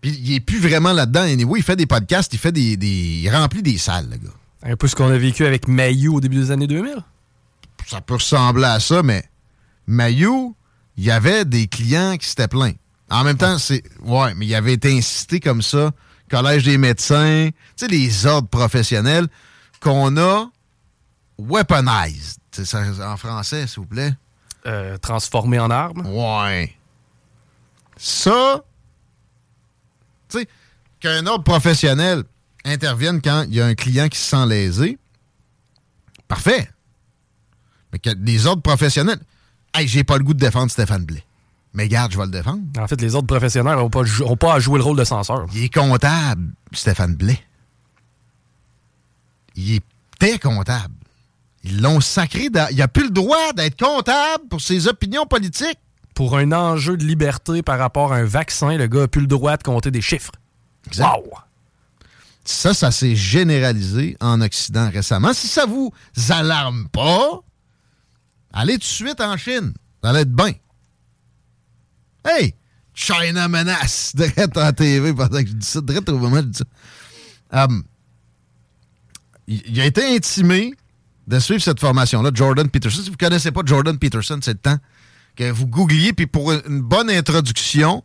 Puis 0.00 0.16
il 0.22 0.34
est 0.34 0.40
plus 0.40 0.60
vraiment 0.60 0.92
là-dedans. 0.92 1.22
Anyway, 1.22 1.58
il 1.58 1.62
fait 1.64 1.74
des 1.74 1.86
podcasts, 1.86 2.32
il 2.32 2.38
fait 2.38 2.52
des, 2.52 2.76
des. 2.76 2.86
Il 3.24 3.28
remplit 3.30 3.62
des 3.62 3.76
salles, 3.76 4.08
le 4.08 4.16
gars. 4.18 4.34
Un 4.62 4.76
peu 4.76 4.86
ce 4.86 4.94
qu'on 4.94 5.10
a 5.10 5.18
vécu 5.18 5.44
avec 5.44 5.66
Mayu 5.66 6.08
au 6.08 6.20
début 6.20 6.36
des 6.36 6.50
années 6.52 6.68
2000. 6.68 6.94
ça 7.88 8.00
peut 8.00 8.14
ressembler 8.14 8.66
à 8.66 8.78
ça, 8.78 9.02
mais 9.02 9.24
Mayu, 9.88 10.54
il 10.96 11.04
y 11.04 11.10
avait 11.10 11.44
des 11.44 11.66
clients 11.66 12.16
qui 12.18 12.28
s'étaient 12.28 12.46
plaints. 12.46 12.74
En 13.10 13.24
même 13.24 13.36
temps, 13.36 13.58
c'est. 13.58 13.82
Ouais, 14.04 14.32
mais 14.36 14.46
il 14.46 14.54
avait 14.54 14.74
été 14.74 14.96
incité 14.96 15.40
comme 15.40 15.60
ça, 15.62 15.90
Collège 16.30 16.62
des 16.64 16.78
médecins, 16.78 17.50
tu 17.76 17.86
sais, 17.86 17.88
les 17.88 18.26
ordres 18.26 18.48
professionnels 18.48 19.26
qu'on 19.80 20.16
a 20.16 20.48
weaponized. 21.38 22.38
Ça, 22.52 22.82
en 23.02 23.16
français, 23.16 23.66
s'il 23.66 23.80
vous 23.80 23.86
plaît. 23.86 24.14
Euh, 24.66 24.96
transformé 24.98 25.58
en 25.58 25.70
arme. 25.70 26.06
Ouais. 26.06 26.76
Ça, 27.96 28.62
tu 30.28 30.38
sais, 30.38 30.48
qu'un 31.00 31.26
ordre 31.26 31.44
professionnel 31.44 32.24
intervienne 32.64 33.20
quand 33.22 33.44
il 33.48 33.54
y 33.54 33.60
a 33.60 33.66
un 33.66 33.74
client 33.74 34.08
qui 34.08 34.18
se 34.18 34.30
sent 34.30 34.46
lésé, 34.46 34.98
parfait. 36.28 36.70
Mais 37.92 37.98
que 37.98 38.10
des 38.10 38.46
ordres 38.46 38.62
professionnels, 38.62 39.20
hey, 39.74 39.88
j'ai 39.88 40.04
pas 40.04 40.16
le 40.16 40.24
goût 40.24 40.34
de 40.34 40.38
défendre 40.38 40.70
Stéphane 40.70 41.04
Blais. 41.04 41.24
Mais 41.72 41.88
garde, 41.88 42.12
je 42.12 42.18
vais 42.18 42.24
le 42.24 42.30
défendre. 42.32 42.62
En 42.78 42.86
fait, 42.88 43.00
les 43.00 43.14
autres 43.14 43.26
professionnels 43.28 43.76
n'ont 43.76 43.90
pas, 43.90 44.02
jou- 44.02 44.24
ont 44.24 44.36
pas 44.36 44.54
à 44.54 44.58
jouer 44.58 44.78
le 44.78 44.84
rôle 44.84 44.96
de 44.96 45.04
censeur. 45.04 45.46
Il 45.54 45.64
est 45.64 45.72
comptable, 45.72 46.52
Stéphane 46.72 47.14
Blais. 47.14 47.38
Il 49.56 49.74
était 49.76 50.38
comptable. 50.38 50.94
Ils 51.64 51.80
l'ont 51.80 52.00
sacré. 52.00 52.48
dans- 52.50 52.68
Il 52.70 52.80
a 52.82 52.88
plus 52.88 53.04
le 53.04 53.10
droit 53.10 53.52
d'être 53.54 53.78
comptable 53.78 54.44
pour 54.48 54.60
ses 54.60 54.88
opinions 54.88 55.26
politiques. 55.26 55.78
Pour 56.14 56.36
un 56.36 56.52
enjeu 56.52 56.96
de 56.96 57.04
liberté 57.04 57.62
par 57.62 57.78
rapport 57.78 58.12
à 58.12 58.16
un 58.16 58.24
vaccin, 58.24 58.76
le 58.76 58.86
gars 58.88 59.04
a 59.04 59.08
plus 59.08 59.20
le 59.22 59.26
droit 59.26 59.56
de 59.56 59.62
compter 59.62 59.90
des 59.90 60.02
chiffres. 60.02 60.32
Exact. 60.86 61.06
Wow! 61.06 61.24
Ça, 62.44 62.74
ça 62.74 62.90
s'est 62.90 63.14
généralisé 63.14 64.16
en 64.20 64.40
Occident 64.40 64.90
récemment. 64.90 65.32
Si 65.32 65.46
ça 65.46 65.66
vous 65.66 65.92
alarme 66.30 66.88
pas, 66.88 67.40
allez 68.52 68.74
tout 68.74 68.80
de 68.80 68.84
suite 68.84 69.20
en 69.20 69.36
Chine. 69.36 69.72
Vous 70.02 70.08
allez 70.08 70.20
être 70.20 70.32
bien. 70.34 70.52
Hey! 72.24 72.54
China 72.94 73.48
menace! 73.48 74.12
Direct 74.16 74.56
en 74.56 74.72
TV 74.72 75.12
pendant 75.14 75.42
que 75.42 75.48
je 75.48 75.54
dis 75.54 75.66
ça. 75.66 75.80
Direct 75.80 76.08
au 76.08 76.18
moment 76.18 76.36
où 76.36 76.40
je 76.40 76.46
dis 76.46 76.58
ça. 76.58 77.66
Um, 77.66 77.84
il 79.46 79.80
a 79.80 79.86
été 79.86 80.14
intimé 80.14 80.72
de 81.26 81.38
suivre 81.38 81.62
cette 81.62 81.80
formation-là, 81.80 82.30
Jordan 82.32 82.68
Peterson. 82.68 83.02
Si 83.02 83.06
vous 83.06 83.12
ne 83.12 83.16
connaissez 83.16 83.50
pas 83.50 83.62
Jordan 83.64 83.98
Peterson, 83.98 84.38
c'est 84.42 84.52
le 84.52 84.58
temps 84.58 84.78
que 85.36 85.50
vous 85.50 85.66
googliez. 85.66 86.12
Puis 86.12 86.26
pour 86.26 86.52
une 86.52 86.80
bonne 86.80 87.10
introduction, 87.10 88.04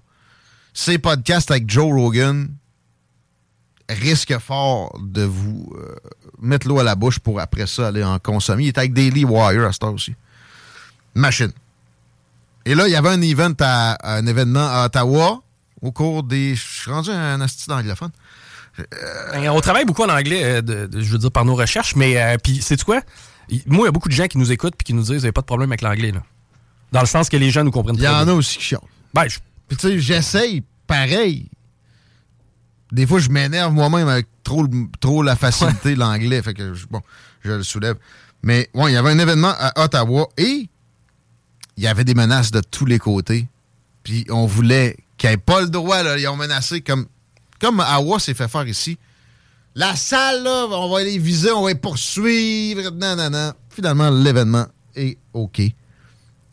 ces 0.74 0.97
podcasts 0.97 1.51
avec 1.51 1.70
Joe 1.70 1.91
Rogan, 1.91 2.49
risque 3.89 4.38
fort 4.39 4.97
de 5.01 5.24
vous 5.24 5.72
euh, 5.78 5.95
mettre 6.39 6.68
l'eau 6.68 6.80
à 6.80 6.84
la 6.84 6.95
bouche 6.95 7.20
pour 7.20 7.39
après 7.39 7.68
ça 7.68 7.88
aller 7.88 8.03
en 8.03 8.20
consommer. 8.20 8.63
Il 8.63 8.68
est 8.70 8.78
avec 8.78 8.93
Daily 8.93 9.26
Wire 9.26 9.66
à 9.66 9.72
cette 9.72 9.84
heure 9.84 9.93
aussi. 9.93 10.16
Machine. 11.13 11.51
Et 12.66 12.76
là, 12.76 12.88
il 12.88 12.91
y 12.91 12.95
avait 12.95 13.09
un 13.09 13.22
event 13.22 13.53
à, 13.59 14.16
un 14.18 14.26
événement 14.26 14.68
à 14.68 14.86
Ottawa 14.86 15.41
au 15.82 15.91
cours 15.91 16.24
des. 16.24 16.55
Je 16.55 16.61
suis 16.82 16.91
rendu 16.91 17.11
un 17.11 17.39
asti 17.41 17.68
d'anglophone. 17.68 18.09
Ben, 19.32 19.49
On 19.49 19.61
travaille 19.61 19.86
beaucoup 19.86 20.03
en 20.03 20.09
anglais, 20.09 20.43
euh, 20.43 20.61
de- 20.61 20.88
de- 20.88 21.01
je 21.01 21.11
veux 21.11 21.18
dire, 21.18 21.32
par 21.32 21.45
nos 21.45 21.55
recherches, 21.55 21.95
mais 21.95 22.18
euh, 22.22 22.38
puis 22.43 22.59
c'est 22.61 22.82
quoi? 22.84 23.01
Moi, 23.68 23.84
il 23.84 23.86
y 23.86 23.88
a 23.88 23.91
beaucoup 23.91 24.09
de 24.09 24.13
gens 24.13 24.28
qui 24.28 24.38
nous 24.38 24.51
écoutent 24.51 24.74
et 24.80 24.84
qui 24.84 24.93
nous 24.93 25.03
disent, 25.03 25.24
vous 25.26 25.32
pas 25.32 25.41
de 25.41 25.45
problème 25.45 25.70
avec 25.72 25.82
l'anglais. 25.82 26.11
là. 26.11 26.22
Dans 26.91 26.99
le 27.01 27.05
sens 27.05 27.30
que 27.30 27.38
les 27.38 27.51
gens 27.51 27.63
nous 27.63 27.72
comprennent 27.72 27.95
Il 27.95 28.03
y 28.03 28.07
en 28.07 28.28
a 28.28 28.34
aussi 28.34 28.57
qui 28.57 28.63
chialent. 28.63 28.82
Ben, 29.13 29.28
je- 29.28 29.39
Puis 29.68 29.78
tu 29.78 29.88
sais, 29.88 29.99
j'essaye 29.99 30.63
pareil. 30.88 31.49
Des 32.91 33.05
fois, 33.07 33.20
je 33.20 33.30
m'énerve 33.30 33.72
moi-même 33.74 34.07
avec 34.07 34.28
trop, 34.43 34.66
trop 34.99 35.24
la 35.24 35.36
facilité 35.36 35.93
de 35.95 35.99
l'anglais. 35.99 36.41
Fait 36.41 36.53
que, 36.53 36.74
je- 36.74 36.86
bon, 36.88 37.01
je 37.43 37.51
le 37.51 37.63
soulève. 37.63 37.95
Mais, 38.43 38.70
ouais, 38.74 38.91
il 38.91 38.93
y 38.93 38.97
avait 38.97 39.09
un 39.11 39.20
événement 39.20 39.53
à 39.57 39.84
Ottawa 39.84 40.28
et 40.38 40.70
il 41.78 41.84
y 41.84 41.88
avait 41.88 42.03
des 42.03 42.13
menaces 42.13 42.51
de 42.51 42.61
tous 42.61 42.86
les 42.86 42.99
côtés. 42.99 43.47
Puis 44.03 44.26
on 44.30 44.45
voulait 44.45 44.97
qu'il 45.17 45.30
n'y 45.30 45.34
ait 45.34 45.38
pas 45.38 45.61
le 45.61 45.67
droit, 45.67 46.03
là. 46.03 46.17
Ils 46.17 46.28
ont 46.28 46.36
menacé 46.36 46.82
comme, 46.82 47.05
comme 47.59 47.80
Awa 47.80 48.19
s'est 48.19 48.34
fait 48.34 48.47
faire 48.47 48.67
ici. 48.67 48.97
La 49.73 49.95
salle, 49.95 50.43
là, 50.43 50.67
on 50.69 50.89
va 50.89 51.03
les 51.03 51.17
viser, 51.17 51.51
on 51.51 51.63
va 51.63 51.69
les 51.69 51.76
poursuivre. 51.76 52.91
Non, 52.91 53.15
non, 53.15 53.30
non. 53.30 53.53
Finalement, 53.69 54.09
l'événement 54.09 54.67
est 54.95 55.17
OK. 55.34 55.59
Et 55.59 55.73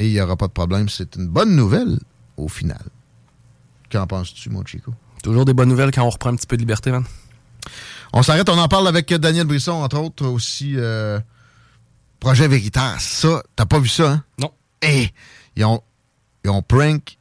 il 0.01 0.13
n'y 0.13 0.21
aura 0.21 0.37
pas 0.37 0.49
de 0.49 0.53
problème. 0.53 0.89
C'est 0.89 1.15
une 1.17 1.29
bonne 1.29 1.55
nouvelle 1.55 1.99
au 2.37 2.49
final. 2.49 2.83
Qu'en 3.91 4.07
penses-tu, 4.07 4.51
mon 4.51 4.65
Chico? 4.65 4.93
Toujours 5.23 5.45
des 5.45 5.55
bonnes 5.55 5.69
nouvelles 5.69 5.93
quand 5.93 6.03
on 6.03 6.11
reprend 6.11 6.31
un 6.31 6.37
petit 6.37 6.49
peu 6.49 6.57
de 6.57 6.63
liberté, 6.63 6.91
man. 6.91 7.05
On 8.13 8.23
s'arrête, 8.23 8.49
on 8.49 8.59
en 8.59 8.69
parle 8.69 8.89
avec 8.89 9.13
Daniel 9.15 9.47
Brisson, 9.47 9.73
entre 9.73 9.99
autres, 9.99 10.27
aussi. 10.27 10.75
Euh, 10.77 11.21
Projet 12.19 12.47
Véritaire. 12.47 13.01
Ça, 13.01 13.43
t'as 13.57 13.67
pas 13.67 13.79
vu 13.79 13.89
ça, 13.89 14.11
hein? 14.11 14.25
Non. 14.39 14.53
Et 14.83 15.09
ils 15.57 15.65
ont, 15.65 15.81
ils 16.45 16.51
ont 16.51 16.63
prank 16.63 17.19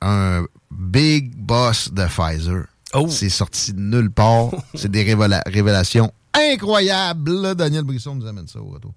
un 0.00 0.44
big 0.70 1.34
boss 1.34 1.90
de 1.92 2.04
Pfizer. 2.06 2.66
Oh. 2.94 3.06
C'est 3.08 3.28
sorti 3.30 3.72
de 3.72 3.80
nulle 3.80 4.10
part. 4.10 4.50
C'est 4.74 4.90
des 4.90 5.04
révéla- 5.04 5.42
révélations 5.46 6.12
incroyables. 6.34 7.54
Daniel 7.54 7.84
Brisson 7.84 8.14
nous 8.14 8.26
amène 8.26 8.46
ça 8.48 8.60
au 8.60 8.66
retour. 8.66 8.92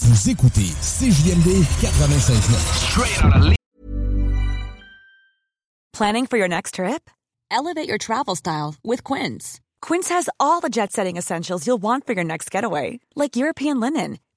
Vous 0.00 0.30
écoutez 0.30 0.66
CJMD 0.80 1.64
96.9. 1.80 3.54
Planning 5.92 6.26
for 6.26 6.36
your 6.36 6.48
next 6.48 6.74
trip? 6.74 7.10
Elevate 7.50 7.88
your 7.88 7.98
travel 7.98 8.34
style 8.36 8.74
with 8.84 9.02
Quince. 9.02 9.60
Quince 9.80 10.08
has 10.10 10.28
all 10.38 10.60
the 10.60 10.68
jet 10.68 10.92
setting 10.92 11.16
essentials 11.16 11.66
you'll 11.66 11.80
want 11.80 12.06
for 12.06 12.12
your 12.12 12.24
next 12.24 12.50
getaway, 12.50 13.00
like 13.14 13.36
European 13.36 13.80
linen, 13.80 14.18